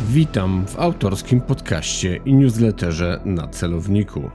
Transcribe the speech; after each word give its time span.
Witam 0.00 0.66
w 0.66 0.78
autorskim 0.78 1.40
podcaście 1.40 2.16
i 2.16 2.34
newsletterze 2.34 3.20
na 3.24 3.48
celowniku. 3.48 4.30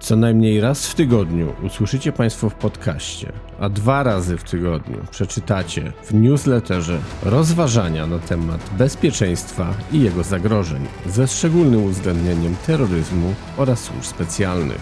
Co 0.00 0.16
najmniej 0.16 0.60
raz 0.60 0.88
w 0.88 0.94
tygodniu 0.94 1.52
usłyszycie 1.62 2.12
Państwo 2.12 2.50
w 2.50 2.54
podcaście, 2.54 3.32
a 3.60 3.68
dwa 3.68 4.02
razy 4.02 4.36
w 4.36 4.44
tygodniu 4.44 4.96
przeczytacie 5.10 5.92
w 6.04 6.14
newsletterze 6.14 6.98
rozważania 7.22 8.06
na 8.06 8.18
temat 8.18 8.70
bezpieczeństwa 8.78 9.74
i 9.92 10.00
jego 10.00 10.22
zagrożeń, 10.22 10.86
ze 11.06 11.28
szczególnym 11.28 11.84
uwzględnieniem 11.84 12.56
terroryzmu 12.66 13.34
oraz 13.56 13.80
służb 13.80 14.04
specjalnych. 14.04 14.80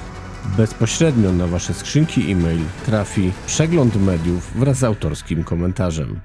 Bezpośrednio 0.57 1.33
na 1.33 1.47
Wasze 1.47 1.75
skrzynki 1.75 2.33
e-mail 2.33 2.61
trafi 2.87 3.33
przegląd 3.47 3.97
mediów 3.97 4.59
wraz 4.59 4.79
z 4.79 4.85
autorskim 4.85 5.45
komentarzem. 5.45 6.21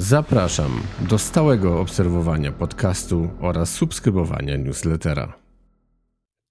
Zapraszam 0.00 0.82
do 1.10 1.18
stałego 1.18 1.80
obserwowania 1.80 2.52
podcastu 2.52 3.30
oraz 3.40 3.74
subskrybowania 3.74 4.56
newslettera. 4.56 5.38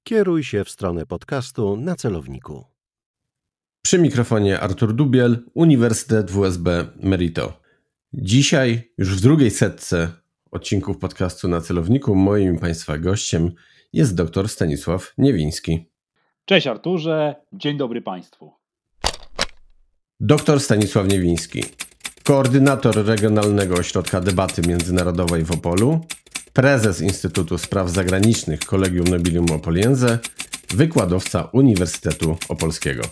Kieruj 0.04 0.44
się 0.44 0.64
w 0.64 0.70
stronę 0.70 1.06
podcastu 1.06 1.78
na 1.78 1.96
celowniku. 1.96 2.66
Przy 3.82 4.00
mikrofonie 4.00 4.60
Artur 4.60 4.94
Dubiel, 4.94 5.44
Uniwersytet 5.54 6.32
WSB 6.32 6.88
Merito. 7.04 7.60
Dzisiaj, 8.14 8.92
już 8.98 9.16
w 9.18 9.22
drugiej 9.22 9.52
setce 9.52 10.12
odcinków 10.52 10.98
podcastu 10.98 11.48
na 11.48 11.62
celowniku, 11.62 12.16
moim 12.16 12.60
Państwa 12.60 12.98
gościem 12.98 13.52
jest 13.94 14.16
dr 14.16 14.50
Stanisław 14.50 15.14
Niewiński. 15.18 15.86
Cześć 16.46 16.68
Arturze, 16.68 17.36
dzień 17.54 17.78
dobry 17.78 18.02
Państwu. 18.02 18.54
Doktor 20.20 20.60
Stanisław 20.60 21.08
Niewiński, 21.08 21.64
koordynator 22.28 23.06
Regionalnego 23.06 23.76
Ośrodka 23.76 24.22
Debaty 24.22 24.62
Międzynarodowej 24.62 25.44
w 25.44 25.52
Opolu, 25.52 26.00
prezes 26.54 27.02
Instytutu 27.02 27.58
Spraw 27.58 27.90
Zagranicznych 27.90 28.60
Collegium 28.60 29.08
Nobilium 29.08 29.52
Opoliense, 29.52 30.20
wykładowca 30.70 31.50
Uniwersytetu 31.54 32.38
Opolskiego. 32.50 33.04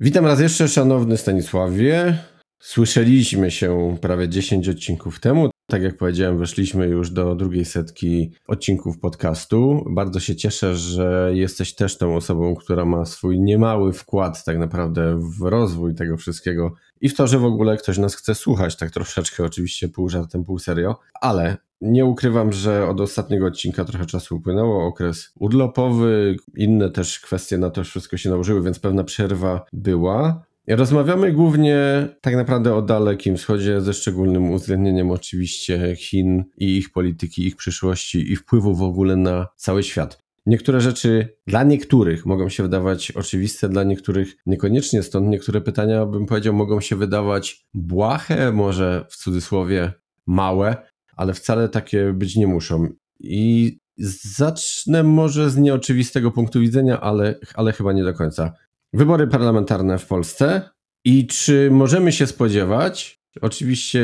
Witam 0.00 0.26
raz 0.26 0.40
jeszcze, 0.40 0.68
szanowny 0.68 1.16
Stanisławie. 1.16 2.18
Słyszeliśmy 2.62 3.50
się 3.50 3.96
prawie 4.00 4.28
10 4.28 4.68
odcinków 4.68 5.20
temu. 5.20 5.50
Tak 5.70 5.82
jak 5.82 5.96
powiedziałem, 5.96 6.38
weszliśmy 6.38 6.86
już 6.86 7.10
do 7.10 7.34
drugiej 7.34 7.64
setki 7.64 8.32
odcinków 8.46 8.98
podcastu. 8.98 9.84
Bardzo 9.90 10.20
się 10.20 10.36
cieszę, 10.36 10.76
że 10.76 11.30
jesteś 11.34 11.74
też 11.74 11.98
tą 11.98 12.16
osobą, 12.16 12.54
która 12.54 12.84
ma 12.84 13.04
swój 13.04 13.40
niemały 13.40 13.92
wkład 13.92 14.44
tak 14.44 14.58
naprawdę 14.58 15.20
w 15.38 15.42
rozwój 15.42 15.94
tego 15.94 16.16
wszystkiego 16.16 16.74
i 17.00 17.08
w 17.08 17.16
to, 17.16 17.26
że 17.26 17.38
w 17.38 17.44
ogóle 17.44 17.76
ktoś 17.76 17.98
nas 17.98 18.14
chce 18.14 18.34
słuchać, 18.34 18.76
tak 18.76 18.90
troszeczkę 18.90 19.44
oczywiście 19.44 19.88
pół 19.88 20.08
żartem, 20.08 20.44
pół 20.44 20.58
serio, 20.58 20.98
ale 21.20 21.56
nie 21.80 22.04
ukrywam, 22.04 22.52
że 22.52 22.88
od 22.88 23.00
ostatniego 23.00 23.46
odcinka 23.46 23.84
trochę 23.84 24.06
czasu 24.06 24.36
upłynęło, 24.36 24.86
okres 24.86 25.32
urlopowy, 25.38 26.36
inne 26.56 26.90
też 26.90 27.20
kwestie 27.20 27.58
na 27.58 27.70
to 27.70 27.84
wszystko 27.84 28.16
się 28.16 28.30
nałożyły, 28.30 28.62
więc 28.62 28.78
pewna 28.78 29.04
przerwa 29.04 29.64
była. 29.72 30.47
Rozmawiamy 30.70 31.32
głównie 31.32 32.08
tak 32.20 32.36
naprawdę 32.36 32.74
o 32.74 32.82
Dalekim 32.82 33.36
Wschodzie, 33.36 33.80
ze 33.80 33.94
szczególnym 33.94 34.50
uwzględnieniem 34.50 35.10
oczywiście 35.10 35.96
Chin 35.96 36.44
i 36.56 36.76
ich 36.76 36.90
polityki, 36.90 37.46
ich 37.46 37.56
przyszłości 37.56 38.32
i 38.32 38.36
wpływu 38.36 38.74
w 38.74 38.82
ogóle 38.82 39.16
na 39.16 39.46
cały 39.56 39.82
świat. 39.82 40.22
Niektóre 40.46 40.80
rzeczy 40.80 41.36
dla 41.46 41.62
niektórych 41.62 42.26
mogą 42.26 42.48
się 42.48 42.62
wydawać 42.62 43.10
oczywiste, 43.10 43.68
dla 43.68 43.84
niektórych 43.84 44.36
niekoniecznie, 44.46 45.02
stąd 45.02 45.28
niektóre 45.28 45.60
pytania, 45.60 46.06
bym 46.06 46.26
powiedział, 46.26 46.54
mogą 46.54 46.80
się 46.80 46.96
wydawać 46.96 47.66
błahe, 47.74 48.52
może 48.52 49.04
w 49.10 49.16
cudzysłowie 49.16 49.92
małe, 50.26 50.76
ale 51.16 51.34
wcale 51.34 51.68
takie 51.68 52.12
być 52.12 52.36
nie 52.36 52.46
muszą. 52.46 52.88
I 53.20 53.78
zacznę 54.36 55.02
może 55.02 55.50
z 55.50 55.56
nieoczywistego 55.56 56.30
punktu 56.30 56.60
widzenia, 56.60 57.00
ale, 57.00 57.38
ale 57.54 57.72
chyba 57.72 57.92
nie 57.92 58.04
do 58.04 58.14
końca. 58.14 58.52
Wybory 58.92 59.26
parlamentarne 59.26 59.98
w 59.98 60.06
Polsce 60.06 60.70
i 61.04 61.26
czy 61.26 61.70
możemy 61.70 62.12
się 62.12 62.26
spodziewać, 62.26 63.18
Oczywiście 63.40 64.00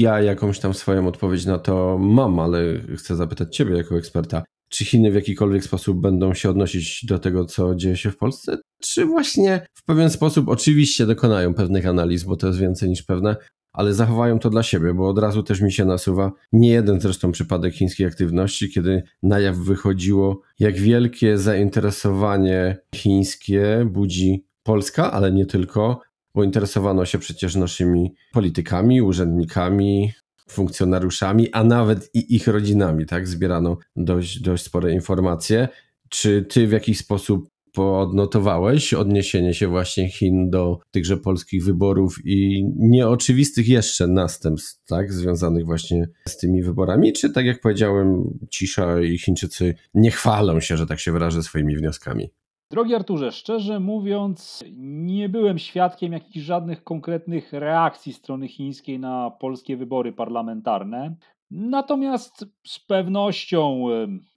ja 0.00 0.20
jakąś 0.20 0.58
tam 0.58 0.74
swoją 0.74 1.08
odpowiedź 1.08 1.46
na 1.46 1.58
to 1.58 1.98
mam, 1.98 2.40
ale 2.40 2.58
chcę 2.96 3.16
zapytać 3.16 3.56
Ciebie 3.56 3.76
jako 3.76 3.98
eksperta. 3.98 4.44
Czy 4.68 4.84
Chiny 4.84 5.10
w 5.10 5.14
jakikolwiek 5.14 5.64
sposób 5.64 6.00
będą 6.00 6.34
się 6.34 6.50
odnosić 6.50 7.04
do 7.04 7.18
tego, 7.18 7.44
co 7.44 7.74
dzieje 7.74 7.96
się 7.96 8.10
w 8.10 8.16
Polsce? 8.16 8.58
Czy 8.82 9.04
właśnie 9.04 9.66
w 9.74 9.84
pewien 9.84 10.10
sposób 10.10 10.48
oczywiście 10.48 11.06
dokonają 11.06 11.54
pewnych 11.54 11.86
analiz, 11.86 12.24
bo 12.24 12.36
to 12.36 12.46
jest 12.46 12.58
więcej 12.58 12.88
niż 12.88 13.02
pewne, 13.02 13.36
ale 13.76 13.94
zachowają 13.94 14.38
to 14.38 14.50
dla 14.50 14.62
siebie, 14.62 14.94
bo 14.94 15.08
od 15.08 15.18
razu 15.18 15.42
też 15.42 15.60
mi 15.60 15.72
się 15.72 15.84
nasuwa 15.84 16.32
nie 16.52 16.68
jeden 16.68 17.00
zresztą 17.00 17.32
przypadek 17.32 17.74
chińskiej 17.74 18.06
aktywności, 18.06 18.70
kiedy 18.70 19.02
na 19.22 19.40
jaw 19.40 19.56
wychodziło, 19.56 20.40
jak 20.58 20.76
wielkie 20.76 21.38
zainteresowanie 21.38 22.76
chińskie 22.94 23.86
budzi 23.90 24.44
Polska, 24.62 25.12
ale 25.12 25.32
nie 25.32 25.46
tylko, 25.46 26.00
bo 26.34 26.44
interesowano 26.44 27.04
się 27.04 27.18
przecież 27.18 27.56
naszymi 27.56 28.14
politykami, 28.32 29.02
urzędnikami, 29.02 30.12
funkcjonariuszami, 30.48 31.52
a 31.52 31.64
nawet 31.64 32.10
i 32.14 32.34
ich 32.36 32.48
rodzinami, 32.48 33.06
tak? 33.06 33.28
Zbierano 33.28 33.76
dość, 33.96 34.40
dość 34.40 34.64
spore 34.64 34.92
informacje. 34.92 35.68
Czy 36.08 36.42
ty 36.42 36.66
w 36.66 36.72
jakiś 36.72 36.98
sposób 36.98 37.48
poodnotowałeś 37.76 38.94
odniesienie 38.94 39.54
się 39.54 39.68
właśnie 39.68 40.08
Chin 40.08 40.50
do 40.50 40.78
tychże 40.90 41.16
polskich 41.16 41.64
wyborów 41.64 42.16
i 42.24 42.64
nieoczywistych 42.76 43.68
jeszcze 43.68 44.06
następstw, 44.06 44.84
tak, 44.86 45.12
związanych 45.12 45.66
właśnie 45.66 46.08
z 46.28 46.36
tymi 46.36 46.62
wyborami, 46.62 47.12
czy 47.12 47.32
tak 47.32 47.46
jak 47.46 47.60
powiedziałem, 47.60 48.38
cisza 48.50 49.00
i 49.00 49.18
Chińczycy 49.18 49.74
nie 49.94 50.10
chwalą 50.10 50.60
się, 50.60 50.76
że 50.76 50.86
tak 50.86 51.00
się 51.00 51.12
wyrażę, 51.12 51.42
swoimi 51.42 51.76
wnioskami? 51.76 52.30
Drogi 52.70 52.94
Arturze, 52.94 53.32
szczerze 53.32 53.80
mówiąc, 53.80 54.64
nie 54.78 55.28
byłem 55.28 55.58
świadkiem 55.58 56.12
jakichś 56.12 56.46
żadnych 56.46 56.84
konkretnych 56.84 57.52
reakcji 57.52 58.12
strony 58.12 58.48
chińskiej 58.48 58.98
na 58.98 59.30
polskie 59.30 59.76
wybory 59.76 60.12
parlamentarne. 60.12 61.16
Natomiast 61.50 62.46
z 62.66 62.78
pewnością 62.78 63.84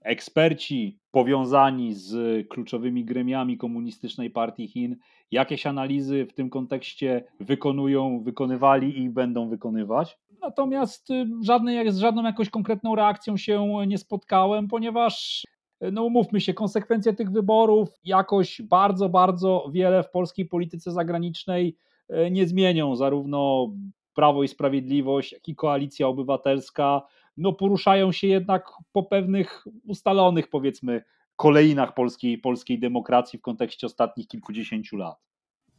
eksperci 0.01 0.99
powiązani 1.11 1.93
z 1.93 2.47
kluczowymi 2.47 3.05
gremiami 3.05 3.57
Komunistycznej 3.57 4.29
Partii 4.29 4.67
Chin 4.67 4.95
jakieś 5.31 5.65
analizy 5.65 6.25
w 6.25 6.33
tym 6.33 6.49
kontekście 6.49 7.23
wykonują, 7.39 8.23
wykonywali 8.23 8.99
i 8.99 9.09
będą 9.09 9.49
wykonywać. 9.49 10.17
Natomiast 10.41 11.07
żadnej, 11.41 11.91
z 11.91 11.97
żadną 11.97 12.23
jakąś 12.23 12.49
konkretną 12.49 12.95
reakcją 12.95 13.37
się 13.37 13.87
nie 13.87 13.97
spotkałem, 13.97 14.67
ponieważ 14.67 15.45
no 15.81 16.03
umówmy 16.03 16.41
się, 16.41 16.53
konsekwencje 16.53 17.13
tych 17.13 17.31
wyborów 17.31 17.89
jakoś 18.03 18.61
bardzo, 18.61 19.09
bardzo 19.09 19.69
wiele 19.71 20.03
w 20.03 20.11
polskiej 20.11 20.45
polityce 20.45 20.91
zagranicznej 20.91 21.75
e, 22.09 22.31
nie 22.31 22.47
zmienią. 22.47 22.95
Zarówno 22.95 23.67
Prawo 24.19 24.43
i 24.43 24.47
Sprawiedliwość, 24.47 25.33
jak 25.33 25.47
i 25.47 25.55
Koalicja 25.55 26.07
Obywatelska 26.07 27.01
no 27.37 27.53
poruszają 27.53 28.11
się 28.11 28.27
jednak 28.27 28.65
po 28.91 29.03
pewnych 29.03 29.65
ustalonych, 29.87 30.49
powiedzmy, 30.49 31.03
kolejnach 31.35 31.93
polskiej, 31.93 32.37
polskiej 32.37 32.79
demokracji 32.79 33.39
w 33.39 33.41
kontekście 33.41 33.87
ostatnich 33.87 34.27
kilkudziesięciu 34.27 34.97
lat. 34.97 35.17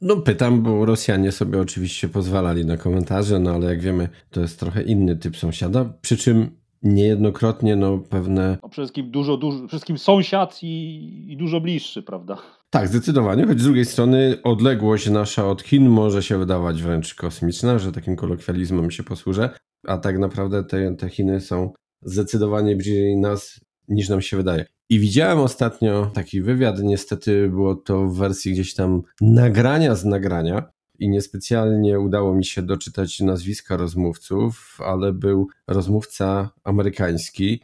No 0.00 0.16
pytam, 0.16 0.62
bo 0.62 0.84
Rosjanie 0.84 1.32
sobie 1.32 1.60
oczywiście 1.60 2.08
pozwalali 2.08 2.66
na 2.66 2.76
komentarze, 2.76 3.38
no 3.38 3.50
ale 3.50 3.66
jak 3.66 3.80
wiemy, 3.80 4.08
to 4.30 4.40
jest 4.40 4.60
trochę 4.60 4.82
inny 4.82 5.16
typ 5.16 5.36
sąsiada, 5.36 5.84
przy 6.02 6.16
czym 6.16 6.50
niejednokrotnie 6.82 7.76
no, 7.76 7.98
pewne. 7.98 8.58
No, 8.62 8.68
przede 8.68 8.84
wszystkim 8.84 9.10
dużo, 9.10 9.36
dużo, 9.36 9.56
przede 9.56 9.68
wszystkim 9.68 9.98
sąsiad 9.98 10.62
i, 10.62 11.32
i 11.32 11.36
dużo 11.36 11.60
bliższy, 11.60 12.02
prawda? 12.02 12.36
Tak, 12.70 12.88
zdecydowanie, 12.88 13.46
choć 13.46 13.60
z 13.60 13.64
drugiej 13.64 13.84
strony 13.84 14.36
odległość 14.42 15.10
nasza 15.10 15.46
od 15.46 15.62
Chin 15.62 15.88
może 15.88 16.22
się 16.22 16.38
wydawać 16.38 16.82
wręcz 16.82 17.14
kosmiczna, 17.14 17.78
że 17.78 17.92
takim 17.92 18.16
kolokwializmem 18.16 18.90
się 18.90 19.02
posłużę, 19.02 19.50
a 19.86 19.98
tak 19.98 20.18
naprawdę 20.18 20.64
te, 20.64 20.96
te 20.96 21.08
Chiny 21.08 21.40
są 21.40 21.72
zdecydowanie 22.02 22.76
bliżej 22.76 23.16
nas 23.16 23.60
niż 23.88 24.08
nam 24.08 24.22
się 24.22 24.36
wydaje. 24.36 24.64
I 24.88 24.98
widziałem 24.98 25.38
ostatnio 25.38 26.10
taki 26.14 26.42
wywiad, 26.42 26.78
niestety 26.82 27.48
było 27.48 27.74
to 27.74 28.06
w 28.06 28.16
wersji 28.16 28.52
gdzieś 28.52 28.74
tam 28.74 29.02
nagrania 29.20 29.94
z 29.94 30.04
nagrania, 30.04 30.70
i 31.00 31.08
niespecjalnie 31.08 32.00
udało 32.00 32.34
mi 32.34 32.44
się 32.44 32.62
doczytać 32.62 33.20
nazwiska 33.20 33.76
rozmówców, 33.76 34.78
ale 34.84 35.12
był 35.12 35.48
rozmówca 35.68 36.50
amerykański. 36.64 37.62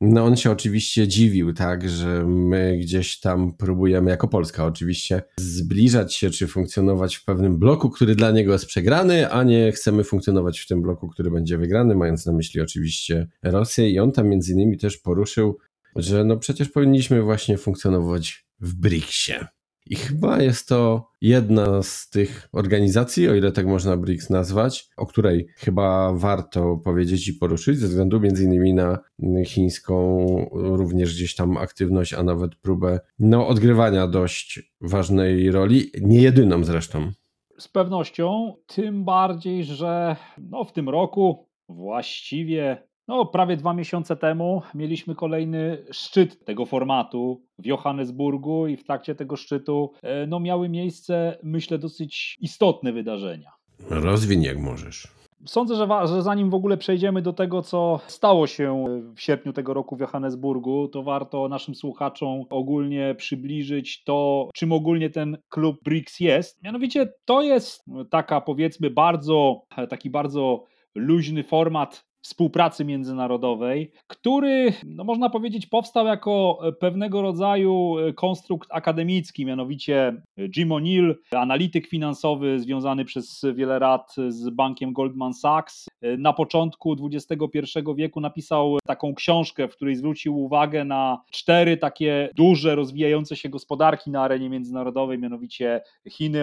No 0.00 0.24
on 0.24 0.36
się 0.36 0.50
oczywiście 0.50 1.08
dziwił, 1.08 1.52
tak, 1.52 1.88
że 1.88 2.24
my 2.26 2.78
gdzieś 2.78 3.20
tam 3.20 3.56
próbujemy, 3.56 4.10
jako 4.10 4.28
Polska 4.28 4.66
oczywiście, 4.66 5.22
zbliżać 5.36 6.14
się 6.14 6.30
czy 6.30 6.46
funkcjonować 6.46 7.16
w 7.16 7.24
pewnym 7.24 7.58
bloku, 7.58 7.90
który 7.90 8.14
dla 8.14 8.30
niego 8.30 8.52
jest 8.52 8.66
przegrany, 8.66 9.30
a 9.30 9.42
nie 9.42 9.72
chcemy 9.72 10.04
funkcjonować 10.04 10.60
w 10.60 10.66
tym 10.66 10.82
bloku, 10.82 11.08
który 11.08 11.30
będzie 11.30 11.58
wygrany, 11.58 11.94
mając 11.94 12.26
na 12.26 12.32
myśli 12.32 12.60
oczywiście 12.60 13.28
Rosję. 13.42 13.90
I 13.90 13.98
on 13.98 14.12
tam 14.12 14.28
między 14.28 14.52
innymi 14.52 14.78
też 14.78 14.96
poruszył, 14.96 15.58
że 15.96 16.24
no 16.24 16.36
przecież 16.36 16.68
powinniśmy 16.68 17.22
właśnie 17.22 17.58
funkcjonować 17.58 18.46
w 18.60 18.74
BRICSie. 18.74 19.46
I 19.86 19.96
chyba 19.96 20.42
jest 20.42 20.68
to 20.68 21.10
jedna 21.20 21.82
z 21.82 22.10
tych 22.10 22.48
organizacji, 22.52 23.28
o 23.28 23.34
ile 23.34 23.52
tak 23.52 23.66
można 23.66 23.96
BRICS 23.96 24.30
nazwać, 24.30 24.88
o 24.96 25.06
której 25.06 25.46
chyba 25.56 26.12
warto 26.12 26.76
powiedzieć 26.76 27.28
i 27.28 27.34
poruszyć, 27.34 27.78
ze 27.78 27.88
względu 27.88 28.20
między 28.20 28.44
innymi 28.44 28.74
na 28.74 28.98
chińską 29.46 30.26
również 30.52 31.14
gdzieś 31.14 31.34
tam 31.34 31.56
aktywność, 31.56 32.14
a 32.14 32.22
nawet 32.22 32.54
próbę 32.54 33.00
no, 33.18 33.48
odgrywania 33.48 34.06
dość 34.06 34.72
ważnej 34.80 35.50
roli, 35.50 35.90
nie 36.00 36.20
jedyną 36.20 36.64
zresztą. 36.64 37.12
Z 37.58 37.68
pewnością, 37.68 38.54
tym 38.66 39.04
bardziej, 39.04 39.64
że 39.64 40.16
no, 40.38 40.64
w 40.64 40.72
tym 40.72 40.88
roku 40.88 41.46
właściwie 41.68 42.82
no, 43.08 43.26
prawie 43.26 43.56
dwa 43.56 43.74
miesiące 43.74 44.16
temu 44.16 44.62
mieliśmy 44.74 45.14
kolejny 45.14 45.84
szczyt 45.90 46.44
tego 46.44 46.66
formatu 46.66 47.42
w 47.58 47.66
Johannesburgu 47.66 48.66
i 48.66 48.76
w 48.76 48.84
trakcie 48.84 49.14
tego 49.14 49.36
szczytu 49.36 49.92
e, 50.02 50.26
no, 50.26 50.40
miały 50.40 50.68
miejsce, 50.68 51.38
myślę, 51.42 51.78
dosyć 51.78 52.36
istotne 52.40 52.92
wydarzenia. 52.92 53.50
Rozwiń 53.90 54.42
jak 54.42 54.58
możesz. 54.58 55.08
Sądzę, 55.46 55.76
że, 55.76 55.88
że, 56.06 56.22
zanim 56.22 56.50
w 56.50 56.54
ogóle 56.54 56.76
przejdziemy 56.76 57.22
do 57.22 57.32
tego, 57.32 57.62
co 57.62 58.00
stało 58.06 58.46
się 58.46 58.84
w 59.16 59.20
sierpniu 59.20 59.52
tego 59.52 59.74
roku 59.74 59.96
w 59.96 60.00
Johannesburgu, 60.00 60.88
to 60.88 61.02
warto 61.02 61.48
naszym 61.48 61.74
słuchaczom 61.74 62.44
ogólnie 62.50 63.14
przybliżyć 63.18 64.04
to, 64.04 64.48
czym 64.54 64.72
ogólnie 64.72 65.10
ten 65.10 65.38
klub 65.48 65.76
BRICS 65.84 66.20
jest. 66.20 66.62
Mianowicie 66.62 67.12
to 67.24 67.42
jest 67.42 67.84
taka 68.10 68.40
powiedzmy 68.40 68.90
bardzo, 68.90 69.62
taki 69.88 70.10
bardzo 70.10 70.64
luźny 70.94 71.44
format 71.44 72.05
współpracy 72.26 72.84
międzynarodowej, 72.84 73.92
który, 74.06 74.72
no 74.86 75.04
można 75.04 75.30
powiedzieć, 75.30 75.66
powstał 75.66 76.06
jako 76.06 76.58
pewnego 76.80 77.22
rodzaju 77.22 77.96
konstrukt 78.14 78.68
akademicki, 78.72 79.46
mianowicie 79.46 80.22
Jim 80.56 80.68
O'Neill, 80.68 81.14
analityk 81.30 81.86
finansowy 81.86 82.60
związany 82.60 83.04
przez 83.04 83.44
wiele 83.54 83.78
lat 83.78 84.14
z 84.28 84.50
bankiem 84.50 84.92
Goldman 84.92 85.34
Sachs, 85.34 85.88
na 86.18 86.32
początku 86.32 86.96
XXI 87.12 87.60
wieku 87.96 88.20
napisał 88.20 88.78
taką 88.86 89.14
książkę, 89.14 89.68
w 89.68 89.76
której 89.76 89.96
zwrócił 89.96 90.38
uwagę 90.38 90.84
na 90.84 91.22
cztery 91.30 91.76
takie 91.76 92.30
duże, 92.36 92.74
rozwijające 92.74 93.36
się 93.36 93.48
gospodarki 93.48 94.10
na 94.10 94.22
arenie 94.22 94.50
międzynarodowej, 94.50 95.18
mianowicie 95.18 95.80
Chiny, 96.10 96.42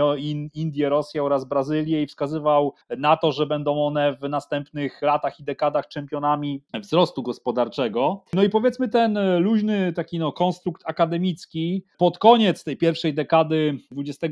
Indie, 0.53 0.89
Rosję 0.89 1.23
oraz 1.23 1.45
Brazylię 1.45 2.01
i 2.01 2.07
wskazywał 2.07 2.73
na 2.97 3.17
to, 3.17 3.31
że 3.31 3.45
będą 3.45 3.85
one 3.85 4.13
w 4.13 4.29
następnych 4.29 5.01
latach 5.01 5.39
i 5.39 5.43
dekadach 5.43 5.72
dekadach 5.73 5.87
czempionami 5.87 6.63
wzrostu 6.73 7.23
gospodarczego. 7.23 8.23
No 8.33 8.43
i 8.43 8.49
powiedzmy 8.49 8.89
ten 8.89 9.17
e, 9.17 9.39
luźny 9.39 9.93
taki 9.93 10.19
no, 10.19 10.31
konstrukt 10.31 10.83
akademicki 10.85 11.85
pod 11.97 12.17
koniec 12.17 12.63
tej 12.63 12.77
pierwszej 12.77 13.13
dekady 13.13 13.77
XXI 13.97 14.31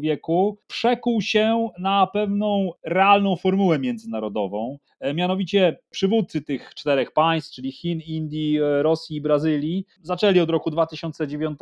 wieku 0.00 0.58
przekuł 0.66 1.20
się 1.20 1.68
na 1.78 2.06
pewną 2.06 2.70
realną 2.82 3.36
formułę 3.36 3.78
międzynarodową. 3.78 4.78
E, 5.00 5.14
mianowicie 5.14 5.78
przywódcy 5.90 6.42
tych 6.42 6.74
czterech 6.74 7.12
państw, 7.12 7.54
czyli 7.54 7.72
Chin, 7.72 8.00
Indii, 8.00 8.58
e, 8.58 8.82
Rosji 8.82 9.16
i 9.16 9.20
Brazylii, 9.20 9.86
zaczęli 10.02 10.40
od 10.40 10.50
roku 10.50 10.70
2009 10.70 11.58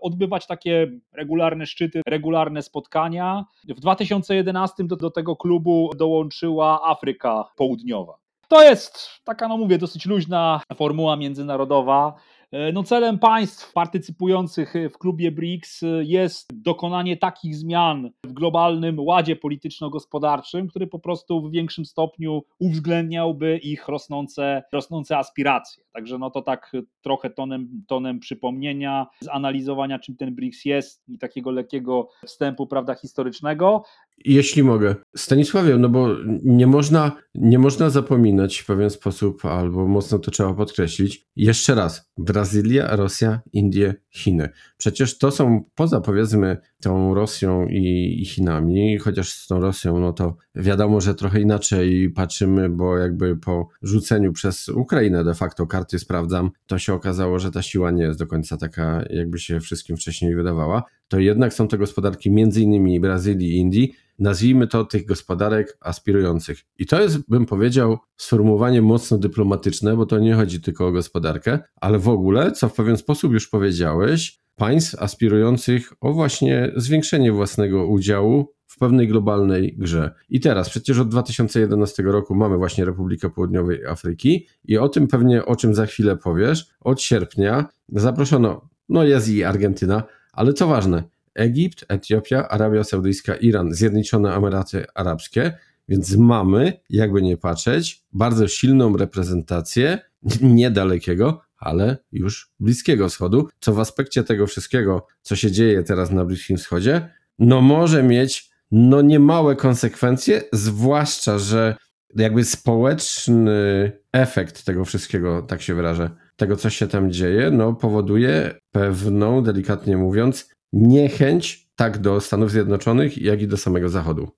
odbywać 0.00 0.46
takie 0.46 0.92
regularne 1.12 1.66
szczyty, 1.66 2.00
regularne 2.06 2.62
spotkania. 2.62 3.44
W 3.68 3.80
2011 3.80 4.84
do, 4.84 4.96
do 4.96 5.10
tego 5.10 5.36
klubu 5.36 5.90
dołączyła 5.96 6.80
Afryka 6.90 7.44
Południowa. 7.56 8.25
To 8.48 8.62
jest 8.62 9.08
taka, 9.24 9.48
no 9.48 9.56
mówię, 9.56 9.78
dosyć 9.78 10.06
luźna 10.06 10.60
formuła 10.74 11.16
międzynarodowa. 11.16 12.14
E, 12.52 12.72
no 12.72 12.82
celem 12.82 13.18
państw 13.18 13.72
partycypujących 13.72 14.74
w 14.92 14.98
klubie 14.98 15.32
BRICS 15.32 15.80
jest 16.02 16.62
dokonanie 16.62 17.16
takich 17.16 17.56
zmian 17.56 18.10
w 18.24 18.32
globalnym 18.32 19.00
ładzie 19.00 19.36
polityczno-gospodarczym, 19.36 20.68
który 20.68 20.86
po 20.86 20.98
prostu 20.98 21.42
w 21.42 21.50
większym 21.50 21.84
stopniu 21.84 22.42
uwzględniałby 22.58 23.58
ich 23.58 23.88
rosnące, 23.88 24.62
rosnące 24.72 25.18
aspiracje. 25.18 25.84
Także 25.92 26.18
no 26.18 26.30
to 26.30 26.42
tak 26.42 26.72
trochę 27.02 27.30
tonem, 27.30 27.84
tonem 27.86 28.20
przypomnienia, 28.20 29.06
zanalizowania 29.20 29.98
czym 29.98 30.16
ten 30.16 30.34
BRICS 30.34 30.64
jest 30.64 31.08
i 31.08 31.18
takiego 31.18 31.50
lekkiego 31.50 32.08
wstępu 32.26 32.66
prawda, 32.66 32.94
historycznego. 32.94 33.82
Jeśli 34.24 34.62
mogę. 34.62 34.96
Stanisławie, 35.16 35.76
no 35.76 35.88
bo 35.88 36.08
nie 36.42 36.66
można, 36.66 37.12
nie 37.34 37.58
można 37.58 37.90
zapominać 37.90 38.58
w 38.58 38.66
pewien 38.66 38.90
sposób, 38.90 39.44
albo 39.44 39.86
mocno 39.88 40.18
to 40.18 40.30
trzeba 40.30 40.54
podkreślić. 40.54 41.26
Jeszcze 41.36 41.74
raz, 41.74 42.10
Brazylia, 42.18 42.96
Rosja, 42.96 43.40
Indie, 43.52 43.94
Chiny. 44.10 44.48
Przecież 44.76 45.18
to 45.18 45.30
są 45.30 45.64
poza 45.74 46.00
powiedzmy 46.00 46.56
tą 46.80 47.14
Rosją 47.14 47.66
i, 47.66 48.24
Chinami, 48.26 48.98
chociaż 48.98 49.32
z 49.32 49.46
tą 49.46 49.60
Rosją, 49.60 50.00
no 50.00 50.12
to 50.12 50.36
wiadomo, 50.54 51.00
że 51.00 51.14
trochę 51.14 51.40
inaczej 51.40 52.10
patrzymy, 52.10 52.68
bo 52.68 52.98
jakby 52.98 53.36
po 53.36 53.68
rzuceniu 53.82 54.32
przez 54.32 54.68
Ukrainę 54.68 55.24
de 55.24 55.34
facto 55.34 55.66
karty 55.66 55.98
sprawdzam, 55.98 56.50
to 56.66 56.78
się 56.78 56.94
okazało, 56.94 57.38
że 57.38 57.50
ta 57.50 57.62
siła 57.62 57.90
nie 57.90 58.02
jest 58.02 58.18
do 58.18 58.26
końca 58.26 58.56
taka, 58.56 59.04
jakby 59.10 59.38
się 59.38 59.60
wszystkim 59.60 59.96
wcześniej 59.96 60.36
wydawała. 60.36 60.82
To 61.08 61.18
jednak 61.18 61.54
są 61.54 61.68
to 61.68 61.78
gospodarki 61.78 62.30
między 62.30 62.60
innymi 62.60 63.00
Brazylii 63.00 63.50
i 63.50 63.56
Indii, 63.56 63.92
nazwijmy 64.18 64.66
to 64.66 64.84
tych 64.84 65.06
gospodarek 65.06 65.78
aspirujących. 65.80 66.64
I 66.78 66.86
to 66.86 67.02
jest, 67.02 67.28
bym 67.28 67.46
powiedział, 67.46 67.98
sformułowanie 68.16 68.82
mocno 68.82 69.18
dyplomatyczne, 69.18 69.96
bo 69.96 70.06
to 70.06 70.18
nie 70.18 70.34
chodzi 70.34 70.60
tylko 70.60 70.86
o 70.86 70.92
gospodarkę, 70.92 71.58
ale 71.76 71.98
w 71.98 72.08
ogóle, 72.08 72.52
co 72.52 72.68
w 72.68 72.74
pewien 72.74 72.96
sposób 72.96 73.32
już 73.32 73.48
powiedziałeś, 73.48 74.45
państw 74.56 75.02
aspirujących 75.02 75.92
o 76.00 76.12
właśnie 76.12 76.72
zwiększenie 76.76 77.32
własnego 77.32 77.86
udziału 77.86 78.52
w 78.66 78.78
pewnej 78.78 79.08
globalnej 79.08 79.76
grze. 79.78 80.10
I 80.28 80.40
teraz, 80.40 80.70
przecież 80.70 80.98
od 80.98 81.08
2011 81.08 82.02
roku 82.02 82.34
mamy 82.34 82.56
właśnie 82.56 82.84
Republikę 82.84 83.30
Południowej 83.30 83.86
Afryki 83.86 84.46
i 84.64 84.78
o 84.78 84.88
tym 84.88 85.08
pewnie, 85.08 85.44
o 85.44 85.56
czym 85.56 85.74
za 85.74 85.86
chwilę 85.86 86.16
powiesz, 86.16 86.66
od 86.80 87.02
sierpnia 87.02 87.66
zaproszono, 87.88 88.68
no 88.88 89.04
jest 89.04 89.28
i 89.28 89.44
Argentyna, 89.44 90.02
ale 90.32 90.52
co 90.52 90.66
ważne, 90.66 91.04
Egipt, 91.34 91.84
Etiopia, 91.88 92.48
Arabia 92.48 92.84
Saudyjska, 92.84 93.34
Iran, 93.34 93.74
Zjednoczone 93.74 94.34
Emiraty 94.34 94.84
Arabskie, 94.94 95.58
więc 95.88 96.16
mamy, 96.16 96.72
jakby 96.90 97.22
nie 97.22 97.36
patrzeć, 97.36 98.04
bardzo 98.12 98.48
silną 98.48 98.96
reprezentację 98.96 99.98
niedalekiego, 100.42 101.45
ale 101.58 101.96
już 102.12 102.52
Bliskiego 102.60 103.08
Wschodu, 103.08 103.48
co 103.60 103.72
w 103.72 103.80
aspekcie 103.80 104.24
tego 104.24 104.46
wszystkiego, 104.46 105.06
co 105.22 105.36
się 105.36 105.50
dzieje 105.50 105.82
teraz 105.82 106.10
na 106.10 106.24
Bliskim 106.24 106.56
Wschodzie, 106.56 107.08
no 107.38 107.60
może 107.60 108.02
mieć 108.02 108.50
no 108.70 109.02
niemałe 109.02 109.56
konsekwencje, 109.56 110.42
zwłaszcza, 110.52 111.38
że 111.38 111.76
jakby 112.16 112.44
społeczny 112.44 113.92
efekt 114.12 114.64
tego 114.64 114.84
wszystkiego, 114.84 115.42
tak 115.42 115.62
się 115.62 115.74
wyrażę, 115.74 116.10
tego 116.36 116.56
co 116.56 116.70
się 116.70 116.86
tam 116.86 117.12
dzieje, 117.12 117.50
no 117.50 117.72
powoduje 117.72 118.54
pewną, 118.70 119.42
delikatnie 119.42 119.96
mówiąc, 119.96 120.50
niechęć 120.72 121.68
tak 121.76 121.98
do 121.98 122.20
Stanów 122.20 122.50
Zjednoczonych, 122.50 123.18
jak 123.18 123.42
i 123.42 123.48
do 123.48 123.56
samego 123.56 123.88
Zachodu. 123.88 124.30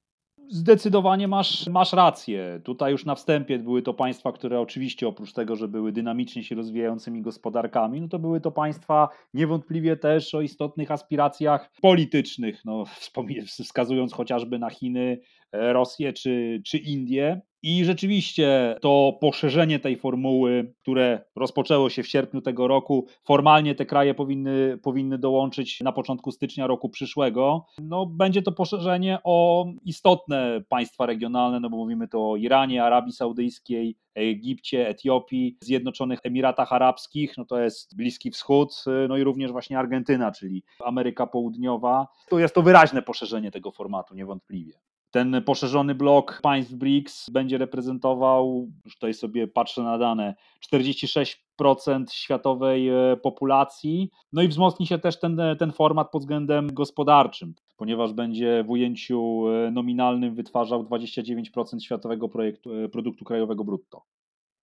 Zdecydowanie 0.51 1.29
masz, 1.29 1.67
masz 1.67 1.93
rację. 1.93 2.61
Tutaj 2.65 2.93
już 2.93 3.05
na 3.05 3.15
wstępie 3.15 3.59
były 3.59 3.83
to 3.83 3.95
państwa, 3.95 4.33
które 4.33 4.61
oczywiście 4.61 5.09
oprócz 5.09 5.33
tego, 5.33 5.57
że 5.57 5.69
były 5.69 5.93
dynamicznie 5.93 6.45
się 6.45 6.55
rozwijającymi 6.55 7.23
gospodarkami, 7.23 8.01
no 8.01 8.09
to 8.09 8.19
były 8.19 8.41
to 8.41 8.51
państwa 8.51 9.09
niewątpliwie 9.35 9.97
też 9.97 10.35
o 10.35 10.41
istotnych 10.41 10.91
aspiracjach 10.91 11.71
politycznych, 11.83 12.65
no, 12.65 12.85
wskazując 13.63 14.13
chociażby 14.13 14.59
na 14.59 14.71
Chiny, 14.71 15.21
e, 15.53 15.73
Rosję 15.73 16.13
czy, 16.13 16.63
czy 16.67 16.79
Indię. 16.79 17.41
I 17.63 17.85
rzeczywiście 17.85 18.77
to 18.81 19.19
poszerzenie 19.21 19.79
tej 19.79 19.97
formuły, 19.97 20.75
które 20.83 21.25
rozpoczęło 21.37 21.91
się 21.91 22.03
w 22.03 22.09
sierpniu 22.09 22.41
tego 22.41 22.69
roku, 22.69 23.07
formalnie 23.25 23.75
te 23.75 23.87
kraje 23.87 24.15
powinny, 24.15 24.79
powinny 24.83 25.19
dołączyć 25.19 25.81
na 25.81 25.93
początku 25.93 26.33
stycznia 26.33 26.67
roku 26.67 26.89
przyszłego. 26.89 27.67
No, 27.83 28.07
będzie 28.07 28.43
to 28.43 28.53
poszerzenie 28.53 29.19
o 29.25 29.67
istotne 29.85 30.61
państwa 30.69 31.07
regionalne, 31.07 31.61
no 31.61 31.71
bo 31.71 31.77
mówimy 31.77 32.09
to 32.09 32.31
o 32.31 32.37
Iranie, 32.37 32.85
Arabii 32.85 33.13
Saudyjskiej, 33.13 33.97
Egipcie, 34.15 34.89
Etiopii, 34.89 35.59
Zjednoczonych 35.65 36.19
Emiratach 36.25 36.73
Arabskich, 36.73 37.37
no 37.39 37.45
to 37.45 37.61
jest 37.61 37.97
Bliski 37.97 38.31
Wschód, 38.31 38.85
no 39.09 39.17
i 39.17 39.25
również 39.25 39.53
właśnie 39.53 39.79
Argentyna, 39.79 40.33
czyli 40.33 40.63
Ameryka 40.85 41.27
Południowa. 41.27 42.07
To 42.29 42.39
jest 42.39 42.55
to 42.55 42.63
wyraźne 42.63 43.03
poszerzenie 43.03 43.51
tego 43.51 43.71
formatu, 43.71 44.15
niewątpliwie. 44.15 44.73
Ten 45.11 45.43
poszerzony 45.47 45.95
blok 45.95 46.41
państw 46.43 46.73
BRICS 46.73 47.31
będzie 47.31 47.59
reprezentował, 47.59 48.69
już 48.85 48.95
tutaj 48.95 49.15
sobie 49.15 49.47
patrzę 49.47 49.83
na 49.83 49.99
dane, 49.99 50.35
46% 50.75 51.35
światowej 52.13 52.89
e, 52.89 53.17
populacji. 53.23 54.11
No 54.33 54.43
i 54.43 54.49
wzmocni 54.49 54.87
się 54.87 54.99
też 54.99 55.21
ten, 55.21 55.41
ten 55.59 55.73
format 55.73 56.11
pod 56.11 56.23
względem 56.23 56.75
gospodarczym, 56.75 57.55
ponieważ 57.77 58.13
będzie 58.13 58.65
w 58.67 58.71
ujęciu 58.71 59.45
e, 59.49 59.71
nominalnym 59.71 60.35
wytwarzał 60.35 60.83
29% 60.83 61.81
światowego 61.81 62.29
projektu, 62.29 62.75
e, 62.75 62.89
produktu 62.89 63.25
krajowego 63.25 63.65
brutto. 63.65 64.03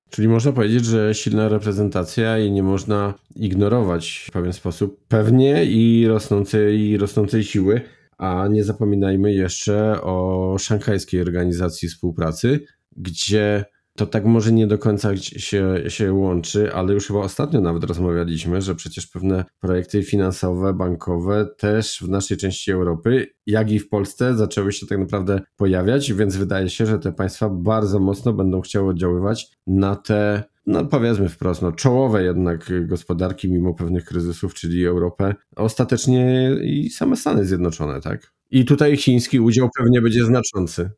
Czyli 0.10 0.28
można 0.28 0.52
powiedzieć, 0.52 0.86
że 0.86 1.14
silna 1.14 1.50
reprezentacja 1.50 2.40
i 2.40 2.52
nie 2.52 2.64
można 2.64 3.14
ignorować 3.36 4.26
w 4.28 4.32
pewien 4.32 4.54
sposób 4.54 5.08
pewnie 5.08 5.66
i 5.66 6.08
rosnącej, 6.08 6.80
i 6.80 6.98
rosnącej 6.98 7.44
siły. 7.44 7.82
A 8.18 8.48
nie 8.48 8.64
zapominajmy 8.64 9.34
jeszcze 9.34 10.02
o 10.02 10.56
szanghajskiej 10.60 11.22
organizacji 11.22 11.90
współpracy, 11.90 12.60
gdzie 12.98 13.66
to 13.98 14.06
tak 14.06 14.26
może 14.26 14.52
nie 14.52 14.68
do 14.68 14.78
końca 14.78 15.18
się, 15.18 15.84
się 15.88 16.14
łączy, 16.14 16.74
ale 16.74 16.94
już 16.94 17.08
chyba 17.08 17.20
ostatnio 17.20 17.62
nawet 17.62 17.84
rozmawialiśmy, 17.84 18.62
że 18.62 18.76
przecież 18.76 19.08
pewne 19.08 19.46
projekty 19.60 20.04
finansowe, 20.04 20.74
bankowe 20.74 21.48
też 21.58 22.00
w 22.02 22.10
naszej 22.10 22.38
części 22.38 22.72
Europy, 22.72 23.28
jak 23.46 23.72
i 23.72 23.80
w 23.80 23.90
Polsce, 23.90 24.36
zaczęły 24.36 24.72
się 24.72 24.88
tak 24.88 24.98
naprawdę 25.00 25.42
pojawiać, 25.56 26.14
więc 26.14 26.36
wydaje 26.36 26.70
się, 26.70 26.86
że 26.86 27.00
te 27.00 27.12
państwa 27.12 27.50
bardzo 27.50 28.00
mocno 28.00 28.34
będą 28.34 28.62
chciały 28.62 28.90
oddziaływać 28.90 29.52
na 29.68 29.96
te, 29.96 30.44
no 30.66 30.86
powiedzmy 30.86 31.30
wprost, 31.30 31.62
no, 31.62 31.72
czołowe 31.72 32.24
jednak 32.24 32.72
gospodarki 32.88 33.52
mimo 33.52 33.74
pewnych 33.74 34.06
kryzysów, 34.06 34.54
czyli 34.54 34.86
Europę, 34.86 35.36
ostatecznie 35.56 36.52
i 36.64 36.90
same 36.90 37.16
Stany 37.16 37.46
Zjednoczone, 37.46 38.02
tak? 38.02 38.34
I 38.52 38.66
tutaj 38.66 38.98
chiński 38.98 39.40
udział 39.40 39.70
pewnie 39.78 40.02
będzie 40.02 40.26
znaczący. 40.26 40.90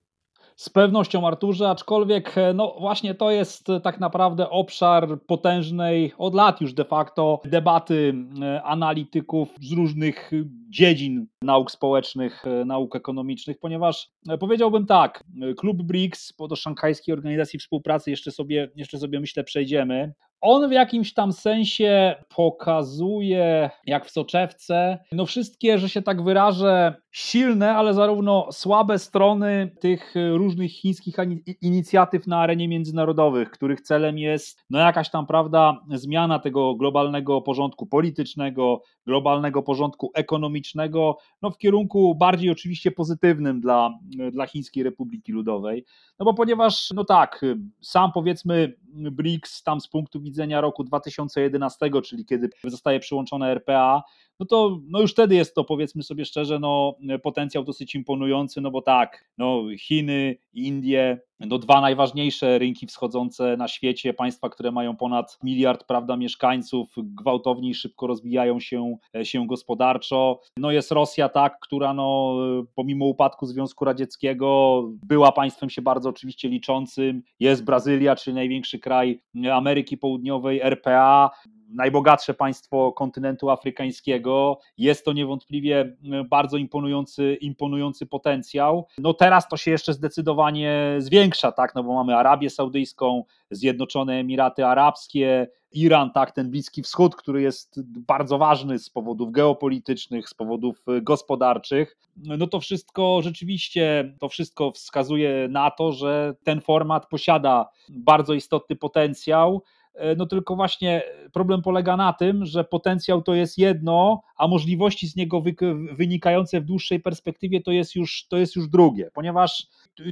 Z 0.57 0.69
pewnością, 0.69 1.27
Arturze, 1.27 1.69
aczkolwiek 1.69 2.37
e, 2.37 2.53
no 2.53 2.75
właśnie 2.79 3.15
to 3.15 3.31
jest 3.31 3.69
e, 3.69 3.79
tak 3.79 3.99
naprawdę 3.99 4.49
obszar 4.49 5.21
potężnej, 5.27 6.13
od 6.17 6.35
lat 6.35 6.61
już 6.61 6.73
de 6.73 6.85
facto, 6.85 7.41
debaty 7.45 8.13
e, 8.41 8.63
analityków 8.63 9.55
z 9.61 9.71
różnych 9.71 10.31
dziedzin 10.69 11.27
nauk 11.41 11.71
społecznych, 11.71 12.43
nauk 12.65 12.95
ekonomicznych, 12.95 13.59
ponieważ 13.59 14.09
powiedziałbym 14.39 14.85
tak, 14.85 15.23
klub 15.57 15.83
BRICS, 15.83 16.33
po 16.33 16.47
do 16.47 16.55
szanghajskiej 16.55 17.13
organizacji 17.13 17.59
współpracy 17.59 18.11
jeszcze 18.11 18.31
sobie, 18.31 18.71
jeszcze 18.75 18.97
sobie 18.99 19.19
myślę 19.19 19.43
przejdziemy, 19.43 20.13
on 20.41 20.69
w 20.69 20.71
jakimś 20.71 21.13
tam 21.13 21.31
sensie 21.31 22.15
pokazuje, 22.35 23.69
jak 23.85 24.05
w 24.05 24.11
soczewce, 24.11 24.99
no 25.11 25.25
wszystkie, 25.25 25.77
że 25.77 25.89
się 25.89 26.01
tak 26.01 26.23
wyrażę, 26.23 26.95
silne, 27.17 27.75
ale 27.75 27.93
zarówno 27.93 28.51
słabe 28.51 28.99
strony 28.99 29.71
tych 29.79 30.13
różnych 30.31 30.71
chińskich 30.71 31.15
inicjatyw 31.61 32.27
na 32.27 32.39
arenie 32.39 32.67
międzynarodowych, 32.67 33.51
których 33.51 33.81
celem 33.81 34.17
jest 34.17 34.65
no 34.69 34.79
jakaś 34.79 35.09
tam, 35.09 35.27
prawda, 35.27 35.81
zmiana 35.89 36.39
tego 36.39 36.75
globalnego 36.75 37.41
porządku 37.41 37.85
politycznego, 37.85 38.81
globalnego 39.05 39.63
porządku 39.63 40.11
ekonomicznego, 40.15 41.17
no 41.41 41.51
w 41.51 41.57
kierunku 41.57 42.15
bardziej 42.15 42.49
oczywiście 42.49 42.91
pozytywnym 42.91 43.61
dla, 43.61 43.99
dla 44.31 44.47
Chińskiej 44.47 44.83
Republiki 44.83 45.31
Ludowej. 45.31 45.85
No 46.19 46.25
bo 46.25 46.33
ponieważ, 46.33 46.91
no 46.95 47.03
tak, 47.03 47.45
sam 47.81 48.11
powiedzmy 48.11 48.73
BRICS 49.11 49.63
tam 49.63 49.81
z 49.81 49.87
punktu 49.87 50.21
widzenia 50.21 50.61
roku 50.61 50.83
2011, 50.83 51.89
czyli 52.03 52.25
kiedy 52.25 52.49
zostaje 52.63 52.99
przyłączone 52.99 53.51
RPA, 53.51 54.03
no 54.39 54.45
to 54.45 54.79
no 54.87 55.01
już 55.01 55.11
wtedy 55.11 55.35
jest 55.35 55.55
to, 55.55 55.63
powiedzmy 55.63 56.03
sobie 56.03 56.25
szczerze, 56.25 56.59
no, 56.59 56.95
potencjał 57.23 57.63
dosyć 57.63 57.95
imponujący, 57.95 58.61
no 58.61 58.71
bo 58.71 58.81
tak, 58.81 59.25
no, 59.37 59.63
Chiny, 59.79 60.37
Indie, 60.53 61.19
no, 61.39 61.57
dwa 61.57 61.81
najważniejsze 61.81 62.59
rynki 62.59 62.87
wschodzące 62.87 63.57
na 63.57 63.67
świecie, 63.67 64.13
państwa, 64.13 64.49
które 64.49 64.71
mają 64.71 64.95
ponad 64.95 65.37
miliard 65.43 65.83
prawda, 65.83 66.17
mieszkańców, 66.17 66.93
gwałtownie 66.97 67.69
i 67.69 67.73
szybko 67.73 68.07
rozwijają 68.07 68.59
się, 68.59 68.97
się 69.23 69.47
gospodarczo. 69.47 70.41
No 70.57 70.71
jest 70.71 70.91
Rosja, 70.91 71.29
tak, 71.29 71.59
która 71.59 71.93
no, 71.93 72.35
pomimo 72.75 73.05
upadku 73.05 73.45
Związku 73.45 73.85
Radzieckiego 73.85 74.83
była 75.03 75.31
państwem 75.31 75.69
się 75.69 75.81
bardzo 75.81 76.09
oczywiście 76.09 76.49
liczącym. 76.49 77.23
Jest 77.39 77.63
Brazylia, 77.63 78.15
czyli 78.15 78.35
największy 78.35 78.79
kraj 78.79 79.21
Ameryki 79.53 79.97
Południowej, 79.97 80.61
RPA, 80.61 81.29
najbogatsze 81.69 82.33
państwo 82.33 82.91
kontynentu 82.91 83.49
afrykańskiego. 83.49 84.59
Jest 84.77 85.05
to 85.05 85.13
niewątpliwie 85.13 85.97
bardzo 86.29 86.57
imponujący, 86.57 87.37
imponujący 87.41 88.05
potencjał. 88.05 88.87
No 88.97 89.13
teraz 89.13 89.47
to 89.47 89.57
się 89.57 89.71
jeszcze 89.71 89.93
zdecydowanie 89.93 90.95
zwiększa, 90.97 91.26
tak, 91.55 91.75
no 91.75 91.83
bo 91.83 91.93
mamy 91.93 92.15
Arabię 92.15 92.49
Saudyjską, 92.49 93.23
Zjednoczone 93.51 94.13
Emiraty 94.13 94.65
Arabskie, 94.65 95.47
Iran, 95.71 96.11
tak, 96.11 96.31
ten 96.31 96.51
Bliski 96.51 96.83
Wschód, 96.83 97.15
który 97.15 97.41
jest 97.41 97.81
bardzo 97.85 98.37
ważny 98.37 98.79
z 98.79 98.89
powodów 98.89 99.31
geopolitycznych, 99.31 100.29
z 100.29 100.33
powodów 100.33 100.85
gospodarczych. 101.01 101.97
No 102.17 102.47
to 102.47 102.59
wszystko 102.59 103.21
rzeczywiście, 103.21 104.15
to 104.19 104.29
wszystko 104.29 104.71
wskazuje 104.71 105.47
na 105.49 105.71
to, 105.71 105.91
że 105.91 106.35
ten 106.43 106.61
format 106.61 107.09
posiada 107.09 107.69
bardzo 107.89 108.33
istotny 108.33 108.75
potencjał. 108.75 109.63
E, 109.97 110.15
no 110.15 110.25
tylko 110.25 110.55
właśnie 110.55 111.03
problem 111.33 111.61
polega 111.61 111.97
na 111.97 112.13
tym, 112.13 112.45
że 112.45 112.63
potencjał 112.63 113.21
to 113.21 113.33
jest 113.33 113.57
jedno, 113.57 114.21
a 114.37 114.47
możliwości 114.47 115.07
z 115.07 115.15
niego 115.15 115.43
wynikające 115.91 116.61
w 116.61 116.65
dłuższej 116.65 116.99
perspektywie 116.99 117.61
to 117.61 117.71
jest 117.71 117.95
już, 117.95 118.27
to 118.27 118.37
jest 118.37 118.55
już 118.55 118.67
drugie, 118.69 119.09
ponieważ 119.13 119.67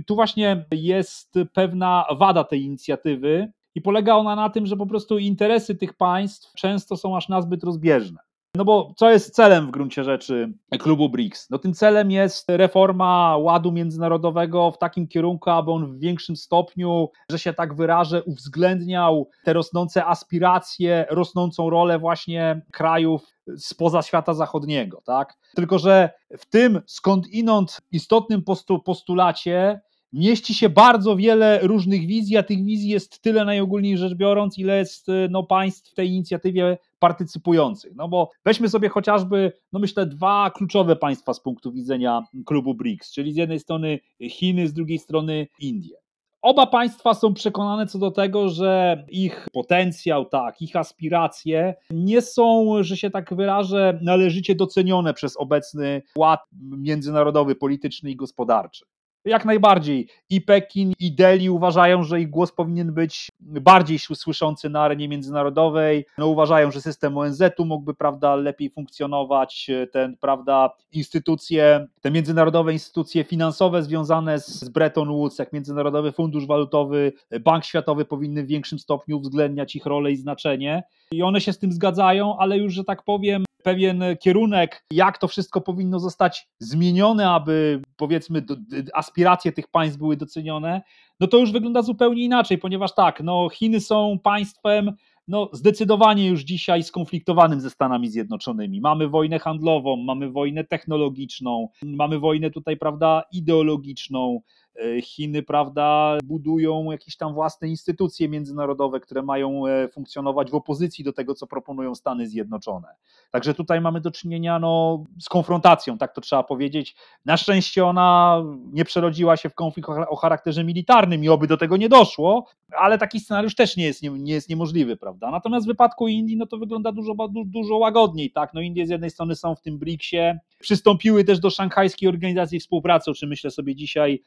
tu 0.05 0.15
właśnie 0.15 0.65
jest 0.71 1.33
pewna 1.53 2.05
wada 2.17 2.43
tej 2.43 2.63
inicjatywy 2.63 3.51
i 3.75 3.81
polega 3.81 4.15
ona 4.15 4.35
na 4.35 4.49
tym, 4.49 4.65
że 4.65 4.77
po 4.77 4.85
prostu 4.85 5.17
interesy 5.17 5.75
tych 5.75 5.93
państw 5.93 6.53
często 6.53 6.97
są 6.97 7.17
aż 7.17 7.29
nazbyt 7.29 7.63
rozbieżne. 7.63 8.24
No 8.55 8.65
bo 8.65 8.93
co 8.97 9.11
jest 9.11 9.35
celem 9.35 9.67
w 9.67 9.71
gruncie 9.71 10.03
rzeczy 10.03 10.53
klubu 10.79 11.09
BRICS? 11.09 11.49
No 11.49 11.59
tym 11.59 11.73
celem 11.73 12.11
jest 12.11 12.49
reforma 12.49 13.37
ładu 13.37 13.71
międzynarodowego 13.71 14.71
w 14.71 14.77
takim 14.77 15.07
kierunku, 15.07 15.49
aby 15.49 15.71
on 15.71 15.97
w 15.97 15.99
większym 15.99 16.35
stopniu, 16.35 17.09
że 17.31 17.39
się 17.39 17.53
tak 17.53 17.75
wyrażę, 17.75 18.23
uwzględniał 18.23 19.29
te 19.43 19.53
rosnące 19.53 20.05
aspiracje, 20.05 21.05
rosnącą 21.09 21.69
rolę 21.69 21.99
właśnie 21.99 22.61
krajów 22.71 23.21
spoza 23.57 24.01
świata 24.01 24.33
zachodniego, 24.33 25.01
tak? 25.05 25.33
Tylko, 25.55 25.79
że 25.79 26.09
w 26.37 26.45
tym 26.45 26.81
skądinąd 26.85 27.81
istotnym 27.91 28.43
postulacie 28.85 29.81
mieści 30.15 30.53
się 30.53 30.69
bardzo 30.69 31.15
wiele 31.15 31.59
różnych 31.63 32.07
wizji, 32.07 32.37
a 32.37 32.43
tych 32.43 32.63
wizji 32.63 32.89
jest 32.89 33.21
tyle 33.21 33.45
najogólniej 33.45 33.97
rzecz 33.97 34.13
biorąc, 34.13 34.57
ile 34.57 34.77
jest 34.77 35.07
no, 35.29 35.43
państw 35.43 35.91
w 35.91 35.95
tej 35.95 36.09
inicjatywie 36.09 36.77
partycypujących. 36.99 37.95
No 37.95 38.07
bo 38.07 38.31
weźmy 38.45 38.69
sobie 38.69 38.89
chociażby, 38.89 39.51
no 39.73 39.79
myślę, 39.79 40.05
dwa 40.05 40.51
kluczowe 40.51 40.95
państwa 40.95 41.33
z 41.33 41.39
punktu 41.39 41.71
widzenia 41.71 42.23
klubu 42.45 42.73
BRICS, 42.73 43.13
czyli 43.13 43.33
z 43.33 43.35
jednej 43.35 43.59
strony 43.59 43.99
Chiny, 44.29 44.67
z 44.67 44.73
drugiej 44.73 44.99
strony 44.99 45.47
Indie. 45.59 45.97
Oba 46.41 46.67
państwa 46.67 47.13
są 47.13 47.33
przekonane 47.33 47.87
co 47.87 47.99
do 47.99 48.11
tego, 48.11 48.49
że 48.49 49.03
ich 49.09 49.47
potencjał, 49.53 50.25
tak, 50.25 50.61
ich 50.61 50.75
aspiracje 50.75 51.75
nie 51.89 52.21
są, 52.21 52.75
że 52.81 52.97
się 52.97 53.09
tak 53.09 53.33
wyrażę, 53.35 53.99
należycie 54.01 54.55
docenione 54.55 55.13
przez 55.13 55.37
obecny 55.37 56.01
ład 56.17 56.39
międzynarodowy, 56.61 57.55
polityczny 57.55 58.11
i 58.11 58.15
gospodarczy. 58.15 58.85
Jak 59.25 59.45
najbardziej. 59.45 60.07
I 60.29 60.41
Pekin, 60.41 60.93
i 60.99 61.11
Delhi 61.11 61.49
uważają, 61.49 62.03
że 62.03 62.21
ich 62.21 62.29
głos 62.29 62.51
powinien 62.51 62.93
być 62.93 63.31
bardziej 63.39 63.99
słyszący 63.99 64.69
na 64.69 64.81
arenie 64.81 65.07
międzynarodowej. 65.07 66.05
No, 66.17 66.27
uważają, 66.27 66.71
że 66.71 66.81
system 66.81 67.17
ONZ-u 67.17 67.65
mógłby 67.65 67.93
prawda, 67.93 68.35
lepiej 68.35 68.69
funkcjonować, 68.69 69.71
ten, 69.91 70.17
prawda, 70.17 70.69
instytucje, 70.91 71.87
te 72.01 72.11
międzynarodowe 72.11 72.73
instytucje 72.73 73.23
finansowe 73.23 73.83
związane 73.83 74.39
z 74.39 74.69
Bretton 74.69 75.07
Woods, 75.07 75.39
jak 75.39 75.53
Międzynarodowy 75.53 76.11
Fundusz 76.11 76.47
Walutowy, 76.47 77.13
Bank 77.41 77.65
Światowy 77.65 78.05
powinny 78.05 78.43
w 78.43 78.47
większym 78.47 78.79
stopniu 78.79 79.17
uwzględniać 79.17 79.75
ich 79.75 79.85
rolę 79.85 80.11
i 80.11 80.15
znaczenie. 80.15 80.83
I 81.11 81.23
one 81.23 81.41
się 81.41 81.53
z 81.53 81.59
tym 81.59 81.71
zgadzają, 81.71 82.37
ale 82.37 82.57
już, 82.57 82.73
że 82.73 82.83
tak 82.83 83.03
powiem, 83.03 83.45
pewien 83.65 84.03
kierunek, 84.21 84.85
jak 84.91 85.17
to 85.17 85.27
wszystko 85.27 85.61
powinno 85.61 85.99
zostać 85.99 86.47
zmienione, 86.59 87.29
aby 87.29 87.81
powiedzmy 87.97 88.45
aspiracje 88.93 89.51
tych 89.51 89.67
państw 89.67 89.97
były 89.97 90.17
docenione, 90.17 90.81
no 91.19 91.27
to 91.27 91.37
już 91.37 91.51
wygląda 91.51 91.81
zupełnie 91.81 92.23
inaczej, 92.23 92.57
ponieważ 92.57 92.95
tak, 92.95 93.23
no 93.23 93.49
Chiny 93.49 93.81
są 93.81 94.19
państwem 94.23 94.91
no, 95.27 95.49
zdecydowanie 95.53 96.27
już 96.27 96.41
dzisiaj 96.41 96.83
skonfliktowanym 96.83 97.61
ze 97.61 97.69
Stanami 97.69 98.09
Zjednoczonymi. 98.09 98.81
Mamy 98.81 99.07
wojnę 99.07 99.39
handlową, 99.39 99.95
mamy 99.95 100.31
wojnę 100.31 100.63
technologiczną, 100.63 101.69
mamy 101.83 102.19
wojnę 102.19 102.51
tutaj, 102.51 102.77
prawda, 102.77 103.23
ideologiczną. 103.31 104.41
E, 104.83 105.01
Chiny, 105.01 105.43
prawda, 105.43 106.17
budują 106.23 106.91
jakieś 106.91 107.17
tam 107.17 107.33
własne 107.33 107.67
instytucje 107.67 108.29
międzynarodowe, 108.29 108.99
które 108.99 109.21
mają 109.21 109.67
e, 109.67 109.87
funkcjonować 109.87 110.51
w 110.51 110.55
opozycji 110.55 111.03
do 111.03 111.13
tego, 111.13 111.35
co 111.35 111.47
proponują 111.47 111.95
Stany 111.95 112.27
Zjednoczone. 112.27 112.87
Także 113.31 113.53
tutaj 113.53 113.81
mamy 113.81 114.01
do 114.01 114.11
czynienia 114.11 114.59
no, 114.59 115.03
z 115.19 115.29
konfrontacją, 115.29 115.97
tak 115.97 116.13
to 116.13 116.21
trzeba 116.21 116.43
powiedzieć. 116.43 116.95
Na 117.25 117.37
szczęście 117.37 117.85
ona 117.85 118.41
nie 118.73 118.85
przerodziła 118.85 119.37
się 119.37 119.49
w 119.49 119.55
konflikt 119.55 119.89
o 119.89 120.15
charakterze 120.15 120.63
militarnym 120.63 121.23
i 121.23 121.29
oby 121.29 121.47
do 121.47 121.57
tego 121.57 121.77
nie 121.77 121.89
doszło, 121.89 122.45
ale 122.77 122.97
taki 122.97 123.19
scenariusz 123.19 123.55
też 123.55 123.77
nie 123.77 123.85
jest, 123.85 124.03
nie, 124.03 124.09
nie 124.09 124.33
jest 124.33 124.49
niemożliwy, 124.49 124.97
prawda? 124.97 125.31
Natomiast 125.31 125.65
w 125.65 125.69
wypadku 125.69 126.07
Indii, 126.07 126.37
no 126.37 126.45
to 126.45 126.57
wygląda 126.57 126.91
dużo, 126.91 127.13
dużo 127.45 127.77
łagodniej, 127.77 128.31
tak? 128.31 128.53
No 128.53 128.61
Indie 128.61 128.85
z 128.85 128.89
jednej 128.89 129.09
strony 129.09 129.35
są 129.35 129.55
w 129.55 129.61
tym 129.61 129.79
BRICS-ie, 129.79 130.39
przystąpiły 130.59 131.23
też 131.23 131.39
do 131.39 131.49
Szanghajskiej 131.49 132.09
Organizacji 132.09 132.59
Współpracy, 132.59 133.11
o 133.11 133.13
czym 133.13 133.29
myślę 133.29 133.51
sobie 133.51 133.75
dzisiaj 133.75 134.21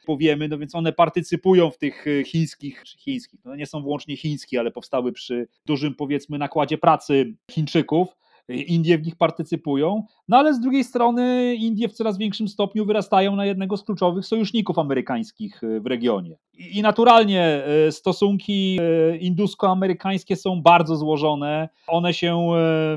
no 0.47 0.57
więc 0.57 0.75
one 0.75 0.93
partycypują 0.93 1.71
w 1.71 1.77
tych 1.77 2.05
e, 2.07 2.23
chińskich, 2.23 2.83
czy 2.83 2.97
chińskich, 2.97 3.39
no 3.45 3.55
nie 3.55 3.65
są 3.65 3.81
wyłącznie 3.81 4.17
chińskie, 4.17 4.59
ale 4.59 4.71
powstały 4.71 5.11
przy 5.11 5.47
dużym, 5.65 5.95
powiedzmy, 5.95 6.37
nakładzie 6.37 6.77
pracy 6.77 7.33
Chińczyków, 7.51 8.17
Indie 8.49 8.97
w 8.97 9.05
nich 9.05 9.15
partycypują, 9.15 10.03
no 10.27 10.37
ale 10.37 10.53
z 10.53 10.59
drugiej 10.59 10.83
strony 10.83 11.55
Indie 11.55 11.89
w 11.89 11.93
coraz 11.93 12.17
większym 12.17 12.47
stopniu 12.47 12.85
wyrastają 12.85 13.35
na 13.35 13.45
jednego 13.45 13.77
z 13.77 13.83
kluczowych 13.83 14.25
sojuszników 14.25 14.79
amerykańskich 14.79 15.63
e, 15.63 15.79
w 15.79 15.85
regionie. 15.85 16.37
I 16.59 16.81
naturalnie 16.81 17.63
e, 17.87 17.91
stosunki 17.91 18.79
e, 18.81 19.17
indusko-amerykańskie 19.17 20.35
są 20.35 20.61
bardzo 20.61 20.95
złożone. 20.95 21.69
One 21.87 22.13
się 22.13 22.47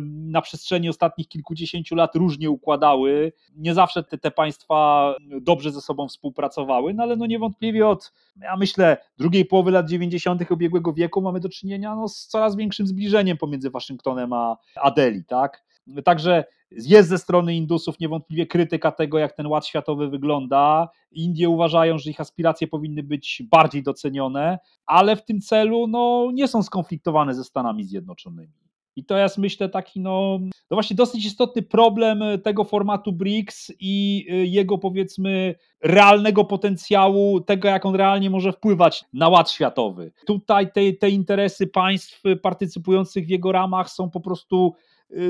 na 0.02 0.42
przestrzeni 0.42 0.88
ostatnich 0.88 1.28
kilkudziesięciu 1.28 1.94
lat 1.94 2.16
różnie 2.16 2.50
układały. 2.50 3.32
Nie 3.56 3.74
zawsze 3.74 4.02
te, 4.02 4.18
te 4.18 4.30
państwa 4.30 5.14
dobrze 5.40 5.70
ze 5.70 5.80
sobą 5.80 6.08
współpracowały, 6.08 6.94
no 6.94 7.02
ale 7.02 7.16
no 7.16 7.26
niewątpliwie 7.26 7.88
od, 7.88 8.12
ja 8.40 8.56
myślę, 8.56 8.96
drugiej 9.18 9.44
połowy 9.44 9.70
lat 9.70 9.88
90. 9.88 10.50
ubiegłego 10.50 10.92
wieku 10.92 11.20
mamy 11.20 11.40
do 11.40 11.48
czynienia 11.48 11.96
no, 11.96 12.08
z 12.08 12.26
coraz 12.26 12.56
większym 12.56 12.86
zbliżeniem 12.86 13.36
pomiędzy 13.36 13.70
Waszyngtonem 13.70 14.32
a, 14.32 14.56
a 14.76 14.90
Delhi. 14.90 15.24
Tak? 15.24 15.64
Także 16.04 16.44
jest 16.76 17.08
ze 17.08 17.18
strony 17.18 17.54
Indusów 17.54 18.00
niewątpliwie 18.00 18.46
krytyka 18.46 18.92
tego, 18.92 19.18
jak 19.18 19.32
ten 19.32 19.46
ład 19.46 19.66
światowy 19.66 20.08
wygląda. 20.08 20.88
Indie 21.12 21.48
uważają, 21.48 21.98
że 21.98 22.10
ich 22.10 22.20
aspiracje 22.20 22.66
powinny 22.66 23.02
być 23.02 23.42
bardziej 23.50 23.82
docenione, 23.82 24.58
ale 24.86 25.16
w 25.16 25.24
tym 25.24 25.40
celu 25.40 25.86
no, 25.86 26.30
nie 26.32 26.48
są 26.48 26.62
skonfliktowane 26.62 27.34
ze 27.34 27.44
Stanami 27.44 27.84
Zjednoczonymi. 27.84 28.62
I 28.96 29.04
to 29.04 29.18
jest, 29.18 29.38
myślę, 29.38 29.68
taki 29.68 30.00
no, 30.00 30.38
no 30.70 30.76
właśnie 30.76 30.96
dosyć 30.96 31.26
istotny 31.26 31.62
problem 31.62 32.22
tego 32.44 32.64
formatu 32.64 33.12
BRICS 33.12 33.72
i 33.80 34.26
y, 34.30 34.46
jego 34.46 34.78
powiedzmy 34.78 35.54
realnego 35.80 36.44
potencjału, 36.44 37.40
tego 37.40 37.68
jak 37.68 37.86
on 37.86 37.94
realnie 37.94 38.30
może 38.30 38.52
wpływać 38.52 39.04
na 39.12 39.28
ład 39.28 39.50
światowy. 39.50 40.12
Tutaj 40.26 40.72
te, 40.72 40.92
te 40.92 41.10
interesy 41.10 41.66
państw 41.66 42.22
partycypujących 42.42 43.26
w 43.26 43.28
jego 43.28 43.52
ramach 43.52 43.90
są 43.90 44.10
po 44.10 44.20
prostu 44.20 44.74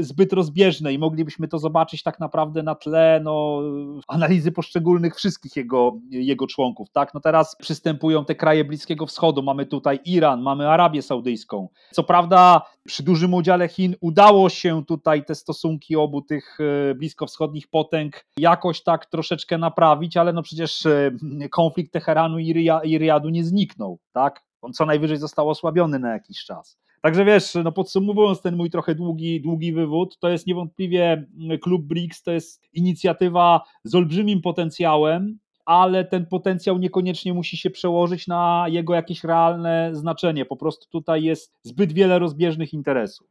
zbyt 0.01 0.33
rozbieżne 0.33 0.93
i 0.93 0.99
moglibyśmy 0.99 1.49
to 1.49 1.59
zobaczyć 1.59 2.03
tak 2.03 2.21
naprawdę 2.21 2.63
na 2.63 2.75
tle 2.75 3.21
no, 3.25 3.61
analizy 4.09 4.53
poszczególnych 4.53 5.17
wszystkich 5.17 5.57
jego, 5.57 5.93
jego 6.11 6.47
członków. 6.47 6.91
Tak? 6.91 7.15
No 7.15 7.21
teraz 7.21 7.57
przystępują 7.57 8.25
te 8.25 8.35
kraje 8.35 8.65
Bliskiego 8.65 9.07
Wschodu, 9.07 9.43
mamy 9.43 9.67
tutaj 9.67 10.01
Iran, 10.05 10.43
mamy 10.43 10.69
Arabię 10.69 11.03
Saudyjską. 11.03 11.69
Co 11.91 12.03
prawda 12.03 12.63
przy 12.85 13.03
dużym 13.03 13.35
udziale 13.35 13.69
Chin 13.69 13.95
udało 14.01 14.49
się 14.49 14.85
tutaj 14.85 15.25
te 15.25 15.35
stosunki 15.35 15.97
obu 15.97 16.23
tych 16.23 16.59
y, 16.61 16.95
bliskowschodnich 16.95 17.69
potęg 17.69 18.25
jakoś 18.37 18.83
tak 18.83 19.07
troszeczkę 19.07 19.59
naprawić, 19.59 20.17
ale 20.17 20.33
no 20.33 20.43
przecież 20.43 20.87
y, 20.87 21.19
konflikt 21.51 21.93
Teheranu 21.93 22.39
i 22.39 22.99
Riadu 22.99 23.29
nie 23.29 23.45
zniknął, 23.45 23.99
tak? 24.13 24.43
On 24.63 24.73
co 24.73 24.87
najwyżej 24.87 25.17
został 25.17 25.51
osłabiony 25.51 25.99
na 25.99 26.13
jakiś 26.13 26.45
czas. 26.45 26.79
Także 27.03 27.25
wiesz, 27.25 27.55
no 27.65 27.73
podsumowując 27.73 28.43
ten 28.43 28.57
mój 28.57 28.71
trochę 28.71 28.95
długi, 28.95 29.41
długi 29.41 29.73
wywód, 29.73 30.19
to 30.19 30.29
jest 30.29 30.47
niewątpliwie 30.47 31.27
mm, 31.41 31.59
klub 31.59 31.83
BRICS, 31.83 32.23
to 32.23 32.33
jest 32.33 32.69
inicjatywa 32.73 33.61
z 33.85 33.95
olbrzymim 33.95 34.41
potencjałem, 34.41 35.39
ale 35.65 36.05
ten 36.05 36.27
potencjał 36.27 36.79
niekoniecznie 36.79 37.35
musi 37.35 37.57
się 37.57 37.71
przełożyć 37.71 38.27
na 38.27 38.67
jego 38.69 38.95
jakieś 38.95 39.25
realne 39.25 39.91
znaczenie. 39.93 40.45
Po 40.45 40.57
prostu 40.57 40.89
tutaj 40.91 41.23
jest 41.23 41.55
zbyt 41.63 41.93
wiele 41.93 42.19
rozbieżnych 42.19 42.73
interesów. 42.73 43.29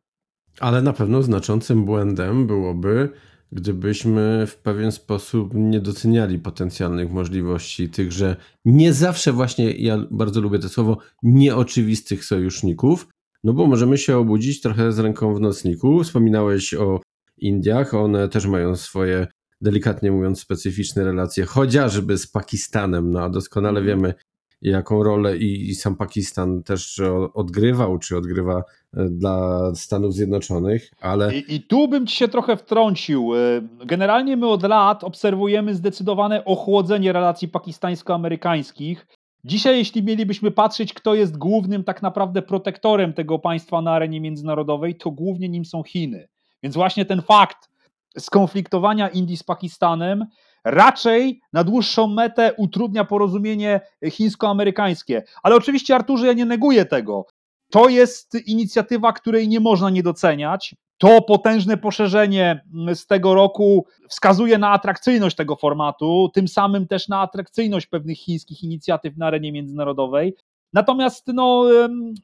Ale 0.59 0.81
na 0.81 0.93
pewno 0.93 1.21
znaczącym 1.21 1.85
błędem 1.85 2.47
byłoby, 2.47 3.09
gdybyśmy 3.51 4.47
w 4.47 4.57
pewien 4.57 4.91
sposób 4.91 5.53
nie 5.53 5.79
doceniali 5.79 6.39
potencjalnych 6.39 7.11
możliwości 7.11 7.89
tychże 7.89 8.35
nie 8.65 8.93
zawsze 8.93 9.33
właśnie, 9.33 9.71
ja 9.71 9.97
bardzo 10.11 10.41
lubię 10.41 10.59
to 10.59 10.69
słowo, 10.69 10.97
nieoczywistych 11.23 12.25
sojuszników, 12.25 13.07
no 13.43 13.53
bo 13.53 13.67
możemy 13.67 13.97
się 13.97 14.17
obudzić 14.17 14.61
trochę 14.61 14.91
z 14.91 14.99
ręką 14.99 15.35
w 15.35 15.41
nocniku. 15.41 16.03
Wspominałeś 16.03 16.73
o 16.73 16.99
Indiach, 17.37 17.93
one 17.93 18.29
też 18.29 18.45
mają 18.45 18.75
swoje, 18.75 19.27
delikatnie 19.61 20.11
mówiąc, 20.11 20.39
specyficzne 20.39 21.03
relacje, 21.03 21.45
chociażby 21.45 22.17
z 22.17 22.27
Pakistanem, 22.27 23.11
no 23.11 23.23
a 23.23 23.29
doskonale 23.29 23.79
mhm. 23.79 23.87
wiemy, 23.87 24.13
jaką 24.61 25.03
rolę 25.03 25.37
i, 25.37 25.69
i 25.69 25.75
sam 25.75 25.95
Pakistan 25.95 26.63
też 26.63 27.01
odgrywał, 27.33 27.97
czy 27.97 28.17
odgrywa 28.17 28.63
e, 28.93 29.09
dla 29.09 29.61
Stanów 29.75 30.13
Zjednoczonych, 30.13 30.91
ale... 31.01 31.35
I, 31.35 31.55
I, 31.55 31.61
tu 31.61 31.87
bym 31.87 32.07
ci 32.07 32.15
się 32.15 32.27
trochę 32.27 32.57
wtrącił. 32.57 33.35
E, 33.35 33.61
generalnie 33.85 34.37
my 34.37 34.47
od 34.47 34.63
lat 34.63 35.03
obserwujemy 35.03 35.75
zdecydowane 35.75 36.45
ochłodzenie 36.45 37.13
relacji 37.13 37.47
pakistańsko-amerykańskich. 37.47 39.07
Dzisiaj, 39.45 39.77
jeśli 39.77 40.03
mielibyśmy 40.03 40.51
patrzeć, 40.51 40.93
kto 40.93 41.13
jest 41.15 41.37
głównym 41.37 41.83
tak 41.83 42.01
naprawdę 42.01 42.41
protektorem 42.41 43.13
tego 43.13 43.39
państwa 43.39 43.81
na 43.81 43.91
arenie 43.91 44.21
międzynarodowej, 44.21 44.95
to 44.95 45.11
głównie 45.11 45.49
nim 45.49 45.65
są 45.65 45.83
Chiny. 45.83 46.27
Więc 46.63 46.75
właśnie 46.75 47.05
ten 47.05 47.21
fakt 47.21 47.69
skonfliktowania 48.17 49.09
Indii 49.09 49.37
z 49.37 49.43
Pakistanem 49.43 50.25
raczej 50.63 51.41
na 51.53 51.63
dłuższą 51.63 52.07
metę 52.07 52.53
utrudnia 52.57 53.05
porozumienie 53.05 53.81
chińsko-amerykańskie. 54.09 55.23
Ale 55.43 55.55
oczywiście, 55.55 55.95
Arturze, 55.95 56.27
ja 56.27 56.33
nie 56.33 56.45
neguję 56.45 56.85
tego. 56.85 57.25
To 57.71 57.89
jest 57.89 58.47
inicjatywa, 58.47 59.13
której 59.13 59.47
nie 59.47 59.59
można 59.59 59.89
nie 59.89 60.03
doceniać. 60.03 60.75
To 61.01 61.21
potężne 61.21 61.77
poszerzenie 61.77 62.61
z 62.93 63.07
tego 63.07 63.33
roku 63.35 63.85
wskazuje 64.09 64.57
na 64.57 64.69
atrakcyjność 64.69 65.35
tego 65.35 65.55
formatu, 65.55 66.29
tym 66.33 66.47
samym 66.47 66.87
też 66.87 67.07
na 67.07 67.19
atrakcyjność 67.19 67.87
pewnych 67.87 68.17
chińskich 68.17 68.63
inicjatyw 68.63 69.17
na 69.17 69.27
arenie 69.27 69.51
międzynarodowej. 69.51 70.35
Natomiast 70.73 71.27
no, 71.27 71.65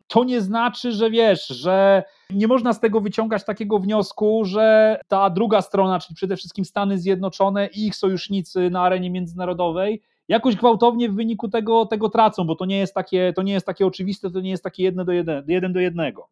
to 0.07 0.23
nie 0.23 0.41
znaczy, 0.41 0.91
że 0.91 1.09
wiesz, 1.09 1.47
że 1.47 2.03
nie 2.29 2.47
można 2.47 2.73
z 2.73 2.79
tego 2.79 3.01
wyciągać 3.01 3.45
takiego 3.45 3.79
wniosku, 3.79 4.45
że 4.45 4.99
ta 5.07 5.29
druga 5.29 5.61
strona, 5.61 5.99
czyli 5.99 6.15
przede 6.15 6.37
wszystkim 6.37 6.65
Stany 6.65 6.97
Zjednoczone 6.97 7.67
i 7.67 7.85
ich 7.85 7.95
sojusznicy 7.95 8.69
na 8.69 8.81
arenie 8.81 9.09
międzynarodowej, 9.09 10.01
jakoś 10.27 10.55
gwałtownie 10.55 11.09
w 11.09 11.15
wyniku 11.15 11.49
tego, 11.49 11.85
tego 11.85 12.09
tracą, 12.09 12.43
bo 12.43 12.55
to 12.55 12.65
nie 12.65 12.77
jest 12.77 12.93
takie, 12.93 13.33
to 13.33 13.41
nie 13.41 13.53
jest 13.53 13.65
takie 13.65 13.85
oczywiste, 13.87 14.31
to 14.31 14.41
nie 14.41 14.49
jest 14.49 14.63
takie 14.63 14.83
jedno 14.83 15.05
do 15.05 15.11
jeden, 15.11 15.43
jeden 15.47 15.73
do 15.73 15.79
jednego. 15.79 16.27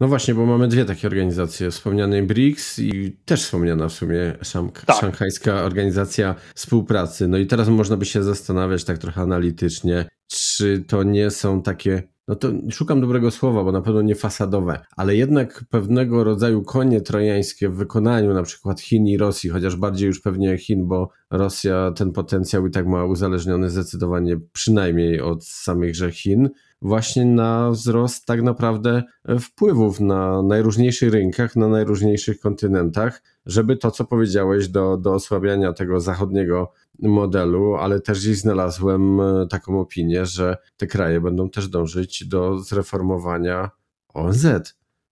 No 0.00 0.08
właśnie, 0.08 0.34
bo 0.34 0.46
mamy 0.46 0.68
dwie 0.68 0.84
takie 0.84 1.08
organizacje, 1.08 1.70
wspomniany 1.70 2.22
BRICS 2.22 2.78
i 2.78 3.16
też 3.24 3.42
wspomniana 3.42 3.88
w 3.88 3.92
sumie 3.92 4.32
szank- 4.42 4.84
tak. 4.84 4.96
Szanghajska 4.96 5.62
Organizacja 5.62 6.34
Współpracy. 6.54 7.28
No 7.28 7.38
i 7.38 7.46
teraz 7.46 7.68
można 7.68 7.96
by 7.96 8.04
się 8.04 8.22
zastanawiać 8.22 8.84
tak 8.84 8.98
trochę 8.98 9.20
analitycznie, 9.20 10.04
czy 10.26 10.84
to 10.88 11.02
nie 11.02 11.30
są 11.30 11.62
takie 11.62 12.02
no 12.30 12.36
to 12.36 12.48
szukam 12.70 13.00
dobrego 13.00 13.30
słowa, 13.30 13.64
bo 13.64 13.72
na 13.72 13.80
pewno 13.80 14.02
nie 14.02 14.14
fasadowe, 14.14 14.80
ale 14.96 15.16
jednak 15.16 15.64
pewnego 15.70 16.24
rodzaju 16.24 16.62
konie 16.62 17.00
trojańskie 17.00 17.68
w 17.68 17.76
wykonaniu 17.76 18.34
na 18.34 18.42
przykład 18.42 18.80
Chin 18.80 19.06
i 19.06 19.16
Rosji, 19.16 19.50
chociaż 19.50 19.76
bardziej 19.76 20.06
już 20.06 20.20
pewnie 20.20 20.58
Chin, 20.58 20.86
bo 20.86 21.10
Rosja 21.30 21.92
ten 21.96 22.12
potencjał 22.12 22.66
i 22.66 22.70
tak 22.70 22.86
ma 22.86 23.04
uzależniony 23.04 23.70
zdecydowanie 23.70 24.40
przynajmniej 24.52 25.20
od 25.20 25.44
samych 25.44 25.94
Chin, 26.12 26.50
właśnie 26.82 27.24
na 27.24 27.70
wzrost 27.70 28.26
tak 28.26 28.42
naprawdę 28.42 29.02
wpływów 29.40 30.00
na 30.00 30.42
najróżniejszych 30.42 31.12
rynkach, 31.12 31.56
na 31.56 31.68
najróżniejszych 31.68 32.40
kontynentach, 32.40 33.22
żeby 33.46 33.76
to, 33.76 33.90
co 33.90 34.04
powiedziałeś, 34.04 34.68
do, 34.68 34.96
do 34.96 35.14
osłabiania 35.14 35.72
tego 35.72 36.00
zachodniego 36.00 36.72
modelu, 36.98 37.74
ale 37.74 38.00
też 38.00 38.20
gdzieś 38.20 38.38
znalazłem 38.38 39.20
e, 39.20 39.46
taką 39.50 39.80
opinię, 39.80 40.26
że 40.26 40.56
te 40.76 40.86
kraje 40.86 41.20
będą 41.20 41.50
też 41.50 41.68
dążyć 41.68 42.24
do 42.24 42.58
zreformowania 42.58 43.70
ONZ. 44.14 44.46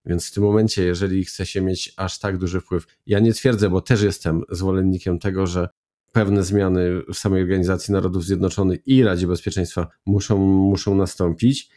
Więc 0.04 0.28
w 0.30 0.34
tym 0.34 0.42
momencie, 0.42 0.84
jeżeli 0.84 1.24
chce 1.24 1.46
się 1.46 1.60
mieć 1.60 1.94
aż 1.96 2.18
tak 2.18 2.38
duży 2.38 2.60
wpływ, 2.60 2.86
ja 3.06 3.18
nie 3.18 3.32
twierdzę, 3.32 3.70
bo 3.70 3.80
też 3.80 4.02
jestem 4.02 4.42
zwolennikiem 4.50 5.18
tego, 5.18 5.46
że 5.46 5.68
pewne 6.12 6.42
zmiany 6.42 7.02
w 7.12 7.16
samej 7.16 7.42
Organizacji 7.42 7.92
Narodów 7.92 8.24
Zjednoczonych 8.24 8.80
i 8.86 9.02
Radzie 9.02 9.26
Bezpieczeństwa 9.26 9.86
muszą, 10.06 10.38
muszą 10.46 10.94
nastąpić, 10.94 11.70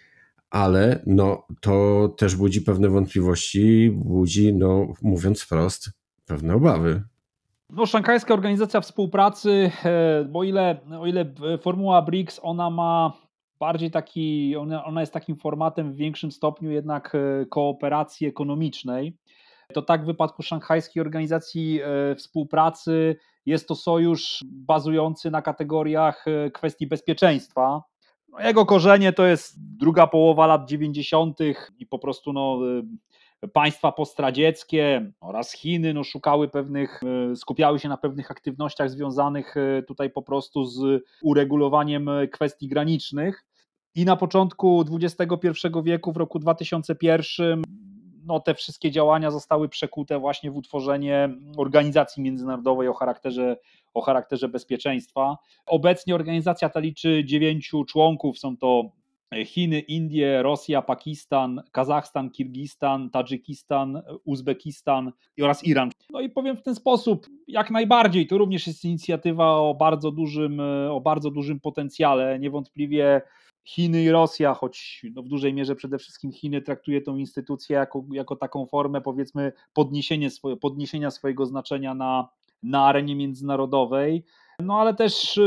ale 0.50 1.04
no, 1.06 1.48
to 1.62 2.08
też 2.18 2.36
budzi 2.36 2.62
pewne 2.62 2.90
wątpliwości, 2.90 3.92
budzi, 3.92 4.54
no, 4.54 4.88
mówiąc 5.02 5.42
wprost, 5.42 5.90
pewne 6.26 6.56
obawy. 6.56 7.04
No, 7.70 7.86
Szanghajska 7.86 8.34
Organizacja 8.34 8.82
Współpracy, 8.82 9.72
e, 9.86 10.26
bo 10.30 10.44
ile, 10.44 10.80
o 11.00 11.08
ile 11.08 11.34
formuła 11.62 12.02
BRICS, 12.02 12.40
ona 12.44 12.70
ma 12.70 13.14
bardziej 13.60 13.92
taki, 13.92 14.56
ona, 14.56 14.86
ona 14.86 15.02
jest 15.02 15.14
takim 15.14 15.36
formatem 15.36 15.94
w 15.94 15.96
większym 15.96 16.32
stopniu 16.32 16.72
jednak 16.72 17.16
e, 17.16 17.46
kooperacji 17.46 18.28
ekonomicznej, 18.28 19.18
to 19.72 19.82
tak 19.82 20.04
w 20.04 20.06
wypadku 20.06 20.44
Szanghajskiej 20.44 21.02
Organizacji 21.02 21.80
e, 21.82 22.16
Współpracy 22.16 23.16
jest 23.46 23.68
to 23.68 23.76
sojusz 23.76 24.40
bazujący 24.46 25.32
na 25.32 25.42
kategoriach 25.42 26.26
kwestii 26.54 26.88
bezpieczeństwa. 26.88 27.84
Jego 28.40 28.66
korzenie 28.66 29.14
to 29.14 29.26
jest 29.26 29.78
druga 29.78 30.08
połowa 30.08 30.48
lat 30.48 30.70
90. 30.70 31.40
i 31.80 31.86
po 31.86 32.00
prostu 32.00 32.34
no, 32.34 32.60
y, 33.44 33.48
państwa 33.48 33.92
postradzieckie 33.92 35.12
oraz 35.22 35.54
Chiny 35.54 35.94
no, 35.94 36.04
szukały 36.04 36.48
pewnych, 36.48 37.02
skupiały 37.36 37.80
się 37.80 37.90
na 37.90 37.98
pewnych 37.98 38.32
aktywnościach 38.32 38.90
związanych 38.90 39.56
tutaj 39.88 40.10
po 40.10 40.22
prostu 40.22 40.66
z 40.66 41.04
uregulowaniem 41.22 42.10
kwestii 42.32 42.68
granicznych. 42.68 43.46
I 43.96 44.06
na 44.06 44.16
początku 44.16 44.86
XXI 45.02 45.68
wieku, 45.84 46.12
w 46.12 46.18
roku 46.18 46.40
2001, 46.40 47.64
no, 48.26 48.40
te 48.40 48.54
wszystkie 48.54 48.92
działania 48.92 49.32
zostały 49.32 49.70
przekute 49.70 50.20
właśnie 50.20 50.52
w 50.52 50.58
utworzenie 50.58 51.30
organizacji 51.58 52.24
międzynarodowej 52.24 52.88
o 52.88 52.94
charakterze, 52.94 53.58
o 53.94 54.02
charakterze 54.02 54.48
bezpieczeństwa. 54.48 55.38
Obecnie 55.66 56.16
organizacja 56.16 56.70
ta 56.70 56.80
liczy 56.80 57.24
dziewięciu 57.26 57.86
członków, 57.86 58.40
są 58.40 58.58
to 58.58 58.92
Chiny, 59.46 59.80
Indie, 59.80 60.44
Rosja, 60.44 60.82
Pakistan, 60.82 61.62
Kazachstan, 61.72 62.30
Kirgistan, 62.30 63.10
Tadżykistan, 63.10 64.02
Uzbekistan 64.26 65.12
oraz 65.42 65.64
Iran. 65.64 65.90
No 66.10 66.22
i 66.22 66.30
powiem 66.30 66.58
w 66.58 66.62
ten 66.62 66.76
sposób, 66.76 67.28
jak 67.48 67.72
najbardziej, 67.72 68.28
to 68.28 68.38
również 68.38 68.68
jest 68.68 68.86
inicjatywa 68.86 69.56
o 69.56 69.76
bardzo 69.80 70.12
dużym, 70.12 70.60
o 70.90 71.02
bardzo 71.02 71.32
dużym 71.32 71.60
potencjale. 71.60 72.40
Niewątpliwie 72.40 73.22
Chiny 73.64 74.04
i 74.04 74.10
Rosja, 74.10 74.54
choć 74.54 75.06
no 75.16 75.24
w 75.24 75.28
dużej 75.28 75.54
mierze 75.54 75.76
przede 75.76 75.98
wszystkim 75.98 76.32
Chiny 76.32 76.62
traktuje 76.62 77.02
tą 77.02 77.18
instytucję 77.18 77.76
jako, 77.76 78.06
jako 78.12 78.36
taką 78.36 78.66
formę, 78.66 79.02
powiedzmy, 79.02 79.52
podniesienie 79.74 80.30
podniesienia 80.62 81.12
swojego 81.12 81.46
znaczenia 81.46 81.94
na, 81.94 82.30
na 82.64 82.86
arenie 82.86 83.16
międzynarodowej. 83.16 84.26
No 84.60 84.80
ale 84.80 84.94
też 84.94 85.40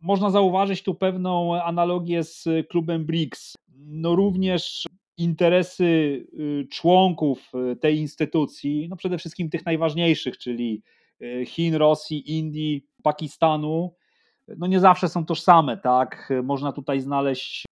można 0.00 0.30
zauważyć 0.30 0.82
tu 0.82 0.94
pewną 0.94 1.62
analogię 1.62 2.24
z 2.24 2.48
klubem 2.68 3.04
BRICS. 3.04 3.54
No 3.76 4.16
również 4.16 4.84
interesy 5.18 5.84
y, 5.84 6.66
członków 6.70 7.52
y, 7.72 7.76
tej 7.76 7.98
instytucji, 7.98 8.86
no 8.88 8.96
przede 8.96 9.18
wszystkim 9.18 9.50
tych 9.50 9.66
najważniejszych, 9.66 10.38
czyli 10.38 10.82
y, 11.22 11.44
Chin, 11.46 11.74
Rosji, 11.74 12.38
Indii, 12.38 12.86
Pakistanu, 13.02 13.94
no 14.48 14.66
nie 14.66 14.80
zawsze 14.80 15.08
są 15.08 15.26
tożsame, 15.26 15.76
tak? 15.76 16.32
Można 16.42 16.72
tutaj 16.72 17.00
znaleźć 17.00 17.64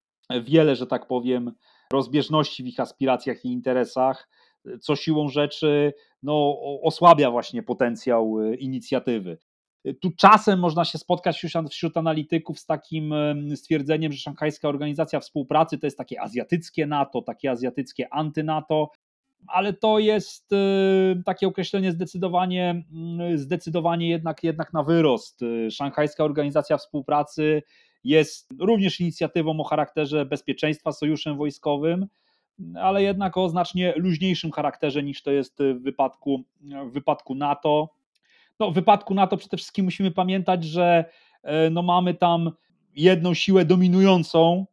wiele, 0.44 0.76
że 0.76 0.86
tak 0.86 1.06
powiem, 1.06 1.52
rozbieżności 1.92 2.62
w 2.62 2.66
ich 2.66 2.80
aspiracjach 2.80 3.44
i 3.44 3.52
interesach, 3.52 4.28
co 4.80 4.96
siłą 4.96 5.28
rzeczy 5.28 5.92
no, 6.22 6.58
osłabia 6.82 7.30
właśnie 7.30 7.62
potencjał 7.62 8.40
e, 8.40 8.54
inicjatywy. 8.54 9.38
Tu 10.00 10.10
czasem 10.16 10.58
można 10.58 10.84
się 10.84 10.98
spotkać 10.98 11.36
wśród, 11.36 11.70
wśród 11.70 11.96
analityków 11.96 12.58
z 12.58 12.66
takim 12.66 13.14
stwierdzeniem, 13.54 14.12
że 14.12 14.18
Szanghajska 14.18 14.68
Organizacja 14.68 15.20
Współpracy 15.20 15.78
to 15.78 15.86
jest 15.86 15.98
takie 15.98 16.20
azjatyckie 16.20 16.86
NATO, 16.86 17.22
takie 17.22 17.50
azjatyckie 17.50 18.14
anty-NATO, 18.14 18.90
ale 19.46 19.72
to 19.72 19.98
jest 19.98 20.52
y, 20.52 21.22
takie 21.24 21.46
określenie 21.46 21.92
zdecydowanie, 21.92 22.84
mm, 22.92 23.38
zdecydowanie 23.38 24.08
jednak, 24.08 24.44
jednak 24.44 24.72
na 24.72 24.82
wyrost. 24.82 25.42
Y, 25.42 25.70
Szanghajska 25.70 26.24
Organizacja 26.24 26.76
Współpracy 26.76 27.62
jest 28.04 28.54
również 28.58 29.00
inicjatywą 29.00 29.60
o 29.60 29.64
charakterze 29.64 30.26
bezpieczeństwa, 30.26 30.92
sojuszem 30.92 31.36
wojskowym, 31.36 32.06
ale 32.80 33.02
jednak 33.02 33.36
o 33.36 33.48
znacznie 33.48 33.94
luźniejszym 33.96 34.52
charakterze 34.52 35.02
niż 35.02 35.22
to 35.22 35.30
jest 35.30 35.58
w 35.58 35.82
wypadku, 35.82 36.44
w 36.60 36.92
wypadku 36.92 37.34
NATO. 37.34 37.88
No, 38.60 38.70
w 38.70 38.74
wypadku 38.74 39.14
NATO 39.14 39.36
przede 39.36 39.56
wszystkim 39.56 39.84
musimy 39.84 40.10
pamiętać, 40.10 40.64
że 40.64 41.04
e, 41.42 41.70
no, 41.70 41.82
mamy 41.82 42.14
tam 42.14 42.52
jedną 42.94 43.34
siłę 43.34 43.64
dominującą, 43.64 44.66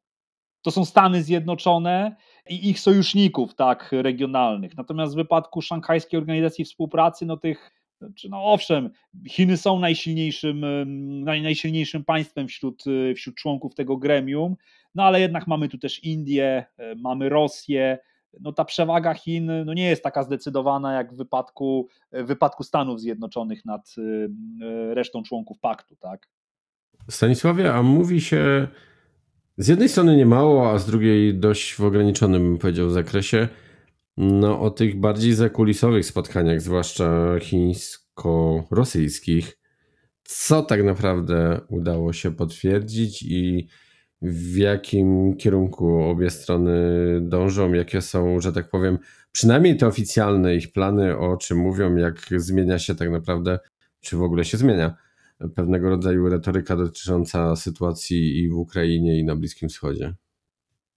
to 0.62 0.72
są 0.72 0.86
Stany 0.86 1.24
Zjednoczone 1.24 2.16
i 2.50 2.70
ich 2.70 2.80
sojuszników 2.80 3.56
tak 3.56 3.90
regionalnych. 3.92 4.78
Natomiast 4.78 5.14
w 5.14 5.16
wypadku 5.16 5.62
Szanghajskiej 5.62 6.20
Organizacji 6.20 6.66
Współpracy, 6.66 7.26
no 7.26 7.38
tych 7.38 7.72
znaczy, 8.00 8.30
no 8.30 8.44
owszem, 8.44 8.90
Chiny 9.28 9.58
są 9.58 9.80
najsilniejszym, 9.80 10.66
najsilniejszym 11.26 12.06
państwem 12.06 12.48
wśród, 12.48 12.84
wśród 13.16 13.36
członków 13.36 13.76
tego 13.76 13.98
gremium, 13.98 14.56
no 14.96 15.04
ale 15.04 15.20
jednak 15.20 15.48
mamy 15.48 15.70
tu 15.70 15.78
też 15.78 16.04
Indię, 16.04 16.66
e, 16.78 16.96
mamy 16.96 17.30
Rosję. 17.30 17.98
No 18.40 18.54
ta 18.54 18.66
przewaga 18.66 19.14
Chin 19.14 19.52
no 19.66 19.74
nie 19.74 19.90
jest 19.90 20.04
taka 20.04 20.24
zdecydowana 20.24 20.94
jak 20.94 21.14
w 21.14 21.18
wypadku, 21.18 21.88
w 22.12 22.26
wypadku 22.26 22.64
Stanów 22.64 23.02
Zjednoczonych 23.02 23.66
nad 23.66 23.96
e, 23.98 24.94
resztą 24.94 25.24
członków 25.24 25.60
paktu, 25.60 25.96
tak? 25.96 26.28
Stanisławie, 27.10 27.74
a 27.74 27.84
mówi 27.84 28.22
się 28.22 28.68
z 29.60 29.68
jednej 29.68 29.90
strony 29.90 30.18
nie 30.18 30.26
mało, 30.26 30.72
a 30.72 30.80
z 30.80 30.86
drugiej 30.86 31.36
dość 31.36 31.76
w 31.76 31.82
ograniczonym, 31.82 32.44
bym 32.44 32.58
powiedział, 32.58 32.90
zakresie, 32.90 33.48
no 34.18 34.62
o 34.62 34.72
tych 34.72 35.00
bardziej 35.00 35.34
zakulisowych 35.34 36.06
spotkaniach, 36.06 36.62
zwłaszcza 36.62 37.40
chińsko-rosyjskich. 37.40 39.58
Co 40.24 40.62
tak 40.62 40.84
naprawdę 40.84 41.62
udało 41.70 42.14
się 42.14 42.36
potwierdzić 42.36 43.24
i 43.24 43.68
w 44.22 44.58
jakim 44.58 45.38
kierunku 45.38 46.04
obie 46.04 46.30
strony 46.30 46.72
dążą, 47.22 47.74
jakie 47.74 48.02
są, 48.02 48.40
że 48.40 48.54
tak 48.54 48.70
powiem, 48.70 48.98
przynajmniej 49.32 49.78
te 49.78 49.88
oficjalne 49.88 50.56
ich 50.56 50.72
plany, 50.72 51.18
o 51.18 51.38
czym 51.38 51.58
mówią, 51.58 51.96
jak 51.96 52.16
zmienia 52.38 52.80
się 52.80 52.96
tak 52.96 53.10
naprawdę, 53.10 53.60
czy 54.00 54.18
w 54.18 54.24
ogóle 54.24 54.46
się 54.46 54.58
zmienia 54.58 55.09
pewnego 55.56 55.90
rodzaju 55.90 56.30
retoryka 56.30 56.76
dotycząca 56.76 57.56
sytuacji 57.56 58.40
i 58.40 58.50
w 58.50 58.58
Ukrainie, 58.58 59.20
i 59.20 59.26
na 59.26 59.36
Bliskim 59.36 59.70
Wschodzie. 59.70 60.14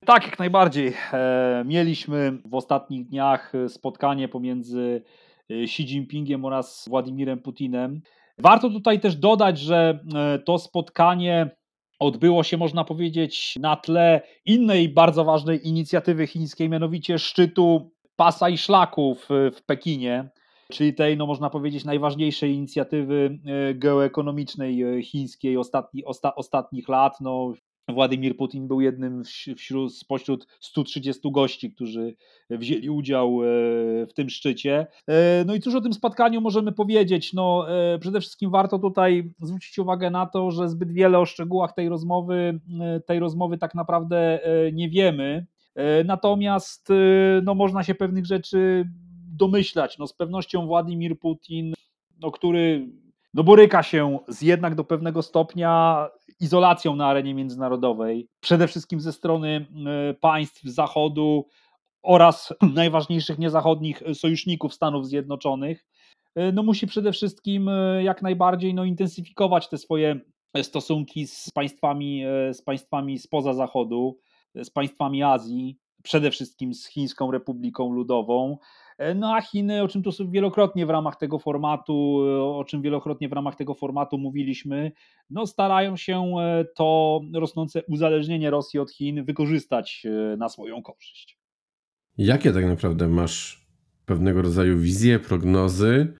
Tak, 0.06 0.24
jak 0.24 0.38
najbardziej. 0.38 0.92
E, 1.12 1.64
mieliśmy 1.66 2.38
w 2.44 2.54
ostatnich 2.54 3.06
dniach 3.08 3.52
spotkanie 3.68 4.28
pomiędzy 4.28 5.02
e, 5.50 5.54
Xi 5.54 5.82
Jinpingiem 5.82 6.44
oraz 6.44 6.84
Władimirem 6.88 7.38
Putinem. 7.38 8.00
Warto 8.38 8.70
tutaj 8.70 9.00
też 9.00 9.16
dodać, 9.16 9.58
że 9.58 10.00
e, 10.14 10.38
to 10.38 10.58
spotkanie 10.58 11.56
odbyło 11.98 12.42
się, 12.42 12.56
można 12.56 12.84
powiedzieć, 12.84 13.58
na 13.60 13.76
tle 13.76 14.22
innej 14.44 14.88
bardzo 14.88 15.24
ważnej 15.24 15.68
inicjatywy 15.68 16.26
chińskiej, 16.26 16.68
mianowicie 16.68 17.18
szczytu 17.18 17.90
pasa 18.16 18.48
i 18.48 18.58
szlaków 18.58 19.28
w 19.28 19.62
Pekinie 19.66 20.30
czyli 20.72 20.94
tej, 20.94 21.16
no 21.16 21.26
można 21.26 21.50
powiedzieć, 21.50 21.84
najważniejszej 21.84 22.54
inicjatywy 22.54 23.38
e, 23.46 23.74
geoekonomicznej 23.74 24.82
e, 24.82 25.02
chińskiej 25.02 25.56
ostatni, 25.56 26.04
osta, 26.04 26.34
ostatnich 26.34 26.88
lat. 26.88 27.20
No, 27.20 27.52
Władimir 27.88 28.36
Putin 28.36 28.68
był 28.68 28.80
jednym 28.80 29.22
wśród, 29.56 29.96
spośród 29.96 30.46
130 30.60 31.32
gości, 31.32 31.72
którzy 31.72 32.16
wzięli 32.50 32.90
udział 32.90 33.42
e, 33.42 33.46
w 34.06 34.12
tym 34.14 34.30
szczycie. 34.30 34.86
No 35.46 35.54
i 35.54 35.60
cóż 35.60 35.74
o 35.74 35.80
tym 35.80 35.92
spotkaniu 35.92 36.40
możemy 36.40 36.72
powiedzieć? 36.72 37.32
No, 37.32 37.66
przede 38.00 38.20
wszystkim 38.20 38.50
warto 38.50 38.78
tutaj 38.78 39.32
zwrócić 39.40 39.78
uwagę 39.78 40.10
na 40.10 40.26
to, 40.26 40.50
że 40.50 40.68
zbyt 40.68 40.92
wiele 40.92 41.18
o 41.18 41.26
szczegółach 41.26 41.72
tej 41.72 41.88
rozmowy, 41.88 42.60
tej 43.06 43.18
rozmowy 43.18 43.58
tak 43.58 43.74
naprawdę 43.74 44.40
nie 44.72 44.88
wiemy. 44.88 45.46
Natomiast 46.04 46.88
no, 47.42 47.54
można 47.54 47.82
się 47.82 47.94
pewnych 47.94 48.26
rzeczy 48.26 48.84
domyślać. 49.32 49.98
No 49.98 50.06
z 50.06 50.12
pewnością 50.12 50.66
Władimir 50.66 51.18
Putin, 51.18 51.74
no, 52.20 52.30
który 52.30 52.88
no, 53.34 53.44
boryka 53.44 53.82
się 53.82 54.18
z 54.28 54.42
jednak 54.42 54.74
do 54.74 54.84
pewnego 54.84 55.22
stopnia 55.22 56.08
izolacją 56.40 56.96
na 56.96 57.06
arenie 57.06 57.34
międzynarodowej, 57.34 58.28
przede 58.40 58.68
wszystkim 58.68 59.00
ze 59.00 59.12
strony 59.12 59.66
e, 59.86 60.14
państw 60.14 60.62
Zachodu 60.62 61.46
oraz 62.02 62.54
najważniejszych 62.74 63.38
niezachodnich 63.38 64.02
sojuszników 64.14 64.74
Stanów 64.74 65.06
Zjednoczonych, 65.06 65.86
e, 66.34 66.52
no 66.52 66.62
musi 66.62 66.86
przede 66.86 67.12
wszystkim 67.12 67.68
e, 67.68 68.02
jak 68.02 68.22
najbardziej 68.22 68.74
no, 68.74 68.84
intensyfikować 68.84 69.68
te 69.68 69.78
swoje 69.78 70.20
stosunki 70.62 71.26
z 71.26 71.50
państwami, 71.50 72.24
z 72.52 72.62
państwami 72.62 73.18
spoza 73.18 73.54
Zachodu, 73.54 74.18
z 74.54 74.70
państwami 74.70 75.22
Azji, 75.22 75.78
przede 76.02 76.30
wszystkim 76.30 76.74
z 76.74 76.86
Chińską 76.86 77.30
Republiką 77.30 77.92
Ludową. 77.92 78.58
E, 78.98 79.14
no 79.14 79.34
a 79.34 79.40
Chiny, 79.40 79.82
o 79.82 79.88
czym 79.88 80.02
tu 80.02 80.10
wielokrotnie 80.30 80.86
w 80.86 80.90
ramach 80.90 81.16
tego 81.16 81.38
formatu, 81.38 82.20
e, 82.26 82.42
o 82.42 82.64
czym 82.64 82.82
wielokrotnie 82.82 83.28
w 83.28 83.32
ramach 83.32 83.56
tego 83.56 83.74
formatu 83.74 84.18
mówiliśmy, 84.18 84.92
no 85.30 85.46
starają 85.46 85.96
się 85.96 86.34
e, 86.40 86.64
to 86.76 87.20
rosnące 87.34 87.82
uzależnienie 87.88 88.50
Rosji 88.50 88.80
od 88.80 88.90
Chin 88.90 89.24
wykorzystać 89.24 90.06
na 90.38 90.48
swoją 90.48 90.82
korzyść. 90.82 91.38
Jakie 92.18 92.52
tak 92.52 92.66
naprawdę 92.66 93.08
masz 93.08 93.66
pewnego 94.06 94.42
rodzaju 94.42 94.78
wizje, 94.78 95.18
prognozy 95.18 96.14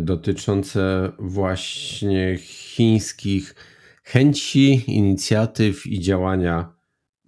dotyczące 0.00 1.12
właśnie 1.18 2.36
chińskich 2.38 3.54
chęci, 4.04 4.84
inicjatyw 4.86 5.86
i 5.86 6.00
działania, 6.00 6.74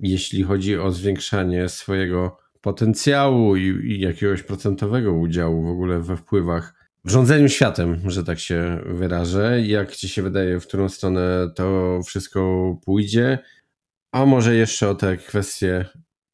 jeśli 0.00 0.42
chodzi 0.42 0.78
o 0.78 0.90
zwiększanie 0.90 1.68
swojego 1.68 2.43
potencjału 2.64 3.56
i, 3.56 3.62
i 3.62 4.00
jakiegoś 4.00 4.42
procentowego 4.42 5.12
udziału 5.12 5.62
w 5.62 5.68
ogóle 5.70 6.00
we 6.00 6.16
wpływach 6.16 6.74
w 7.04 7.10
rządzeniu 7.10 7.48
światem, 7.48 8.10
że 8.10 8.24
tak 8.24 8.38
się 8.38 8.80
wyrażę. 8.86 9.62
Jak 9.62 9.96
ci 9.96 10.08
się 10.08 10.22
wydaje, 10.22 10.60
w 10.60 10.66
którą 10.66 10.88
stronę 10.88 11.50
to 11.54 12.00
wszystko 12.06 12.40
pójdzie? 12.84 13.38
A 14.12 14.26
może 14.26 14.54
jeszcze 14.54 14.90
o 14.90 14.94
te 14.94 15.16
kwestie 15.16 15.84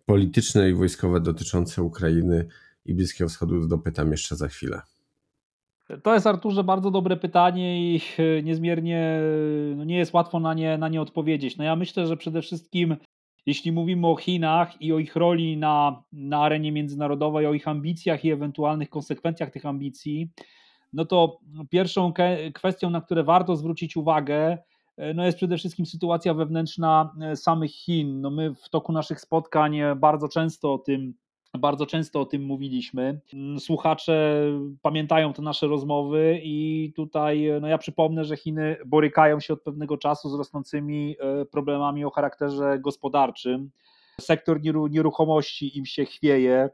polityczne 0.06 0.70
i 0.70 0.74
wojskowe 0.74 1.20
dotyczące 1.20 1.82
Ukrainy 1.82 2.46
i 2.84 2.94
Bliskiego 2.94 3.28
Wschodu 3.28 3.68
dopytam 3.68 4.10
jeszcze 4.10 4.36
za 4.36 4.48
chwilę. 4.48 4.80
To 6.02 6.14
jest 6.14 6.26
Arturze 6.26 6.64
bardzo 6.64 6.90
dobre 6.90 7.16
pytanie 7.16 7.94
i 7.94 8.00
e, 8.18 8.42
niezmiernie 8.42 9.20
no 9.76 9.84
nie 9.84 9.98
jest 9.98 10.12
łatwo 10.12 10.40
na 10.40 10.54
nie, 10.54 10.78
na 10.78 10.88
nie 10.88 11.00
odpowiedzieć. 11.00 11.56
No 11.56 11.64
ja 11.64 11.76
myślę, 11.76 12.06
że 12.06 12.16
przede 12.16 12.42
wszystkim 12.42 12.96
jeśli 13.46 13.72
mówimy 13.72 14.06
o 14.06 14.16
Chinach 14.16 14.82
i 14.82 14.92
o 14.92 14.98
ich 14.98 15.16
roli 15.16 15.56
na, 15.56 16.02
na 16.12 16.42
arenie 16.42 16.72
międzynarodowej, 16.72 17.46
o 17.46 17.54
ich 17.54 17.68
ambicjach 17.68 18.24
i 18.24 18.30
ewentualnych 18.30 18.90
konsekwencjach 18.90 19.50
tych 19.50 19.66
ambicji, 19.66 20.30
no 20.92 21.04
to 21.04 21.38
pierwszą 21.70 22.12
kwestią, 22.54 22.90
na 22.90 23.00
które 23.00 23.24
warto 23.24 23.56
zwrócić 23.56 23.96
uwagę, 23.96 24.58
e, 24.96 25.14
no 25.14 25.26
jest 25.26 25.36
przede 25.36 25.58
wszystkim 25.58 25.86
sytuacja 25.86 26.34
wewnętrzna 26.34 27.14
e, 27.22 27.36
samych 27.36 27.70
Chin. 27.70 28.20
No 28.20 28.30
my 28.30 28.54
w 28.54 28.68
toku 28.68 28.92
naszych 28.92 29.20
spotkań 29.20 29.78
bardzo 29.96 30.28
często 30.28 30.74
o 30.74 30.78
tym 30.78 31.14
bardzo 31.58 31.86
często 31.86 32.20
o 32.20 32.24
tym 32.24 32.42
mówiliśmy. 32.42 33.20
Słuchacze 33.58 34.44
pamiętają 34.82 35.32
te 35.32 35.42
nasze 35.42 35.66
rozmowy, 35.66 36.40
i 36.42 36.92
tutaj 36.96 37.50
no 37.60 37.68
ja 37.68 37.78
przypomnę, 37.78 38.24
że 38.24 38.36
Chiny 38.36 38.76
borykają 38.86 39.40
się 39.40 39.54
od 39.54 39.62
pewnego 39.62 39.96
czasu 39.96 40.30
z 40.30 40.34
rosnącymi 40.34 41.16
e, 41.20 41.44
problemami 41.44 42.04
o 42.04 42.10
charakterze 42.10 42.78
gospodarczym. 42.78 43.70
Sektor 44.20 44.60
nieruchomości 44.90 45.78
im 45.78 45.86
się 45.86 46.04
chwieje 46.04 46.70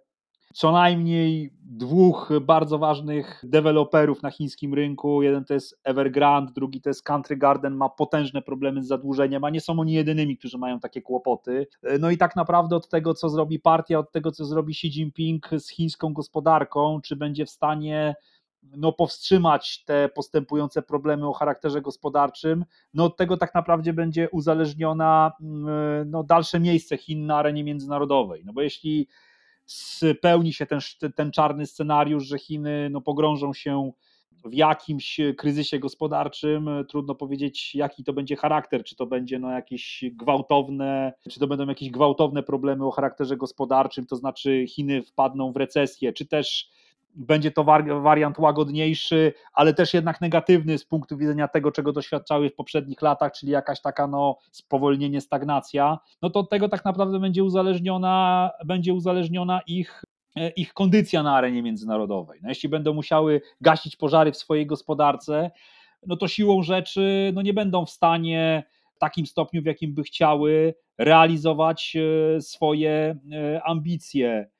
co 0.56 0.72
najmniej 0.72 1.52
dwóch 1.62 2.30
bardzo 2.40 2.78
ważnych 2.78 3.42
deweloperów 3.44 4.22
na 4.22 4.30
chińskim 4.30 4.74
rynku. 4.74 5.22
Jeden 5.22 5.44
to 5.44 5.54
jest 5.54 5.80
Evergrande, 5.84 6.52
drugi 6.52 6.80
to 6.80 6.90
jest 6.90 7.02
Country 7.02 7.36
Garden, 7.36 7.74
ma 7.74 7.88
potężne 7.88 8.42
problemy 8.42 8.82
z 8.82 8.86
zadłużeniem, 8.86 9.44
a 9.44 9.50
nie 9.50 9.60
są 9.60 9.80
oni 9.80 9.92
jedynymi, 9.92 10.36
którzy 10.36 10.58
mają 10.58 10.80
takie 10.80 11.02
kłopoty. 11.02 11.66
No 12.00 12.10
i 12.10 12.16
tak 12.16 12.36
naprawdę 12.36 12.76
od 12.76 12.88
tego, 12.88 13.14
co 13.14 13.28
zrobi 13.28 13.58
partia, 13.58 13.98
od 13.98 14.12
tego, 14.12 14.32
co 14.32 14.44
zrobi 14.44 14.72
Xi 14.72 14.86
Jinping 14.86 15.50
z 15.58 15.70
chińską 15.70 16.12
gospodarką, 16.12 17.00
czy 17.00 17.16
będzie 17.16 17.46
w 17.46 17.50
stanie 17.50 18.14
no, 18.76 18.92
powstrzymać 18.92 19.84
te 19.84 20.08
postępujące 20.08 20.82
problemy 20.82 21.28
o 21.28 21.32
charakterze 21.32 21.82
gospodarczym, 21.82 22.64
no 22.94 23.04
od 23.04 23.16
tego 23.16 23.36
tak 23.36 23.54
naprawdę 23.54 23.92
będzie 23.92 24.30
uzależniona 24.30 25.32
mm, 25.40 26.10
no, 26.10 26.22
dalsze 26.22 26.60
miejsce 26.60 26.96
Chin 26.96 27.26
na 27.26 27.36
arenie 27.36 27.64
międzynarodowej. 27.64 28.42
No 28.44 28.52
bo 28.52 28.62
jeśli 28.62 29.08
spełni 29.66 30.52
się 30.52 30.66
ten, 30.66 30.80
ten 31.14 31.30
czarny 31.30 31.66
scenariusz, 31.66 32.24
że 32.24 32.38
Chiny 32.38 32.88
no, 32.90 33.00
pogrążą 33.00 33.52
się 33.52 33.92
w 34.44 34.54
jakimś 34.54 35.20
kryzysie 35.36 35.78
gospodarczym. 35.78 36.68
Trudno 36.88 37.14
powiedzieć, 37.14 37.74
jaki 37.74 38.04
to 38.04 38.12
będzie 38.12 38.36
charakter, 38.36 38.84
czy 38.84 38.96
to 38.96 39.06
będzie 39.06 39.38
no, 39.38 39.50
jakieś 39.50 40.04
gwałtowne, 40.12 41.12
czy 41.30 41.40
to 41.40 41.46
będą 41.46 41.66
jakieś 41.68 41.90
gwałtowne 41.90 42.42
problemy 42.42 42.86
o 42.86 42.90
charakterze 42.90 43.36
gospodarczym, 43.36 44.06
to 44.06 44.16
znaczy 44.16 44.64
Chiny 44.68 45.02
wpadną 45.02 45.52
w 45.52 45.56
recesję, 45.56 46.12
czy 46.12 46.26
też 46.26 46.70
będzie 47.16 47.50
to 47.50 47.64
wariant 48.02 48.38
łagodniejszy, 48.38 49.32
ale 49.52 49.74
też 49.74 49.94
jednak 49.94 50.20
negatywny 50.20 50.78
z 50.78 50.84
punktu 50.84 51.16
widzenia 51.16 51.48
tego, 51.48 51.72
czego 51.72 51.92
doświadczały 51.92 52.50
w 52.50 52.54
poprzednich 52.54 53.02
latach, 53.02 53.32
czyli 53.32 53.52
jakaś 53.52 53.80
taka 53.80 54.06
no, 54.06 54.38
spowolnienie, 54.50 55.20
stagnacja, 55.20 55.98
no 56.22 56.30
to 56.30 56.40
od 56.40 56.50
tego 56.50 56.68
tak 56.68 56.84
naprawdę 56.84 57.20
będzie 57.20 57.44
uzależniona, 57.44 58.50
będzie 58.64 58.94
uzależniona 58.94 59.60
ich 59.66 60.04
e, 60.36 60.50
ich 60.50 60.74
kondycja 60.74 61.22
na 61.22 61.36
arenie 61.36 61.62
międzynarodowej. 61.62 62.40
No 62.42 62.48
jeśli 62.48 62.68
będą 62.68 62.94
musiały 62.94 63.40
gasić 63.60 63.96
pożary 63.96 64.32
w 64.32 64.36
swojej 64.36 64.66
gospodarce, 64.66 65.50
no 66.06 66.16
to 66.16 66.28
siłą 66.28 66.62
rzeczy 66.62 67.32
no 67.34 67.42
nie 67.42 67.54
będą 67.54 67.86
w 67.86 67.90
stanie 67.90 68.64
w 68.94 68.98
takim 68.98 69.26
stopniu, 69.26 69.62
w 69.62 69.66
jakim 69.66 69.94
by 69.94 70.02
chciały, 70.02 70.74
realizować 70.98 71.96
e, 71.96 72.40
swoje 72.40 73.16
e, 73.32 73.62
ambicje 73.64 74.50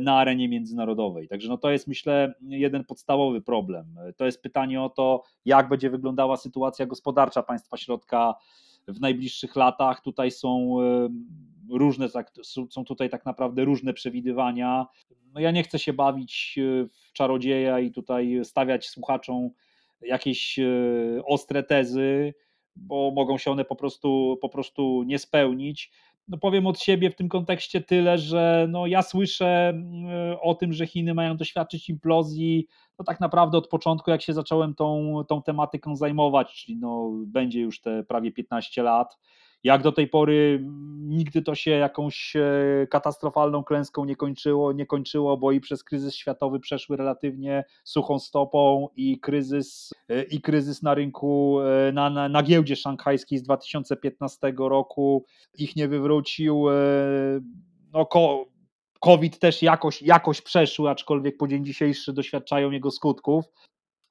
na 0.00 0.16
arenie 0.16 0.48
międzynarodowej. 0.48 1.28
Także 1.28 1.48
no 1.48 1.58
to 1.58 1.70
jest 1.70 1.88
myślę 1.88 2.34
jeden 2.40 2.84
podstawowy 2.84 3.40
problem. 3.40 3.96
To 4.16 4.26
jest 4.26 4.42
pytanie 4.42 4.82
o 4.82 4.88
to, 4.88 5.22
jak 5.44 5.68
będzie 5.68 5.90
wyglądała 5.90 6.36
sytuacja 6.36 6.86
gospodarcza 6.86 7.42
państwa 7.42 7.76
środka 7.76 8.34
w 8.88 9.00
najbliższych 9.00 9.56
latach. 9.56 10.00
Tutaj 10.00 10.30
są 10.30 10.76
e, 10.80 11.08
różne, 11.70 12.08
są 12.70 12.84
tutaj 12.84 13.10
tak 13.10 13.24
naprawdę 13.24 13.64
różne 13.64 13.92
przewidywania. 13.92 14.86
No 15.34 15.40
ja 15.40 15.50
nie 15.50 15.62
chcę 15.62 15.78
się 15.78 15.92
bawić 15.92 16.58
e, 16.58 16.88
w 16.88 17.12
czarodzieja 17.12 17.80
i 17.80 17.90
tutaj 17.90 18.40
stawiać 18.44 18.88
słuchaczom 18.88 19.50
jakieś 20.00 20.58
ostre 21.26 21.62
tezy, 21.62 22.34
bo 22.76 23.12
mogą 23.14 23.38
się 23.38 23.50
one 23.50 23.64
po 23.64 23.76
prostu, 23.76 24.38
po 24.40 24.48
prostu 24.48 25.02
nie 25.02 25.18
spełnić 25.18 25.90
no 26.28 26.38
powiem 26.38 26.66
od 26.66 26.80
siebie 26.80 27.10
w 27.10 27.16
tym 27.16 27.28
kontekście 27.28 27.80
tyle, 27.80 28.18
że 28.18 28.66
no 28.70 28.86
ja 28.86 29.02
słyszę 29.02 29.68
mm, 29.68 30.36
o 30.42 30.54
tym, 30.54 30.72
że 30.72 30.86
Chiny 30.86 31.14
mają 31.14 31.36
doświadczyć 31.36 31.88
implozji, 31.88 32.66
no 32.98 33.04
tak 33.04 33.20
naprawdę 33.20 33.58
od 33.58 33.68
początku, 33.68 34.10
jak 34.10 34.22
się 34.22 34.32
zacząłem 34.32 34.74
tą, 34.74 35.22
tą 35.28 35.42
tematyką 35.42 35.96
zajmować, 35.96 36.54
czyli 36.54 36.76
no 36.76 37.10
będzie 37.26 37.60
już 37.60 37.80
te 37.80 38.04
prawie 38.04 38.32
15 38.32 38.82
lat. 38.82 39.18
Jak 39.64 39.82
do 39.82 39.92
tej 39.92 40.08
pory 40.08 40.64
nigdy 41.00 41.42
to 41.42 41.54
się 41.54 41.70
jakąś 41.70 42.36
e, 42.36 42.86
katastrofalną 42.90 43.64
klęską 43.64 44.04
nie 44.04 44.16
kończyło, 44.16 44.72
nie 44.72 44.86
kończyło, 44.86 45.36
bo 45.36 45.52
i 45.52 45.60
przez 45.60 45.84
kryzys 45.84 46.14
światowy 46.14 46.60
przeszły 46.60 46.96
relatywnie 46.96 47.64
suchą 47.84 48.18
stopą 48.18 48.88
i 48.96 49.20
kryzys, 49.20 49.90
e, 50.08 50.22
i 50.22 50.40
kryzys 50.40 50.82
na 50.82 50.94
rynku, 50.94 51.60
e, 51.60 51.92
na, 51.92 52.10
na, 52.10 52.28
na 52.28 52.42
giełdzie 52.42 52.76
szanghajskiej 52.76 53.38
z 53.38 53.42
2015 53.42 54.52
roku 54.58 55.24
ich 55.58 55.76
nie 55.76 55.88
wywrócił. 55.88 56.64
No, 57.92 58.08
COVID 59.00 59.38
też 59.38 59.62
jakoś, 59.62 60.02
jakoś 60.02 60.40
przeszły, 60.40 60.90
aczkolwiek 60.90 61.36
po 61.36 61.48
dzień 61.48 61.64
dzisiejszy 61.64 62.12
doświadczają 62.12 62.70
jego 62.70 62.90
skutków. 62.90 63.44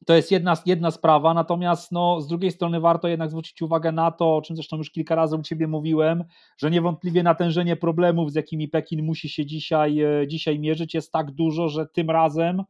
To 0.05 0.13
jest 0.15 0.31
jedna, 0.31 0.53
jedna 0.65 0.91
sprawa, 0.91 1.33
natomiast 1.33 1.91
no, 1.91 2.21
z 2.21 2.27
drugiej 2.27 2.51
strony 2.51 2.79
warto 2.79 3.07
jednak 3.07 3.29
zwrócić 3.29 3.61
uwagę 3.61 3.91
na 3.91 4.11
to, 4.11 4.35
o 4.35 4.41
czym 4.41 4.55
zresztą 4.55 4.77
już 4.77 4.91
kilka 4.91 5.15
razy 5.15 5.35
u 5.35 5.41
Ciebie 5.41 5.67
mówiłem, 5.67 6.23
że 6.57 6.71
niewątpliwie 6.71 7.23
natężenie 7.23 7.75
problemów, 7.75 8.31
z 8.31 8.35
jakimi 8.35 8.67
Pekin 8.67 9.05
musi 9.05 9.29
się 9.29 9.45
dzisiaj, 9.45 10.01
e, 10.01 10.27
dzisiaj 10.27 10.59
mierzyć, 10.59 10.93
jest 10.93 11.11
tak 11.11 11.31
dużo, 11.31 11.69
że 11.69 11.87
tym 11.87 12.09
razem 12.09 12.63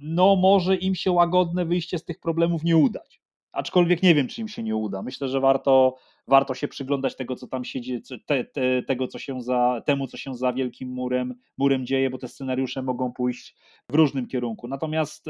no, 0.00 0.36
może 0.36 0.76
im 0.76 0.94
się 0.94 1.10
łagodne 1.10 1.64
wyjście 1.64 1.98
z 1.98 2.04
tych 2.04 2.20
problemów 2.20 2.64
nie 2.64 2.76
udać. 2.76 3.22
Aczkolwiek 3.52 4.02
nie 4.02 4.14
wiem, 4.14 4.28
czy 4.28 4.40
im 4.40 4.48
się 4.48 4.62
nie 4.62 4.76
uda. 4.76 5.02
Myślę, 5.02 5.28
że 5.28 5.40
warto, 5.40 5.96
warto 6.28 6.54
się 6.54 6.68
przyglądać 6.68 7.16
tego, 7.16 7.36
co 7.36 7.46
tam 7.46 7.64
się 7.64 7.80
dzieje, 7.80 8.00
te, 8.26 8.44
te, 8.44 8.82
tego, 8.82 9.08
co 9.08 9.18
się 9.18 9.42
za, 9.42 9.82
temu, 9.86 10.06
co 10.06 10.16
się 10.16 10.34
za 10.34 10.52
wielkim 10.52 10.88
murem, 10.88 11.34
murem 11.58 11.86
dzieje, 11.86 12.10
bo 12.10 12.18
te 12.18 12.28
scenariusze 12.28 12.82
mogą 12.82 13.12
pójść 13.12 13.56
w 13.88 13.94
różnym 13.94 14.26
kierunku. 14.26 14.68
Natomiast 14.68 15.26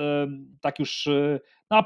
tak 0.60 0.78
już 0.78 1.08
no, 1.72 1.82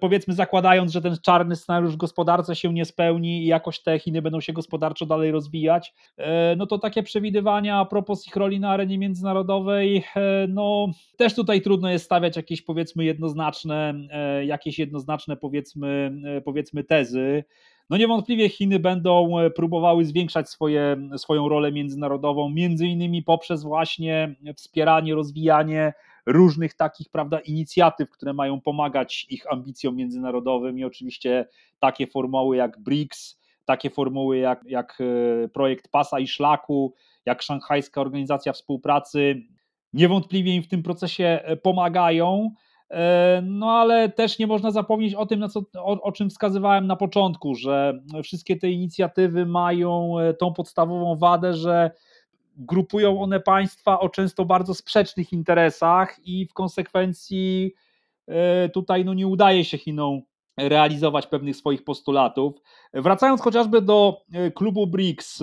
powiedzmy 0.00 0.34
zakładając, 0.34 0.92
że 0.92 1.02
ten 1.02 1.16
czarny 1.22 1.56
scenariusz 1.56 1.92
w 1.92 1.96
gospodarce 1.96 2.56
się 2.56 2.72
nie 2.72 2.84
spełni 2.84 3.42
i 3.42 3.46
jakoś 3.46 3.82
te 3.82 3.98
Chiny 3.98 4.22
będą 4.22 4.40
się 4.40 4.52
gospodarczo 4.52 5.06
dalej 5.06 5.30
rozwijać, 5.30 5.94
e, 6.16 6.56
no 6.56 6.66
to 6.66 6.78
takie 6.78 7.02
przewidywania 7.02 7.78
a 7.78 7.84
propos 7.84 8.26
ich 8.26 8.36
roli 8.36 8.60
na 8.60 8.70
arenie 8.70 8.98
międzynarodowej, 8.98 10.04
e, 10.16 10.46
no 10.48 10.86
też 11.16 11.34
tutaj 11.34 11.60
trudno 11.60 11.90
jest 11.90 12.04
stawiać 12.04 12.36
jakieś 12.36 12.62
powiedzmy 12.62 13.04
jednoznaczne, 13.04 13.94
e, 14.10 14.44
jakieś 14.44 14.78
jednoznaczne 14.78 15.36
powiedzmy, 15.36 16.12
powiedzmy 16.44 16.84
tezy. 16.84 17.44
No 17.90 17.96
niewątpliwie 17.96 18.48
Chiny 18.48 18.78
będą 18.78 19.38
e, 19.38 19.50
próbowały 19.50 20.04
zwiększać 20.04 20.50
swoje, 20.50 20.96
swoją 21.16 21.48
rolę 21.48 21.72
międzynarodową, 21.72 22.50
między 22.50 22.86
innymi 22.86 23.22
poprzez 23.22 23.62
właśnie 23.62 24.34
wspieranie, 24.56 25.14
rozwijanie 25.14 25.92
różnych 26.26 26.74
takich 26.74 27.08
prawda, 27.08 27.38
inicjatyw, 27.40 28.10
które 28.10 28.32
mają 28.32 28.60
pomagać 28.60 29.26
ich 29.30 29.52
ambicjom 29.52 29.96
międzynarodowym 29.96 30.78
i 30.78 30.84
oczywiście 30.84 31.48
takie 31.78 32.06
formuły 32.06 32.56
jak 32.56 32.78
BRICS, 32.78 33.40
takie 33.64 33.90
formuły 33.90 34.38
jak, 34.38 34.64
jak 34.66 34.98
e, 35.00 35.48
projekt 35.48 35.88
Pasa 35.88 36.18
i 36.18 36.28
Szlaku, 36.28 36.94
jak 37.26 37.42
Szanghajska 37.42 38.00
Organizacja 38.00 38.52
Współpracy, 38.52 39.42
niewątpliwie 39.92 40.54
im 40.54 40.62
w 40.62 40.68
tym 40.68 40.82
procesie 40.82 41.40
e, 41.42 41.56
pomagają. 41.56 42.50
E, 42.90 43.42
no 43.46 43.70
ale 43.70 44.08
też 44.08 44.38
nie 44.38 44.46
można 44.46 44.70
zapomnieć 44.70 45.14
o 45.14 45.26
tym, 45.26 45.40
na 45.40 45.48
co, 45.48 45.60
o, 45.74 46.02
o, 46.02 46.12
czym 46.12 46.30
wskazywałem 46.30 46.86
na 46.86 46.96
początku, 46.96 47.54
że 47.54 48.00
wszystkie 48.22 48.56
te 48.56 48.70
inicjatywy 48.70 49.46
mają 49.46 50.18
e, 50.18 50.34
tą 50.34 50.52
podstawową 50.52 51.16
wadę, 51.16 51.54
że 51.54 51.90
grupują 52.56 53.22
one 53.22 53.40
państwa 53.40 54.00
o 54.00 54.08
często 54.08 54.44
bardzo 54.44 54.74
sprzecznych 54.74 55.32
interesach 55.32 56.16
i 56.24 56.46
w 56.46 56.52
konsekwencji 56.52 57.72
e, 58.26 58.68
tutaj 58.68 59.04
no, 59.04 59.14
nie 59.14 59.26
udaje 59.26 59.64
się 59.64 59.78
Chinom 59.78 60.20
realizować 60.56 61.26
pewnych 61.26 61.56
swoich 61.56 61.84
postulatów. 61.84 62.54
Wracając 62.94 63.40
chociażby 63.40 63.82
do 63.82 64.22
klubu 64.54 64.86
BRICS, 64.86 65.42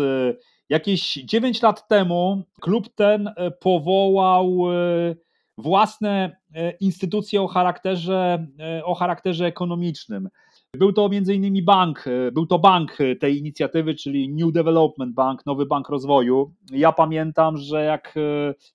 jakieś 0.70 1.14
9 1.14 1.62
lat 1.62 1.88
temu 1.88 2.44
klub 2.62 2.90
ten 2.96 3.34
powołał 3.60 4.58
własne 5.58 6.38
e, 6.54 6.72
instytucje 6.72 7.42
o 7.42 7.48
charakterze, 7.48 8.48
e, 8.60 8.86
o 8.86 8.96
charakterze 8.96 9.46
ekonomicznym. 9.46 10.30
Był 10.74 10.94
to 10.94 11.10
innymi 11.34 11.62
bank, 11.62 12.06
był 12.34 12.46
to 12.46 12.60
bank 12.60 12.98
tej 13.20 13.38
inicjatywy, 13.38 13.96
czyli 13.96 14.30
New 14.30 14.54
Development 14.54 15.14
Bank, 15.14 15.46
Nowy 15.46 15.66
Bank 15.66 15.90
Rozwoju. 15.90 16.54
Ja 16.72 16.92
pamiętam, 16.92 17.58
że 17.58 17.84
jak 17.84 18.16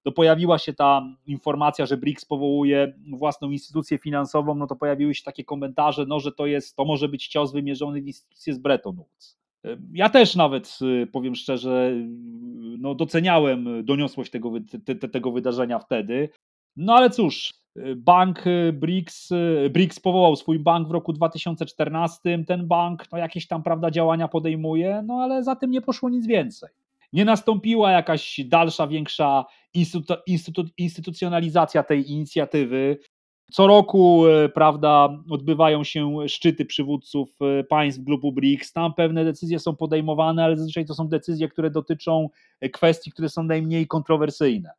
to 0.03 0.13
pojawiła 0.13 0.59
się 0.59 0.73
ta 0.73 1.03
informacja, 1.27 1.87
że 1.87 1.97
BRICS 1.97 2.25
powołuje 2.25 2.95
własną 3.13 3.51
instytucję 3.51 3.99
finansową, 3.99 4.55
no 4.55 4.67
to 4.67 4.77
pojawiły 4.77 5.15
się 5.15 5.23
takie 5.25 5.45
komentarze, 5.45 6.07
no, 6.09 6.21
że 6.21 6.33
to 6.33 6.47
jest, 6.47 6.77
to 6.77 6.85
może 6.85 7.09
być 7.09 7.29
cios 7.29 7.53
wymierzony 7.53 8.03
w 8.03 8.07
instytucję 8.07 8.55
z 8.55 8.59
Bretton 8.59 8.97
Woods. 8.97 9.39
Ja 9.93 10.09
też 10.09 10.37
nawet, 10.37 10.79
powiem 11.13 11.35
szczerze, 11.35 11.93
no 12.79 12.95
doceniałem 12.95 13.85
doniosłość 13.85 14.31
tego, 14.31 14.53
te, 14.85 15.09
tego 15.09 15.33
wydarzenia 15.33 15.79
wtedy. 15.79 16.29
No 16.77 16.95
ale 16.95 17.11
cóż, 17.11 17.55
bank 17.97 18.45
BRICS, 18.73 19.31
BRICS 19.71 20.01
powołał 20.01 20.37
swój 20.37 20.59
bank 20.59 20.89
w 20.89 20.91
roku 20.91 21.13
2014. 21.13 22.45
Ten 22.47 22.67
bank 22.67 23.05
no 23.13 23.19
jakieś 23.19 23.47
tam 23.47 23.63
prawda, 23.63 23.91
działania 23.91 24.29
podejmuje, 24.29 25.03
no 25.07 25.15
ale 25.15 25.45
za 25.45 25.57
tym 25.57 25.71
nie 25.71 25.81
poszło 25.81 26.11
nic 26.11 26.27
więcej. 26.27 26.69
Nie 27.13 27.25
nastąpiła 27.25 27.91
jakaś 27.91 28.41
dalsza, 28.45 28.87
większa 28.87 29.45
instytu, 29.75 30.15
instytu, 30.27 30.65
instytucjonalizacja 30.79 31.83
tej 31.83 32.11
inicjatywy. 32.11 32.99
Co 33.53 33.67
roku, 33.67 34.27
e, 34.27 34.49
prawda, 34.49 35.09
odbywają 35.31 35.85
się 35.85 36.29
szczyty 36.29 36.65
przywódców 36.65 37.39
państw 37.69 38.01
grupu 38.01 38.33
BRICS. 38.33 38.73
Tam 38.73 38.95
pewne 38.95 39.25
decyzje 39.25 39.59
są 39.59 39.77
podejmowane, 39.77 40.45
ale 40.45 40.57
zazwyczaj 40.57 40.87
to 40.87 40.95
są 40.95 41.09
decyzje, 41.09 41.49
które 41.49 41.71
dotyczą 41.71 42.29
e, 42.61 42.69
kwestii, 42.69 43.13
które 43.13 43.29
są 43.29 43.43
najmniej 43.43 43.87
kontrowersyjne. 43.87 44.71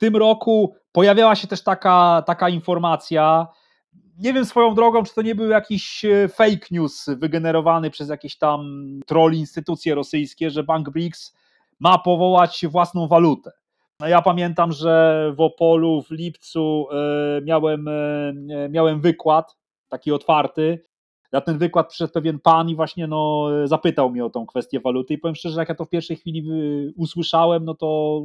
Tym 0.00 0.16
roku 0.16 0.74
pojawiała 0.92 1.34
się 1.36 1.48
też 1.48 1.62
taka, 1.62 2.22
taka 2.26 2.48
informacja, 2.48 3.46
nie 4.18 4.32
wiem 4.32 4.44
swoją 4.44 4.74
drogą, 4.74 5.02
czy 5.02 5.14
to 5.14 5.22
nie 5.22 5.34
był 5.34 5.48
jakiś 5.48 6.04
fake 6.28 6.66
news 6.70 7.06
wygenerowany 7.16 7.90
przez 7.90 8.08
jakieś 8.08 8.38
tam 8.38 8.60
troll 9.06 9.34
instytucje 9.34 9.94
rosyjskie, 9.94 10.50
że 10.50 10.62
Bank 10.62 10.90
BRICS 10.90 11.36
ma 11.80 11.98
powołać 11.98 12.66
własną 12.68 13.08
walutę. 13.08 13.50
No 14.00 14.08
ja 14.08 14.22
pamiętam, 14.22 14.72
że 14.72 15.32
w 15.36 15.40
Opolu 15.40 16.02
w 16.02 16.10
lipcu 16.10 16.86
e, 16.92 17.40
miałem, 17.44 17.88
e, 17.88 18.68
miałem 18.70 19.00
wykład 19.00 19.56
taki 19.88 20.12
otwarty 20.12 20.84
na 21.32 21.40
ten 21.40 21.58
wykład 21.58 21.88
przyszedł 21.88 22.12
pewien 22.12 22.38
pan 22.38 22.68
i 22.68 22.76
właśnie 22.76 23.06
no, 23.06 23.48
zapytał 23.64 24.10
mnie 24.10 24.24
o 24.24 24.30
tą 24.30 24.46
kwestię 24.46 24.80
waluty 24.80 25.14
i 25.14 25.18
powiem 25.18 25.34
szczerze, 25.34 25.60
jak 25.60 25.68
ja 25.68 25.74
to 25.74 25.84
w 25.84 25.88
pierwszej 25.88 26.16
chwili 26.16 26.44
usłyszałem, 26.96 27.64
no 27.64 27.74
to 27.74 28.22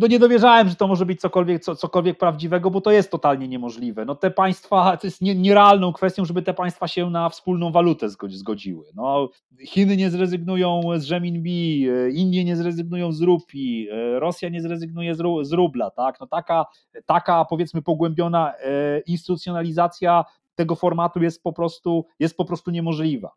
no 0.00 0.06
nie 0.06 0.18
dowierzałem, 0.18 0.68
że 0.68 0.74
to 0.74 0.88
może 0.88 1.06
być 1.06 1.20
cokolwiek, 1.20 1.62
co, 1.62 1.76
cokolwiek 1.76 2.18
prawdziwego, 2.18 2.70
bo 2.70 2.80
to 2.80 2.90
jest 2.90 3.10
totalnie 3.10 3.48
niemożliwe. 3.48 4.04
No 4.04 4.14
te 4.14 4.30
państwa, 4.30 4.96
to 4.96 5.06
jest 5.06 5.22
nie, 5.22 5.34
nierealną 5.34 5.92
kwestią, 5.92 6.24
żeby 6.24 6.42
te 6.42 6.54
państwa 6.54 6.88
się 6.88 7.10
na 7.10 7.28
wspólną 7.28 7.72
walutę 7.72 8.08
zgodziły. 8.28 8.86
No, 8.94 9.28
Chiny 9.66 9.96
nie 9.96 10.10
zrezygnują 10.10 10.80
z 10.96 11.04
Rzeminbi, 11.04 11.88
Indie 12.14 12.44
nie 12.44 12.56
zrezygnują 12.56 13.12
z 13.12 13.20
rupi, 13.20 13.88
Rosja 14.18 14.48
nie 14.48 14.60
zrezygnuje 14.60 15.14
z, 15.14 15.22
z 15.42 15.52
rubla, 15.52 15.90
tak? 15.90 16.20
No 16.20 16.26
taka, 16.26 16.66
taka 17.06 17.44
powiedzmy 17.44 17.82
pogłębiona 17.82 18.52
e, 18.54 19.00
instytucjonalizacja 19.00 20.24
tego 20.56 20.74
formatu 20.74 21.22
jest 21.22 21.42
po 21.42 21.52
prostu, 21.52 22.06
jest 22.18 22.36
po 22.36 22.44
prostu 22.44 22.70
niemożliwa. 22.70 23.30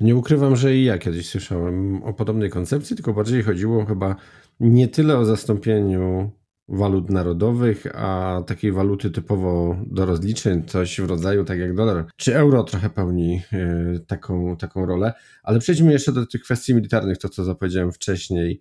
Nie 0.00 0.16
ukrywam, 0.16 0.56
że 0.56 0.76
i 0.76 0.84
ja 0.84 0.98
kiedyś 0.98 1.28
słyszałem 1.28 2.02
o 2.02 2.12
podobnej 2.12 2.50
koncepcji, 2.50 2.96
tylko 2.96 3.12
bardziej 3.12 3.42
chodziło 3.42 3.84
chyba 3.84 4.16
nie 4.60 4.88
tyle 4.88 5.18
o 5.18 5.24
zastąpieniu 5.24 6.30
walut 6.68 7.10
narodowych, 7.10 7.86
a 7.94 8.42
takiej 8.46 8.72
waluty 8.72 9.10
typowo 9.10 9.76
do 9.86 10.06
rozliczeń, 10.06 10.64
coś 10.64 11.00
w 11.00 11.08
rodzaju 11.08 11.44
tak 11.44 11.58
jak 11.58 11.74
dolar, 11.74 12.06
czy 12.16 12.36
euro 12.36 12.64
trochę 12.64 12.90
pełni 12.90 13.42
yy, 13.52 14.00
taką, 14.06 14.56
taką 14.56 14.86
rolę. 14.86 15.12
Ale 15.42 15.58
przejdźmy 15.58 15.92
jeszcze 15.92 16.12
do 16.12 16.26
tych 16.26 16.42
kwestii 16.42 16.74
militarnych, 16.74 17.18
to 17.18 17.28
co 17.28 17.44
zapowiedziałem 17.44 17.92
wcześniej. 17.92 18.60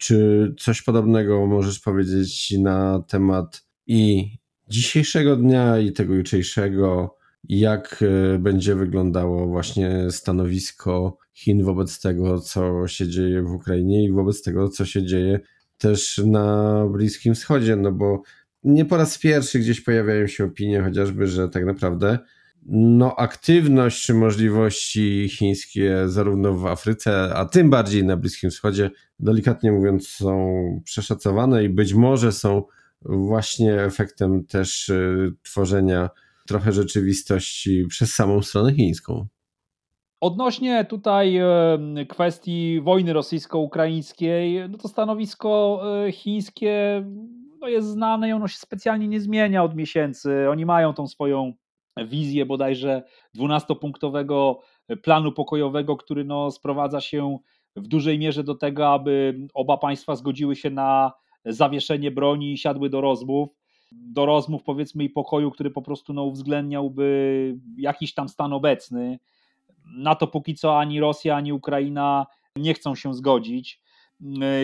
Czy 0.00 0.54
coś 0.58 0.82
podobnego 0.82 1.46
możesz 1.46 1.80
powiedzieć 1.80 2.54
na 2.58 3.02
temat 3.08 3.64
i 3.86 4.30
dzisiejszego 4.72 5.36
dnia 5.36 5.78
i 5.78 5.92
tego 5.92 6.14
jutrzejszego, 6.14 7.16
jak 7.48 8.04
e, 8.34 8.38
będzie 8.38 8.74
wyglądało 8.74 9.46
właśnie 9.46 10.10
stanowisko 10.10 11.18
Chin 11.34 11.64
wobec 11.64 12.00
tego, 12.00 12.40
co 12.40 12.88
się 12.88 13.08
dzieje 13.08 13.42
w 13.42 13.52
Ukrainie 13.52 14.04
i 14.04 14.12
wobec 14.12 14.42
tego, 14.42 14.68
co 14.68 14.84
się 14.84 15.06
dzieje 15.06 15.40
też 15.78 16.20
na 16.26 16.76
Bliskim 16.92 17.34
Wschodzie, 17.34 17.76
no 17.76 17.92
bo 17.92 18.22
nie 18.64 18.84
po 18.84 18.96
raz 18.96 19.18
pierwszy 19.18 19.58
gdzieś 19.58 19.80
pojawiają 19.80 20.26
się 20.26 20.44
opinie 20.44 20.82
chociażby, 20.82 21.26
że 21.26 21.48
tak 21.48 21.64
naprawdę 21.64 22.18
no, 22.66 23.16
aktywność 23.16 24.06
czy 24.06 24.14
możliwości 24.14 25.28
chińskie 25.28 25.96
zarówno 26.06 26.54
w 26.54 26.66
Afryce, 26.66 27.34
a 27.34 27.44
tym 27.44 27.70
bardziej 27.70 28.04
na 28.04 28.16
Bliskim 28.16 28.50
Wschodzie, 28.50 28.90
delikatnie 29.18 29.72
mówiąc, 29.72 30.08
są 30.08 30.54
przeszacowane 30.84 31.64
i 31.64 31.68
być 31.68 31.94
może 31.94 32.32
są 32.32 32.62
właśnie 33.04 33.82
efektem 33.82 34.44
też 34.44 34.88
y, 34.88 35.32
tworzenia 35.42 36.10
trochę 36.46 36.72
rzeczywistości 36.72 37.86
przez 37.88 38.14
samą 38.14 38.42
stronę 38.42 38.74
chińską. 38.74 39.26
Odnośnie 40.20 40.84
tutaj 40.84 41.40
kwestii 42.08 42.80
wojny 42.80 43.12
rosyjsko-ukraińskiej, 43.12 44.70
no 44.70 44.78
to 44.78 44.88
stanowisko 44.88 45.82
e, 46.06 46.12
chińskie 46.12 47.04
no 47.60 47.68
jest 47.68 47.88
znane 47.88 48.28
i 48.28 48.32
ono 48.32 48.48
się 48.48 48.58
specjalnie 48.58 49.08
nie 49.08 49.20
zmienia 49.20 49.64
od 49.64 49.74
miesięcy. 49.74 50.46
Oni 50.50 50.66
mają 50.66 50.94
tą 50.94 51.06
swoją 51.06 51.52
wizję 52.06 52.46
bodajże 52.46 53.02
12-punktowego 53.38 54.54
planu 55.02 55.32
pokojowego, 55.32 55.96
który 55.96 56.24
no 56.24 56.50
sprowadza 56.50 57.00
się 57.00 57.38
w 57.76 57.88
dużej 57.88 58.18
mierze 58.18 58.44
do 58.44 58.54
tego, 58.54 58.88
aby 58.88 59.34
oba 59.54 59.78
państwa 59.78 60.16
zgodziły 60.16 60.56
się 60.56 60.70
na 60.70 61.12
zawieszenie 61.44 62.10
broni 62.10 62.52
i 62.52 62.58
siadły 62.58 62.90
do 62.90 63.00
rozmów. 63.00 63.48
Do 63.92 64.26
rozmów, 64.26 64.62
powiedzmy, 64.62 65.04
i 65.04 65.10
pokoju, 65.10 65.50
który 65.50 65.70
po 65.70 65.82
prostu 65.82 66.12
no, 66.12 66.24
uwzględniałby 66.24 67.56
jakiś 67.76 68.14
tam 68.14 68.28
stan 68.28 68.52
obecny. 68.52 69.18
Na 69.96 70.14
to 70.14 70.26
póki 70.26 70.54
co 70.54 70.78
ani 70.78 71.00
Rosja, 71.00 71.36
ani 71.36 71.52
Ukraina 71.52 72.26
nie 72.56 72.74
chcą 72.74 72.94
się 72.94 73.14
zgodzić. 73.14 73.82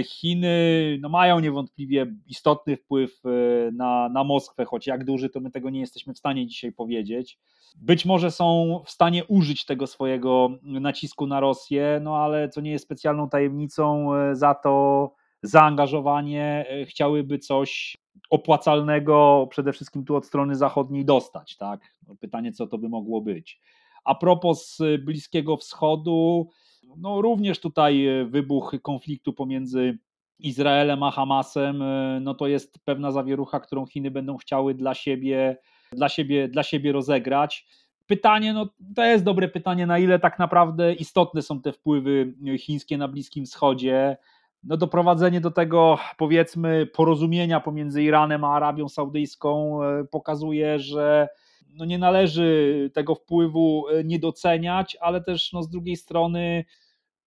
Chiny 0.05 0.57
no, 1.01 1.09
mają 1.09 1.41
niewątpliwie 1.41 2.07
istotny 2.27 2.77
wpływ 2.77 3.21
e, 3.25 3.29
na, 3.73 4.09
na 4.09 4.25
Moskwę, 4.25 4.64
choć 4.64 4.87
jak 4.87 5.05
duży, 5.05 5.29
to 5.29 5.41
my 5.41 5.51
tego 5.51 5.71
nie 5.71 5.81
jesteśmy 5.81 6.14
w 6.14 6.19
stanie 6.19 6.47
dzisiaj 6.47 6.73
powiedzieć. 6.73 7.38
Być 7.77 8.05
może 8.05 8.31
są 8.31 8.81
w 8.87 8.91
stanie 8.91 9.25
użyć 9.25 9.64
tego 9.64 9.87
swojego 9.87 10.49
nacisku 10.62 11.27
na 11.27 11.41
Rosję, 11.41 12.01
no 12.03 12.17
ale 12.17 12.49
co 12.49 12.61
nie 12.61 12.71
jest 12.71 12.85
specjalną 12.85 13.29
tajemnicą, 13.29 14.14
e, 14.14 14.37
za 14.37 14.55
to 14.55 15.14
zaangażowanie 15.42 16.66
e, 16.68 16.87
chciałyby 16.87 17.38
coś 17.38 17.96
opłacalnego 18.31 19.46
przede 19.51 19.72
wszystkim 19.72 20.05
tu 20.05 20.16
od 20.16 20.27
strony 20.27 20.57
zachodniej 20.57 21.05
dostać. 21.05 21.57
Tak? 21.57 21.81
No, 22.09 22.16
pytanie, 22.16 22.53
co 22.53 22.66
to 22.66 22.79
by 22.79 22.88
mogło 22.88 23.20
być. 23.20 23.61
A 24.05 24.14
propos 24.14 24.81
e, 24.81 24.98
Bliskiego 24.98 25.57
Wschodu, 25.57 26.48
no 26.96 27.22
również 27.22 27.61
tutaj 27.61 28.07
e, 28.07 28.24
wybuch 28.24 28.74
konfliktu 28.83 29.33
pomiędzy 29.33 29.98
Izraelem 30.38 31.03
a 31.03 31.11
Hamasem, 31.11 31.85
no 32.20 32.35
to 32.35 32.46
jest 32.46 32.79
pewna 32.85 33.12
zawierucha, 33.12 33.61
którą 33.61 33.87
Chiny 33.87 34.11
będą 34.11 34.37
chciały 34.37 34.74
dla 34.74 34.94
siebie, 34.94 35.57
dla 35.92 36.09
siebie, 36.09 36.48
dla 36.48 36.62
siebie 36.62 36.92
rozegrać. 36.92 37.66
Pytanie, 38.07 38.53
no 38.53 38.68
to 38.96 39.05
jest 39.05 39.24
dobre 39.24 39.48
pytanie, 39.48 39.87
na 39.87 39.98
ile 39.98 40.18
tak 40.18 40.38
naprawdę 40.38 40.94
istotne 40.94 41.42
są 41.42 41.61
te 41.61 41.72
wpływy 41.72 42.35
chińskie 42.59 42.98
na 42.98 43.09
Bliskim 43.09 43.46
Wschodzie 43.46 44.16
no 44.62 44.77
doprowadzenie 44.77 45.40
do 45.40 45.51
tego, 45.51 45.99
powiedzmy, 46.18 46.87
porozumienia 46.87 47.61
pomiędzy 47.61 48.03
Iranem 48.03 48.44
a 48.44 48.55
Arabią 48.55 48.88
Saudyjską 48.88 49.83
e, 49.85 50.05
pokazuje, 50.05 50.79
że 50.79 51.29
no 51.71 51.85
nie 51.85 51.99
należy 51.99 52.90
tego 52.94 53.14
wpływu 53.14 53.88
e, 53.88 54.05
nie 54.05 54.18
doceniać, 54.18 54.97
ale 55.01 55.21
też 55.21 55.53
no 55.53 55.62
z 55.62 55.68
drugiej 55.68 55.97
strony 55.97 56.64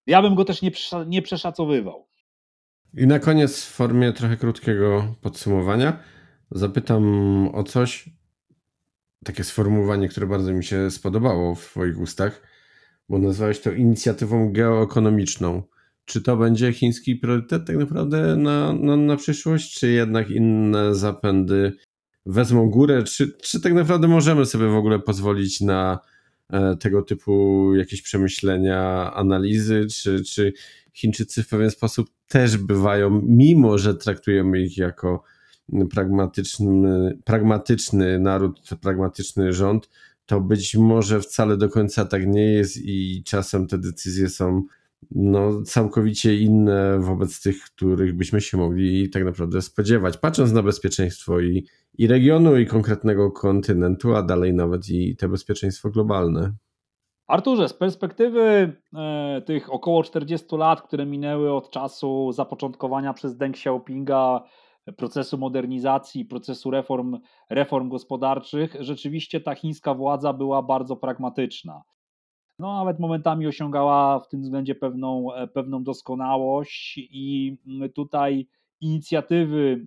ja 0.08 0.22
bym 0.22 0.36
go 0.36 0.46
też 0.46 0.62
nie, 0.62 0.72
nie 1.08 1.22
przeszacowywał. 1.22 2.08
I 2.94 3.08
na 3.08 3.20
koniec 3.20 3.66
w 3.66 3.72
formie 3.72 4.14
trochę 4.14 4.38
krótkiego 4.38 5.16
podsumowania 5.22 6.00
zapytam 6.52 7.50
o 7.54 7.64
coś, 7.64 8.10
takie 9.26 9.44
sformułowanie, 9.44 10.08
które 10.08 10.28
bardzo 10.28 10.54
mi 10.54 10.64
się 10.64 10.92
spodobało 10.92 11.56
w 11.56 11.66
Twoich 11.66 12.00
ustach, 12.00 12.42
bo 13.10 13.18
nazwałeś 13.18 13.62
to 13.62 13.72
inicjatywą 13.72 14.52
geoekonomiczną. 14.54 15.64
Czy 16.12 16.22
to 16.22 16.38
będzie 16.38 16.74
chiński 16.74 17.16
priorytet 17.16 17.68
tak 17.68 17.78
naprawdę 17.78 18.36
na, 18.36 18.74
na, 18.74 18.98
na 18.98 19.18
przyszłość, 19.18 19.80
czy 19.80 19.92
jednak 19.92 20.30
inne 20.30 20.96
zapędy 20.96 21.74
wezmą 22.26 22.70
górę? 22.70 23.04
Czy, 23.04 23.32
czy 23.42 23.62
tak 23.62 23.74
naprawdę 23.74 24.08
możemy 24.08 24.46
sobie 24.46 24.68
w 24.68 24.76
ogóle 24.76 25.00
pozwolić 25.00 25.62
na 25.62 26.00
e, 26.50 26.76
tego 26.76 27.02
typu 27.02 27.76
jakieś 27.76 28.02
przemyślenia, 28.02 29.12
analizy, 29.14 29.88
czy, 29.94 30.24
czy 30.24 30.54
Chińczycy 30.94 31.44
w 31.44 31.48
pewien 31.48 31.72
sposób 31.72 32.10
też 32.28 32.58
bywają, 32.58 33.22
mimo 33.26 33.78
że 33.78 33.96
traktujemy 33.96 34.62
ich 34.62 34.78
jako 34.78 35.24
pragmatyczny, 35.90 37.18
pragmatyczny 37.26 38.20
naród, 38.20 38.62
pragmatyczny 38.82 39.54
rząd, 39.54 39.90
to 40.26 40.42
być 40.42 40.76
może 40.76 41.22
wcale 41.22 41.58
do 41.58 41.70
końca 41.70 42.06
tak 42.06 42.28
nie 42.28 42.46
jest 42.54 42.78
i 42.78 43.24
czasem 43.26 43.68
te 43.68 43.78
decyzje 43.78 44.30
są 44.30 44.64
no, 45.12 45.62
całkowicie 45.62 46.38
inne 46.38 47.00
wobec 47.00 47.42
tych, 47.42 47.64
których 47.64 48.18
byśmy 48.18 48.42
się 48.42 48.58
mogli 48.58 49.10
tak 49.10 49.24
naprawdę 49.26 49.62
spodziewać, 49.62 50.18
patrząc 50.18 50.52
na 50.52 50.64
bezpieczeństwo 50.64 51.40
i, 51.40 51.68
i 51.98 52.08
regionu, 52.08 52.58
i 52.58 52.66
konkretnego 52.66 53.32
kontynentu, 53.32 54.16
a 54.16 54.24
dalej 54.24 54.54
nawet 54.54 54.90
i 54.90 55.16
te 55.16 55.30
bezpieczeństwo 55.30 55.90
globalne. 55.90 56.54
Arturze, 57.28 57.70
z 57.70 57.74
perspektywy 57.74 58.74
e, 58.96 59.42
tych 59.46 59.74
około 59.74 60.04
40 60.04 60.56
lat, 60.56 60.82
które 60.82 61.06
minęły 61.06 61.54
od 61.54 61.70
czasu 61.70 62.32
zapoczątkowania 62.32 63.14
przez 63.14 63.38
Deng 63.38 63.56
Xiaopinga 63.56 64.44
procesu 64.98 65.38
modernizacji, 65.38 66.26
procesu 66.26 66.72
reform, 66.72 67.18
reform 67.50 67.90
gospodarczych, 67.90 68.76
rzeczywiście 68.80 69.42
ta 69.42 69.56
chińska 69.56 69.94
władza 69.94 70.34
była 70.34 70.62
bardzo 70.64 70.96
pragmatyczna. 70.96 71.82
No, 72.62 72.78
nawet 72.78 73.00
momentami 73.00 73.48
osiągała 73.48 74.20
w 74.20 74.28
tym 74.28 74.42
względzie 74.42 74.76
pewną, 74.76 75.34
e, 75.34 75.48
pewną 75.48 75.84
doskonałość, 75.84 76.98
i 76.98 77.58
tutaj 77.96 78.48
inicjatywy, 78.82 79.86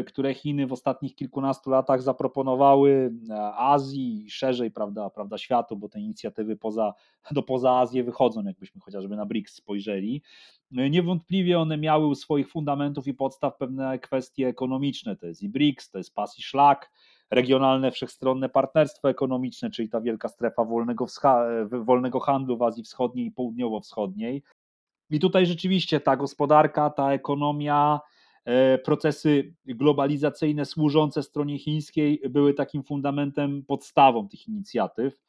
e, 0.00 0.04
które 0.04 0.34
Chiny 0.34 0.66
w 0.66 0.72
ostatnich 0.72 1.14
kilkunastu 1.14 1.70
latach 1.70 2.02
zaproponowały 2.02 3.12
e, 3.30 3.54
Azji 3.54 4.24
i 4.24 4.30
szerzej 4.30 4.70
prawda, 4.70 5.10
prawda, 5.10 5.38
światu, 5.38 5.76
bo 5.76 5.88
te 5.88 6.00
inicjatywy 6.00 6.56
poza, 6.56 6.94
do 7.30 7.42
poza 7.42 7.78
Azję 7.78 8.04
wychodzą, 8.04 8.44
jakbyśmy 8.44 8.80
chociażby 8.80 9.16
na 9.16 9.26
BRICS 9.26 9.54
spojrzeli. 9.54 10.22
Niewątpliwie 10.70 11.58
one 11.58 11.78
miały 11.78 12.06
u 12.06 12.14
swoich 12.14 12.50
fundamentów 12.50 13.06
i 13.06 13.14
podstaw 13.14 13.56
pewne 13.56 13.98
kwestie 13.98 14.48
ekonomiczne. 14.48 15.16
To 15.16 15.26
jest 15.26 15.42
i 15.42 15.48
BRICS, 15.48 15.90
to 15.90 15.98
jest 15.98 16.14
pas 16.14 16.38
i 16.38 16.42
szlak, 16.42 16.90
regionalne 17.34 17.90
wszechstronne 17.90 18.48
partnerstwo 18.48 19.10
ekonomiczne, 19.10 19.70
czyli 19.70 19.88
ta 19.88 20.00
wielka 20.00 20.28
strefa 20.28 20.64
wolnego, 20.64 21.06
wolnego 21.70 22.20
handlu 22.20 22.56
w 22.56 22.62
Azji 22.62 22.82
Wschodniej 22.82 23.26
i 23.26 23.32
Południowo-Wschodniej. 23.32 24.42
I 25.10 25.20
tutaj 25.20 25.46
rzeczywiście 25.46 26.00
ta 26.00 26.16
gospodarka, 26.16 26.90
ta 26.90 27.12
ekonomia, 27.12 28.00
e, 28.44 28.78
procesy 28.78 29.54
globalizacyjne 29.64 30.64
służące 30.64 31.22
stronie 31.22 31.58
chińskiej 31.58 32.22
były 32.30 32.54
takim 32.54 32.82
fundamentem, 32.82 33.64
podstawą 33.66 34.28
tych 34.28 34.48
inicjatyw. 34.48 35.20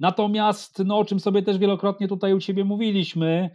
Natomiast, 0.00 0.82
no, 0.84 0.98
o 0.98 1.04
czym 1.04 1.20
sobie 1.20 1.42
też 1.42 1.58
wielokrotnie 1.58 2.08
tutaj 2.08 2.34
u 2.34 2.40
Ciebie 2.40 2.64
mówiliśmy, 2.64 3.50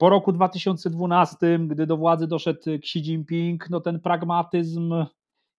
po 0.00 0.10
roku 0.10 0.32
2012, 0.32 1.58
gdy 1.58 1.86
do 1.86 1.96
władzy 1.96 2.26
doszedł 2.26 2.70
Xi 2.70 2.98
Jinping, 2.98 3.70
no 3.70 3.80
ten 3.80 4.00
pragmatyzm 4.00 4.94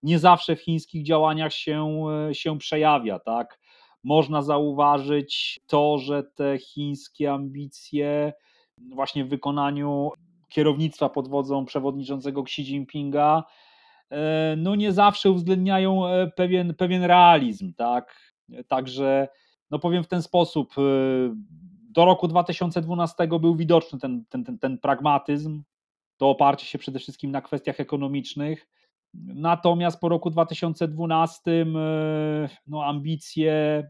nie 0.04 0.20
zawsze 0.20 0.56
w 0.56 0.62
chińskich 0.62 1.06
działaniach 1.06 1.54
się, 1.54 2.04
e, 2.30 2.36
się 2.36 2.58
przejawia, 2.58 3.20
tak? 3.20 3.60
Można 4.04 4.42
zauważyć 4.42 5.60
to, 5.68 5.98
że 5.98 6.24
te 6.24 6.58
chińskie 6.58 7.32
ambicje 7.32 8.34
właśnie 8.78 9.26
w 9.26 9.30
wykonaniu 9.30 10.10
kierownictwa 10.50 11.10
pod 11.10 11.28
wodzą 11.28 11.66
przewodniczącego 11.66 12.42
Xi 12.42 12.62
Jinpinga 12.62 13.44
e, 14.10 14.56
no 14.58 14.76
nie 14.76 14.92
zawsze 14.92 15.32
uwzględniają 15.32 16.08
e, 16.08 16.28
pewien, 16.28 16.74
pewien 16.74 17.04
realizm, 17.04 17.74
tak? 17.74 18.34
Także 18.68 19.28
no 19.72 19.80
powiem 19.80 20.04
w 20.04 20.08
ten 20.08 20.22
sposób, 20.22 20.74
do 21.92 22.06
roku 22.06 22.28
2012 22.28 23.28
był 23.28 23.56
widoczny 23.56 24.00
ten, 24.00 24.26
ten, 24.30 24.44
ten, 24.44 24.60
ten 24.60 24.78
pragmatyzm, 24.78 25.64
to 26.18 26.30
oparcie 26.30 26.66
się 26.66 26.78
przede 26.78 27.00
wszystkim 27.00 27.32
na 27.32 27.42
kwestiach 27.42 27.80
ekonomicznych. 27.80 28.68
Natomiast 29.14 30.00
po 30.00 30.10
roku 30.10 30.30
2012 30.30 31.52
e, 31.52 31.66
no, 32.68 32.86
ambicje, 32.86 33.90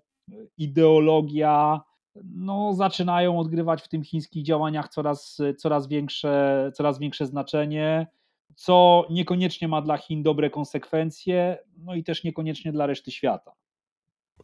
ideologia 0.58 1.82
no, 2.24 2.74
zaczynają 2.74 3.40
odgrywać 3.40 3.82
w 3.82 3.88
tym 3.88 4.04
chińskich 4.04 4.44
działaniach 4.44 4.90
coraz, 4.90 5.38
coraz, 5.58 5.88
większe, 5.88 6.72
coraz 6.76 7.00
większe 7.00 7.26
znaczenie, 7.26 8.08
co 8.56 9.06
niekoniecznie 9.10 9.68
ma 9.68 9.82
dla 9.82 9.98
Chin 9.98 10.24
dobre 10.24 10.50
konsekwencje, 10.50 11.58
no 11.78 11.96
i 11.96 12.04
też 12.04 12.24
niekoniecznie 12.24 12.72
dla 12.72 12.86
reszty 12.86 13.12
świata. 13.12 13.52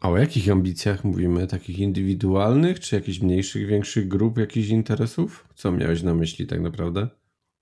A 0.02 0.10
o 0.10 0.18
jakich 0.18 0.52
ambicjach 0.52 1.04
mówimy? 1.04 1.48
Takich 1.48 1.80
indywidualnych, 1.80 2.80
czy 2.80 2.96
jakichś 2.96 3.20
mniejszych, 3.20 3.68
większych 3.68 4.08
grup, 4.08 4.38
jakichś 4.38 4.70
interesów? 4.70 5.48
Co 5.56 5.72
miałeś 5.72 6.04
na 6.04 6.14
myśli 6.14 6.48
tak 6.48 6.62
naprawdę? 6.62 7.08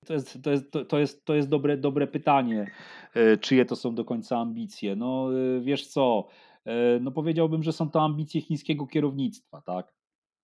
To 0.05 0.13
jest, 0.13 0.37
to 0.43 0.51
jest, 0.51 0.71
to 0.87 0.99
jest, 0.99 1.25
to 1.25 1.35
jest 1.35 1.49
dobre, 1.49 1.77
dobre 1.77 2.07
pytanie, 2.07 2.71
e, 3.13 3.37
czyje 3.37 3.65
to 3.65 3.75
są 3.75 3.95
do 3.95 4.05
końca 4.05 4.37
ambicje. 4.37 4.95
No 4.95 5.29
e, 5.57 5.61
wiesz 5.61 5.87
co, 5.87 6.27
e, 6.65 6.99
no 6.99 7.11
powiedziałbym, 7.11 7.63
że 7.63 7.73
są 7.73 7.89
to 7.89 8.01
ambicje 8.01 8.41
chińskiego 8.41 8.87
kierownictwa, 8.87 9.61
tak? 9.61 9.93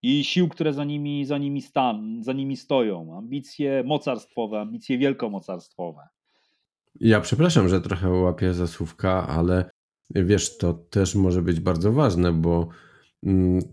I 0.03 0.23
sił, 0.23 0.49
które 0.49 0.73
za 0.73 0.83
nimi, 0.83 1.25
za 1.25 1.37
nimi, 1.37 1.61
stan, 1.61 2.23
za 2.23 2.33
nimi 2.33 2.57
stoją. 2.57 3.17
Ambicje 3.17 3.83
mocarstwowe, 3.85 4.61
ambicje 4.61 4.97
wielkomocarstwowe. 4.97 6.07
Ja 6.99 7.21
przepraszam, 7.21 7.69
że 7.69 7.81
trochę 7.81 8.09
łapię 8.09 8.53
za 8.53 8.67
słówka, 8.67 9.27
ale 9.27 9.69
wiesz, 10.09 10.57
to 10.57 10.73
też 10.73 11.15
może 11.15 11.41
być 11.41 11.59
bardzo 11.59 11.91
ważne, 11.91 12.31
bo 12.33 12.67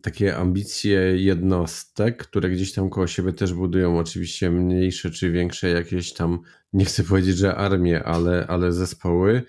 takie 0.02 0.36
ambicje 0.36 1.00
jednostek, 1.16 2.16
które 2.16 2.50
gdzieś 2.50 2.72
tam 2.72 2.90
koło 2.90 3.06
siebie 3.06 3.32
też 3.32 3.54
budują, 3.54 3.98
oczywiście 3.98 4.50
mniejsze 4.50 5.10
czy 5.10 5.30
większe 5.30 5.68
jakieś 5.68 6.12
tam, 6.12 6.40
nie 6.72 6.84
chcę 6.84 7.04
powiedzieć, 7.04 7.36
że 7.36 7.56
armie, 7.56 8.04
ale, 8.04 8.46
ale 8.48 8.72
zespoły, 8.72 9.42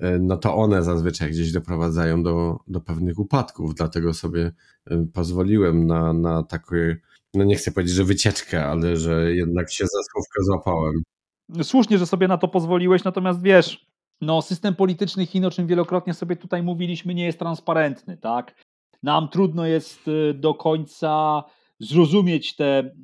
e, 0.00 0.18
no 0.18 0.36
to 0.36 0.56
one 0.56 0.82
zazwyczaj 0.82 1.30
gdzieś 1.30 1.52
doprowadzają 1.52 2.22
do, 2.22 2.58
do 2.68 2.80
pewnych 2.80 3.18
upadków. 3.18 3.74
Dlatego 3.74 4.14
sobie 4.14 4.52
e, 4.90 5.06
pozwoliłem 5.12 5.86
na, 5.86 6.12
na 6.12 6.42
takie, 6.42 6.96
no 7.34 7.44
nie 7.44 7.56
chcę 7.56 7.72
powiedzieć, 7.72 7.94
że 7.94 8.04
wycieczkę, 8.04 8.64
ale 8.64 8.96
że 8.96 9.34
jednak 9.34 9.72
się 9.72 9.84
za 9.84 10.02
słówkę 10.12 10.42
złapałem. 10.44 11.02
Słusznie, 11.62 11.98
że 11.98 12.06
sobie 12.06 12.28
na 12.28 12.38
to 12.38 12.48
pozwoliłeś, 12.48 13.04
natomiast 13.04 13.42
wiesz, 13.42 13.86
no, 14.20 14.42
system 14.42 14.74
polityczny 14.74 15.26
Chin, 15.26 15.44
o 15.44 15.50
czym 15.50 15.66
wielokrotnie 15.66 16.14
sobie 16.14 16.36
tutaj 16.36 16.62
mówiliśmy, 16.62 17.14
nie 17.14 17.24
jest 17.24 17.38
transparentny, 17.38 18.16
tak? 18.16 18.65
Nam 19.02 19.28
trudno 19.28 19.66
jest 19.66 20.08
y, 20.08 20.34
do 20.34 20.54
końca 20.54 21.44
zrozumieć 21.80 22.56
te, 22.56 22.94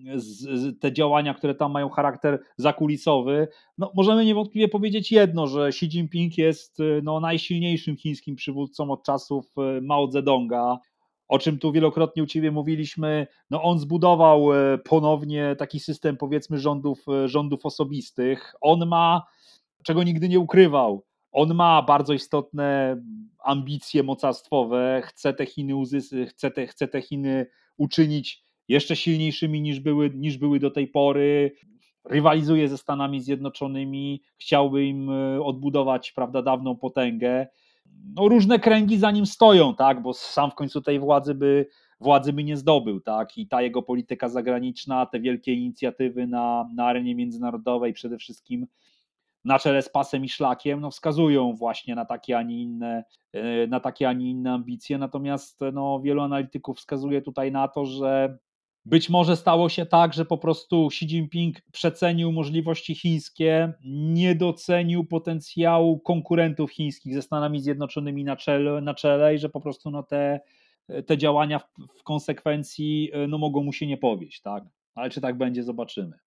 te 0.81 0.93
działania, 0.93 1.35
które 1.35 1.55
tam 1.55 1.73
mają 1.73 1.89
charakter 1.89 2.43
zakulisowy. 2.57 3.49
No, 3.79 3.93
możemy 3.95 4.25
niewątpliwie 4.25 4.69
powiedzieć 4.69 5.13
jedno, 5.13 5.47
że 5.47 5.67
Xi 5.67 5.87
Jinping 5.87 6.39
jest 6.39 6.81
y, 6.81 7.01
no, 7.05 7.21
najsilniejszym 7.21 7.97
chińskim 7.97 8.37
przywódcą 8.37 8.91
od 8.91 9.05
czasów 9.05 9.47
y, 9.79 9.81
Mao 9.83 10.11
Zedonga, 10.11 10.79
o 11.29 11.39
czym 11.39 11.59
tu 11.59 11.73
wielokrotnie 11.73 12.23
u 12.23 12.27
Ciebie 12.27 12.51
mówiliśmy. 12.51 13.27
No, 13.51 13.63
on 13.63 13.79
zbudował 13.79 14.49
ponownie 14.85 15.57
taki 15.59 15.81
system, 15.81 16.17
powiedzmy, 16.17 16.59
rządów, 16.59 17.05
rządów 17.25 17.67
osobistych. 17.67 18.55
On 18.61 18.89
ma 18.89 19.23
czego 19.83 20.03
nigdy 20.03 20.29
nie 20.29 20.41
ukrywał. 20.41 21.05
On 21.33 21.55
ma 21.55 21.83
bardzo 21.83 22.13
istotne 22.13 22.97
ambicje 23.45 24.03
mocarstwowe, 24.03 25.03
chce 25.05 25.35
te 25.35 25.47
Chiny, 25.47 25.75
chce 26.29 26.51
te, 26.51 26.67
chce 26.67 26.89
te 26.89 27.03
Chiny 27.03 27.47
uczynić 27.77 28.45
jeszcze 28.69 28.97
silniejszymi 28.97 29.61
niż 29.61 29.81
były, 29.81 30.11
niż 30.11 30.39
były 30.39 30.61
do 30.61 30.71
tej 30.71 30.89
pory. 30.89 31.53
Rywalizuje 32.05 32.69
ze 32.69 32.79
Stanami 32.79 33.21
Zjednoczonymi, 33.21 34.23
chciałby 34.39 34.85
im 34.85 35.11
e, 35.11 35.43
odbudować 35.43 36.13
prawda, 36.13 36.43
dawną 36.43 36.77
potęgę. 36.77 37.47
No, 38.15 38.29
różne 38.29 38.59
kręgi 38.59 38.99
za 38.99 39.11
nim 39.11 39.27
stoją, 39.27 39.75
tak, 39.75 40.03
bo 40.03 40.15
sam 40.15 40.51
w 40.51 40.55
końcu 40.55 40.83
tej 40.83 41.01
władzy 41.01 41.35
by, 41.35 41.67
władzy 42.01 42.33
by 42.33 42.45
nie 42.45 42.57
zdobył, 42.57 43.01
tak, 43.01 43.39
i 43.39 43.49
ta 43.49 43.63
jego 43.63 43.83
polityka 43.83 44.29
zagraniczna, 44.29 45.07
te 45.07 45.21
wielkie 45.21 45.55
inicjatywy 45.55 46.27
na, 46.27 46.69
na 46.75 46.87
arenie 46.87 47.15
międzynarodowej, 47.15 47.93
przede 47.93 48.19
wszystkim 48.19 48.67
na 49.45 49.59
czele 49.59 49.83
z 49.83 49.89
pasem 49.89 50.25
i 50.25 50.29
szlakiem, 50.29 50.81
no 50.81 50.91
wskazują 50.91 51.55
właśnie 51.55 51.95
na 51.95 52.05
takie, 52.05 52.39
a 52.39 52.43
nie 52.43 52.63
inne, 52.63 53.05
e, 53.33 53.67
na 53.67 53.81
takie, 53.81 54.09
a 54.09 54.13
nie 54.13 54.31
inne 54.31 54.53
ambicje. 54.53 54.99
Natomiast 54.99 55.61
no, 55.73 56.01
wielu 56.01 56.23
analityków 56.23 56.79
wskazuje 56.79 57.23
tutaj 57.23 57.53
na 57.53 57.69
to, 57.69 57.87
że 57.87 58.39
być 58.85 59.11
może 59.11 59.37
stało 59.37 59.69
się 59.69 59.87
tak, 59.87 60.15
że 60.15 60.25
po 60.25 60.39
prostu 60.39 60.87
Xi 60.87 61.05
Jinping 61.05 61.57
przecenił 61.73 62.33
możliwości 62.33 62.95
chińskie, 62.95 63.73
nie 63.85 64.35
docenił 64.35 65.05
potencjału 65.05 66.01
konkurentów 66.01 66.73
chińskich 66.73 67.15
ze 67.15 67.23
Stanami 67.23 67.61
Zjednoczonymi 67.61 68.25
na 68.25 68.37
czele, 68.37 68.81
na 68.81 68.95
czele 68.95 69.35
i 69.35 69.39
że 69.39 69.49
po 69.49 69.61
prostu 69.61 69.91
no, 69.91 70.03
te, 70.03 70.41
te 71.07 71.19
działania 71.19 71.59
w, 71.59 71.65
w 71.99 72.03
konsekwencji 72.03 73.11
e, 73.13 73.27
no, 73.27 73.39
mogą 73.39 73.63
mu 73.63 73.73
się 73.73 73.87
nie 73.87 73.97
powieść. 73.97 74.41
Tak? 74.41 74.65
Ale 74.95 75.11
czy 75.11 75.21
tak 75.21 75.39
będzie, 75.39 75.63
zobaczymy. 75.63 76.19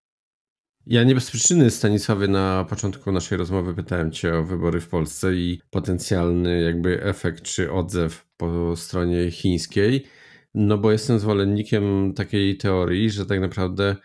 Ja 0.87 1.03
nie 1.03 1.15
bez 1.15 1.31
przyczyny, 1.31 1.71
Stanisławie, 1.71 2.27
na 2.27 2.65
początku 2.69 3.11
naszej 3.11 3.37
rozmowy 3.37 3.73
pytałem 3.73 4.11
Cię 4.11 4.35
o 4.37 4.43
wybory 4.43 4.81
w 4.81 4.87
Polsce 4.87 5.35
i 5.35 5.61
potencjalny 5.69 6.61
jakby 6.61 7.03
efekt 7.03 7.43
czy 7.43 7.71
odzew 7.71 8.25
po 8.37 8.75
stronie 8.75 9.31
chińskiej, 9.31 10.05
no 10.53 10.77
bo 10.77 10.91
jestem 10.91 11.19
zwolennikiem 11.19 12.13
takiej 12.13 12.57
teorii, 12.57 13.09
że 13.09 13.25
tak 13.25 13.39
naprawdę 13.39 13.95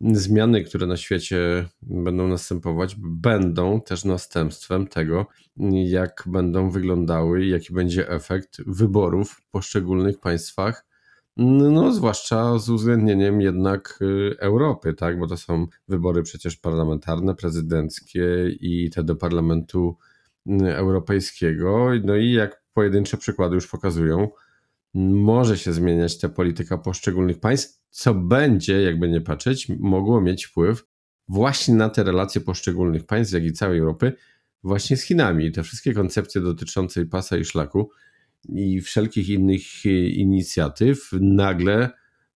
zmiany, 0.00 0.64
które 0.64 0.86
na 0.86 0.96
świecie 0.96 1.68
będą 1.82 2.28
następować, 2.28 2.96
będą 2.98 3.80
też 3.80 4.04
następstwem 4.04 4.86
tego, 4.86 5.26
jak 5.84 6.24
będą 6.26 6.70
wyglądały, 6.70 7.46
jaki 7.46 7.74
będzie 7.74 8.08
efekt 8.08 8.62
wyborów 8.66 9.30
w 9.30 9.50
poszczególnych 9.50 10.20
państwach. 10.20 10.89
No, 11.42 11.92
zwłaszcza 11.92 12.58
z 12.58 12.68
uwzględnieniem 12.68 13.40
jednak 13.40 13.98
y, 14.02 14.36
Europy, 14.38 14.94
tak? 14.94 15.18
Bo 15.18 15.26
to 15.26 15.36
są 15.36 15.66
wybory 15.88 16.22
przecież 16.22 16.56
parlamentarne, 16.56 17.34
prezydenckie 17.34 18.50
i 18.60 18.90
te 18.90 19.04
do 19.04 19.16
Parlamentu 19.16 19.96
y, 20.46 20.76
Europejskiego. 20.76 21.88
No 22.04 22.16
i 22.16 22.32
jak 22.32 22.62
pojedyncze 22.72 23.16
przykłady 23.16 23.54
już 23.54 23.68
pokazują, 23.68 24.28
może 24.94 25.58
się 25.58 25.72
zmieniać 25.72 26.18
ta 26.18 26.28
polityka 26.28 26.78
poszczególnych 26.78 27.40
państw, 27.40 27.80
co 27.90 28.14
będzie, 28.14 28.82
jakby 28.82 29.08
nie 29.08 29.20
patrzeć, 29.20 29.68
mogło 29.78 30.20
mieć 30.20 30.44
wpływ 30.44 30.86
właśnie 31.28 31.74
na 31.74 31.88
te 31.88 32.04
relacje 32.04 32.40
poszczególnych 32.40 33.06
państw, 33.06 33.34
jak 33.34 33.44
i 33.44 33.52
całej 33.52 33.78
Europy, 33.78 34.12
właśnie 34.62 34.96
z 34.96 35.02
Chinami. 35.02 35.52
Te 35.52 35.62
wszystkie 35.62 35.94
koncepcje 35.94 36.40
dotyczące 36.40 37.06
pasa 37.06 37.36
i 37.36 37.44
szlaku 37.44 37.90
i 38.48 38.80
wszelkich 38.80 39.28
innych 39.28 39.84
inicjatyw 40.14 41.10
nagle 41.20 41.90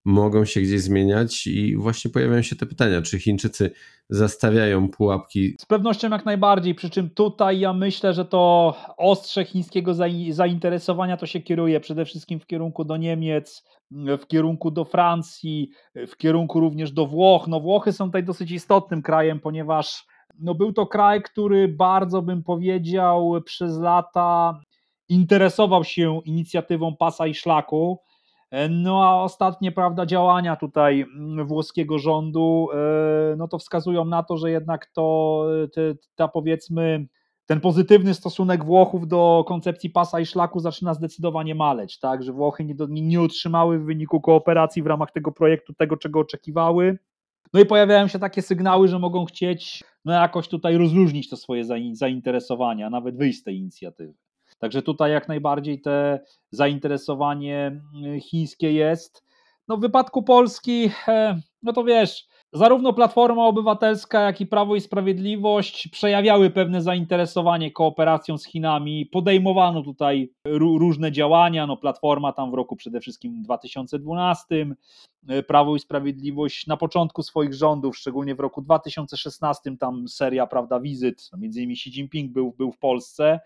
mogą 0.05 0.45
się 0.45 0.61
gdzieś 0.61 0.81
zmieniać 0.81 1.47
i 1.47 1.77
właśnie 1.77 2.11
pojawiają 2.11 2.43
się 2.43 2.57
te 2.57 2.67
pytania, 2.67 3.03
czy 3.03 3.19
Chińczycy 3.19 3.71
zastawiają 4.09 4.89
pułapki. 4.89 5.57
Z 5.61 5.67
pewnością 5.67 6.11
jak 6.11 6.25
najbardziej, 6.25 6.75
przy 6.75 6.91
czym 6.91 7.11
tutaj 7.11 7.61
ja 7.61 7.73
myślę, 7.73 8.15
że 8.15 8.25
to 8.25 8.75
ostrze 8.97 9.45
chińskiego 9.45 9.95
zainteresowania 10.31 11.17
to 11.17 11.27
się 11.27 11.41
kieruje 11.41 11.81
przede 11.81 12.05
wszystkim 12.05 12.41
w 12.41 12.47
kierunku 12.47 12.85
do 12.85 12.97
Niemiec, 12.97 13.65
w 13.91 14.27
kierunku 14.27 14.71
do 14.71 14.85
Francji, 14.85 15.71
w 15.95 16.17
kierunku 16.17 16.61
również 16.61 16.93
do 16.93 17.07
Włoch. 17.07 17.49
No 17.49 17.61
Włochy 17.61 17.93
są 17.93 18.07
tutaj 18.07 18.25
dosyć 18.25 18.51
istotnym 18.51 19.03
krajem, 19.03 19.41
ponieważ 19.41 20.07
no 20.39 20.55
był 20.55 20.73
to 20.73 20.87
kraj, 20.87 21.23
który 21.23 21.69
bardzo 21.69 22.23
bym 22.23 22.43
powiedział 22.43 23.33
przez 23.45 23.79
lata 23.79 24.61
interesował 25.09 25.85
się 25.85 26.21
inicjatywą 26.25 26.97
pasa 26.97 27.27
i 27.27 27.35
szlaku. 27.35 28.01
E, 28.51 28.69
no 28.69 29.05
a 29.05 29.23
ostatnie 29.23 29.73
prawda, 29.73 30.07
działania 30.07 30.57
tutaj 30.57 31.01
mm, 31.01 31.47
włoskiego 31.47 31.99
rządu, 31.99 32.69
e, 32.73 33.37
no 33.37 33.49
to 33.49 33.59
wskazują 33.59 34.05
na 34.05 34.23
to, 34.23 34.37
że 34.37 34.51
jednak 34.51 34.87
to 34.87 35.47
te, 35.75 35.95
ta 36.15 36.29
powiedzmy 36.29 37.07
ten 37.47 37.61
pozytywny 37.61 38.15
stosunek 38.15 38.65
Włochów 38.65 39.09
do 39.09 39.45
koncepcji 39.49 39.91
pasa 39.91 40.21
i 40.21 40.27
szlaku 40.27 40.61
zaczyna 40.61 40.95
zdecydowanie 40.95 41.55
maleć, 41.55 41.99
tak, 41.99 42.23
że 42.23 42.33
Włochy 42.33 42.65
nie, 42.65 42.75
nie 42.89 43.21
otrzymały 43.21 43.79
w 43.79 43.85
wyniku 43.85 44.21
kooperacji 44.21 44.83
w 44.83 44.87
ramach 44.87 45.11
tego 45.11 45.33
projektu 45.33 45.75
tego, 45.75 45.97
czego 45.97 46.21
oczekiwały. 46.21 46.99
No 47.53 47.61
i 47.61 47.67
pojawiają 47.67 48.09
się 48.09 48.19
takie 48.19 48.43
sygnały, 48.43 48.89
że 48.89 48.99
mogą 48.99 49.25
chcieć 49.25 49.85
no 50.05 50.13
jakoś 50.13 50.49
tutaj 50.49 50.77
rozluźnić 50.77 51.29
to 51.29 51.37
swoje 51.37 51.65
zainteresowania, 51.93 52.91
nawet 52.91 53.17
wyjść 53.17 53.41
z 53.41 53.43
tej 53.43 53.57
inicjatywy. 53.57 54.15
Także 54.65 54.83
tutaj 54.83 55.13
jak 55.13 55.29
najbardziej 55.29 55.81
te 55.81 56.21
zainteresowanie 56.51 57.81
mm, 57.95 58.21
chińskie 58.21 58.73
jest. 58.73 59.25
No 59.69 59.77
w 59.77 59.81
wypadku 59.81 60.23
Polski, 60.23 60.91
e, 61.09 61.41
no 61.63 61.73
to 61.73 61.85
wiesz, 61.85 62.27
zarówno 62.53 62.93
Platforma 62.93 63.47
Obywatelska, 63.47 64.21
jak 64.21 64.41
i 64.41 64.47
Prawo 64.47 64.77
i 64.77 64.81
Sprawiedliwość 64.81 65.89
przejawiały 65.89 66.51
pewne 66.51 66.83
zainteresowanie 66.83 67.71
kooperacją 67.71 68.39
z 68.39 68.47
Chinami. 68.47 69.07
Podejmowano 69.07 69.83
tutaj 69.83 70.31
różne 70.47 71.13
działania. 71.13 71.67
No, 71.67 71.77
Platforma 71.77 72.33
tam 72.33 72.51
w 72.51 72.55
roku 72.55 72.77
przede 72.77 73.01
wszystkim 73.01 73.43
2012, 73.43 74.67
e, 75.29 75.43
Prawo 75.43 75.77
i 75.77 75.81
Sprawiedliwość 75.81 76.67
na 76.67 76.77
początku 76.77 77.23
swoich 77.23 77.55
rządów, 77.55 77.97
szczególnie 77.97 78.35
w 78.35 78.41
roku 78.41 78.63
2016, 78.63 79.77
tam 79.77 80.09
seria 80.09 80.47
prawda, 80.47 80.81
wizyt, 80.81 81.29
no, 81.33 81.39
między 81.39 81.61
innymi 81.61 81.75
Xi 81.75 81.91
Jinping 81.91 82.33
był, 82.33 82.53
był 82.53 82.73
w 82.73 82.79
Polsce. 82.79 83.41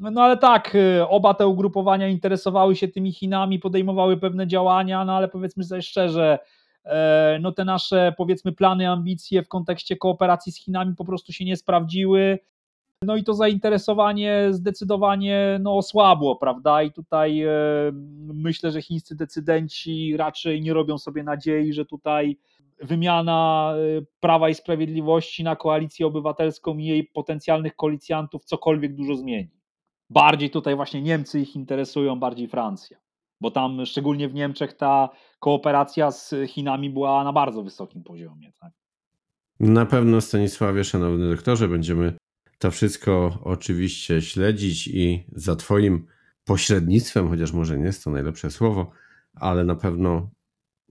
No 0.00 0.22
ale 0.22 0.36
tak, 0.36 0.74
y, 0.74 1.08
oba 1.08 1.34
te 1.34 1.46
ugrupowania 1.46 2.08
interesowały 2.08 2.76
się 2.76 2.88
tymi 2.88 3.12
Chinami, 3.12 3.58
podejmowały 3.58 4.16
pewne 4.16 4.46
działania, 4.46 5.04
no 5.04 5.16
ale 5.16 5.28
powiedzmy 5.28 5.64
sobie 5.64 5.82
szczerze, 5.82 6.38
e, 6.84 7.38
no 7.42 7.52
te 7.52 7.64
nasze 7.64 8.14
powiedzmy 8.16 8.52
plany, 8.52 8.90
ambicje 8.90 9.42
w 9.42 9.48
kontekście 9.48 9.96
kooperacji 9.96 10.52
z 10.52 10.56
Chinami 10.56 10.94
po 10.96 11.04
prostu 11.04 11.32
się 11.32 11.44
nie 11.44 11.56
sprawdziły. 11.56 12.38
No 13.02 13.16
i 13.16 13.24
to 13.24 13.34
zainteresowanie 13.34 14.48
zdecydowanie 14.50 15.58
no, 15.62 15.76
osłabło, 15.76 16.36
prawda? 16.36 16.82
I 16.82 16.92
tutaj 16.92 17.42
e, 17.42 17.50
myślę, 18.34 18.70
że 18.70 18.82
chińscy 18.82 19.16
decydenci 19.16 20.16
raczej 20.16 20.62
nie 20.62 20.72
robią 20.72 20.98
sobie 20.98 21.22
nadziei, 21.22 21.72
że 21.72 21.84
tutaj 21.84 22.36
wymiana 22.82 23.72
e, 23.98 24.02
Prawa 24.20 24.48
i 24.48 24.54
Sprawiedliwości 24.54 25.44
na 25.44 25.56
koalicję 25.56 26.06
obywatelską 26.06 26.78
i 26.78 26.84
jej 26.84 27.04
potencjalnych 27.04 27.76
koalicjantów 27.76 28.44
cokolwiek 28.44 28.94
dużo 28.94 29.16
zmieni 29.16 29.59
bardziej 30.10 30.50
tutaj 30.50 30.76
właśnie 30.76 31.02
Niemcy 31.02 31.40
ich 31.40 31.56
interesują, 31.56 32.20
bardziej 32.20 32.48
Francja. 32.48 32.98
Bo 33.40 33.50
tam 33.50 33.86
szczególnie 33.86 34.28
w 34.28 34.34
Niemczech 34.34 34.72
ta 34.72 35.08
kooperacja 35.38 36.10
z 36.10 36.34
Chinami 36.46 36.90
była 36.90 37.24
na 37.24 37.32
bardzo 37.32 37.62
wysokim 37.62 38.02
poziomie. 38.02 38.52
Tak? 38.60 38.72
Na 39.60 39.86
pewno 39.86 40.20
Stanisławie, 40.20 40.84
szanowny 40.84 41.30
doktorze, 41.30 41.68
będziemy 41.68 42.12
to 42.58 42.70
wszystko 42.70 43.38
oczywiście 43.44 44.22
śledzić 44.22 44.86
i 44.88 45.24
za 45.32 45.56
Twoim 45.56 46.06
pośrednictwem, 46.44 47.28
chociaż 47.28 47.52
może 47.52 47.78
nie 47.78 47.84
jest 47.84 48.04
to 48.04 48.10
najlepsze 48.10 48.50
słowo, 48.50 48.90
ale 49.34 49.64
na 49.64 49.74
pewno 49.74 50.30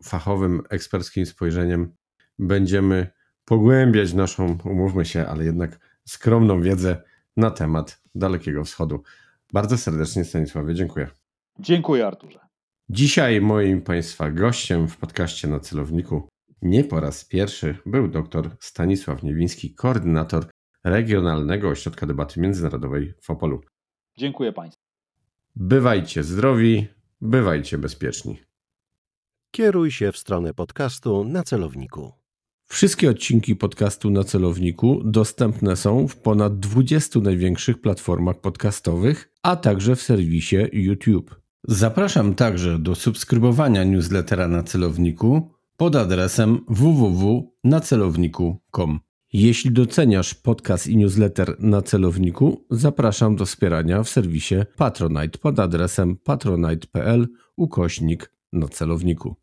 fachowym, 0.03 0.61
eksperckim 0.70 1.26
spojrzeniem 1.26 1.95
będziemy 2.39 3.07
pogłębiać 3.45 4.13
naszą, 4.13 4.57
umówmy 4.65 5.05
się, 5.05 5.28
ale 5.28 5.45
jednak 5.45 5.80
skromną 6.05 6.61
wiedzę 6.61 7.03
na 7.39 7.51
temat 7.51 8.01
Dalekiego 8.15 8.63
Wschodu. 8.63 9.03
Bardzo 9.53 9.77
serdecznie 9.77 10.25
Stanisławie 10.25 10.75
dziękuję. 10.75 11.07
Dziękuję 11.59 12.07
Arturze. 12.07 12.39
Dzisiaj 12.89 13.41
moim 13.41 13.81
Państwa 13.81 14.31
gościem 14.31 14.87
w 14.87 14.97
podcaście 14.97 15.47
na 15.47 15.59
celowniku 15.59 16.27
nie 16.61 16.83
po 16.83 16.99
raz 16.99 17.25
pierwszy 17.25 17.77
był 17.85 18.07
dr 18.07 18.49
Stanisław 18.59 19.23
Niewiński, 19.23 19.73
koordynator 19.75 20.45
Regionalnego 20.83 21.69
Ośrodka 21.69 22.05
Debaty 22.05 22.39
Międzynarodowej 22.39 23.13
w 23.21 23.29
Opolu. 23.29 23.61
Dziękuję 24.17 24.53
Państwu. 24.53 24.83
Bywajcie 25.55 26.23
zdrowi, 26.23 26.87
bywajcie 27.21 27.77
bezpieczni. 27.77 28.41
Kieruj 29.51 29.91
się 29.91 30.11
w 30.11 30.17
stronę 30.17 30.53
podcastu 30.53 31.23
na 31.23 31.43
celowniku. 31.43 32.11
Wszystkie 32.72 33.09
odcinki 33.09 33.55
podcastu 33.55 34.09
na 34.09 34.24
celowniku 34.24 35.01
dostępne 35.05 35.76
są 35.76 36.07
w 36.07 36.15
ponad 36.15 36.59
20 36.59 37.20
największych 37.20 37.82
platformach 37.82 38.41
podcastowych, 38.41 39.34
a 39.43 39.55
także 39.55 39.95
w 39.95 40.01
serwisie 40.01 40.57
YouTube. 40.74 41.41
Zapraszam 41.67 42.36
także 42.36 42.80
do 42.80 42.95
subskrybowania 42.95 43.84
newslettera 43.84 44.47
na 44.47 44.63
celowniku 44.63 45.51
pod 45.78 45.95
adresem 45.95 46.59
www.nacelowniku.com. 46.67 48.99
Jeśli 49.34 49.72
doceniasz 49.72 50.34
podcast 50.34 50.88
i 50.88 50.97
newsletter 50.97 51.55
na 51.59 51.82
celowniku, 51.82 52.65
zapraszam 52.72 53.36
do 53.36 53.45
wspierania 53.45 54.03
w 54.03 54.09
serwisie 54.09 54.55
Patronite 54.78 55.38
pod 55.38 55.59
adresem 55.59 56.17
patronite.pl 56.17 57.28
ukośnik 57.57 58.34
na 58.53 58.67
celowniku. 58.67 59.36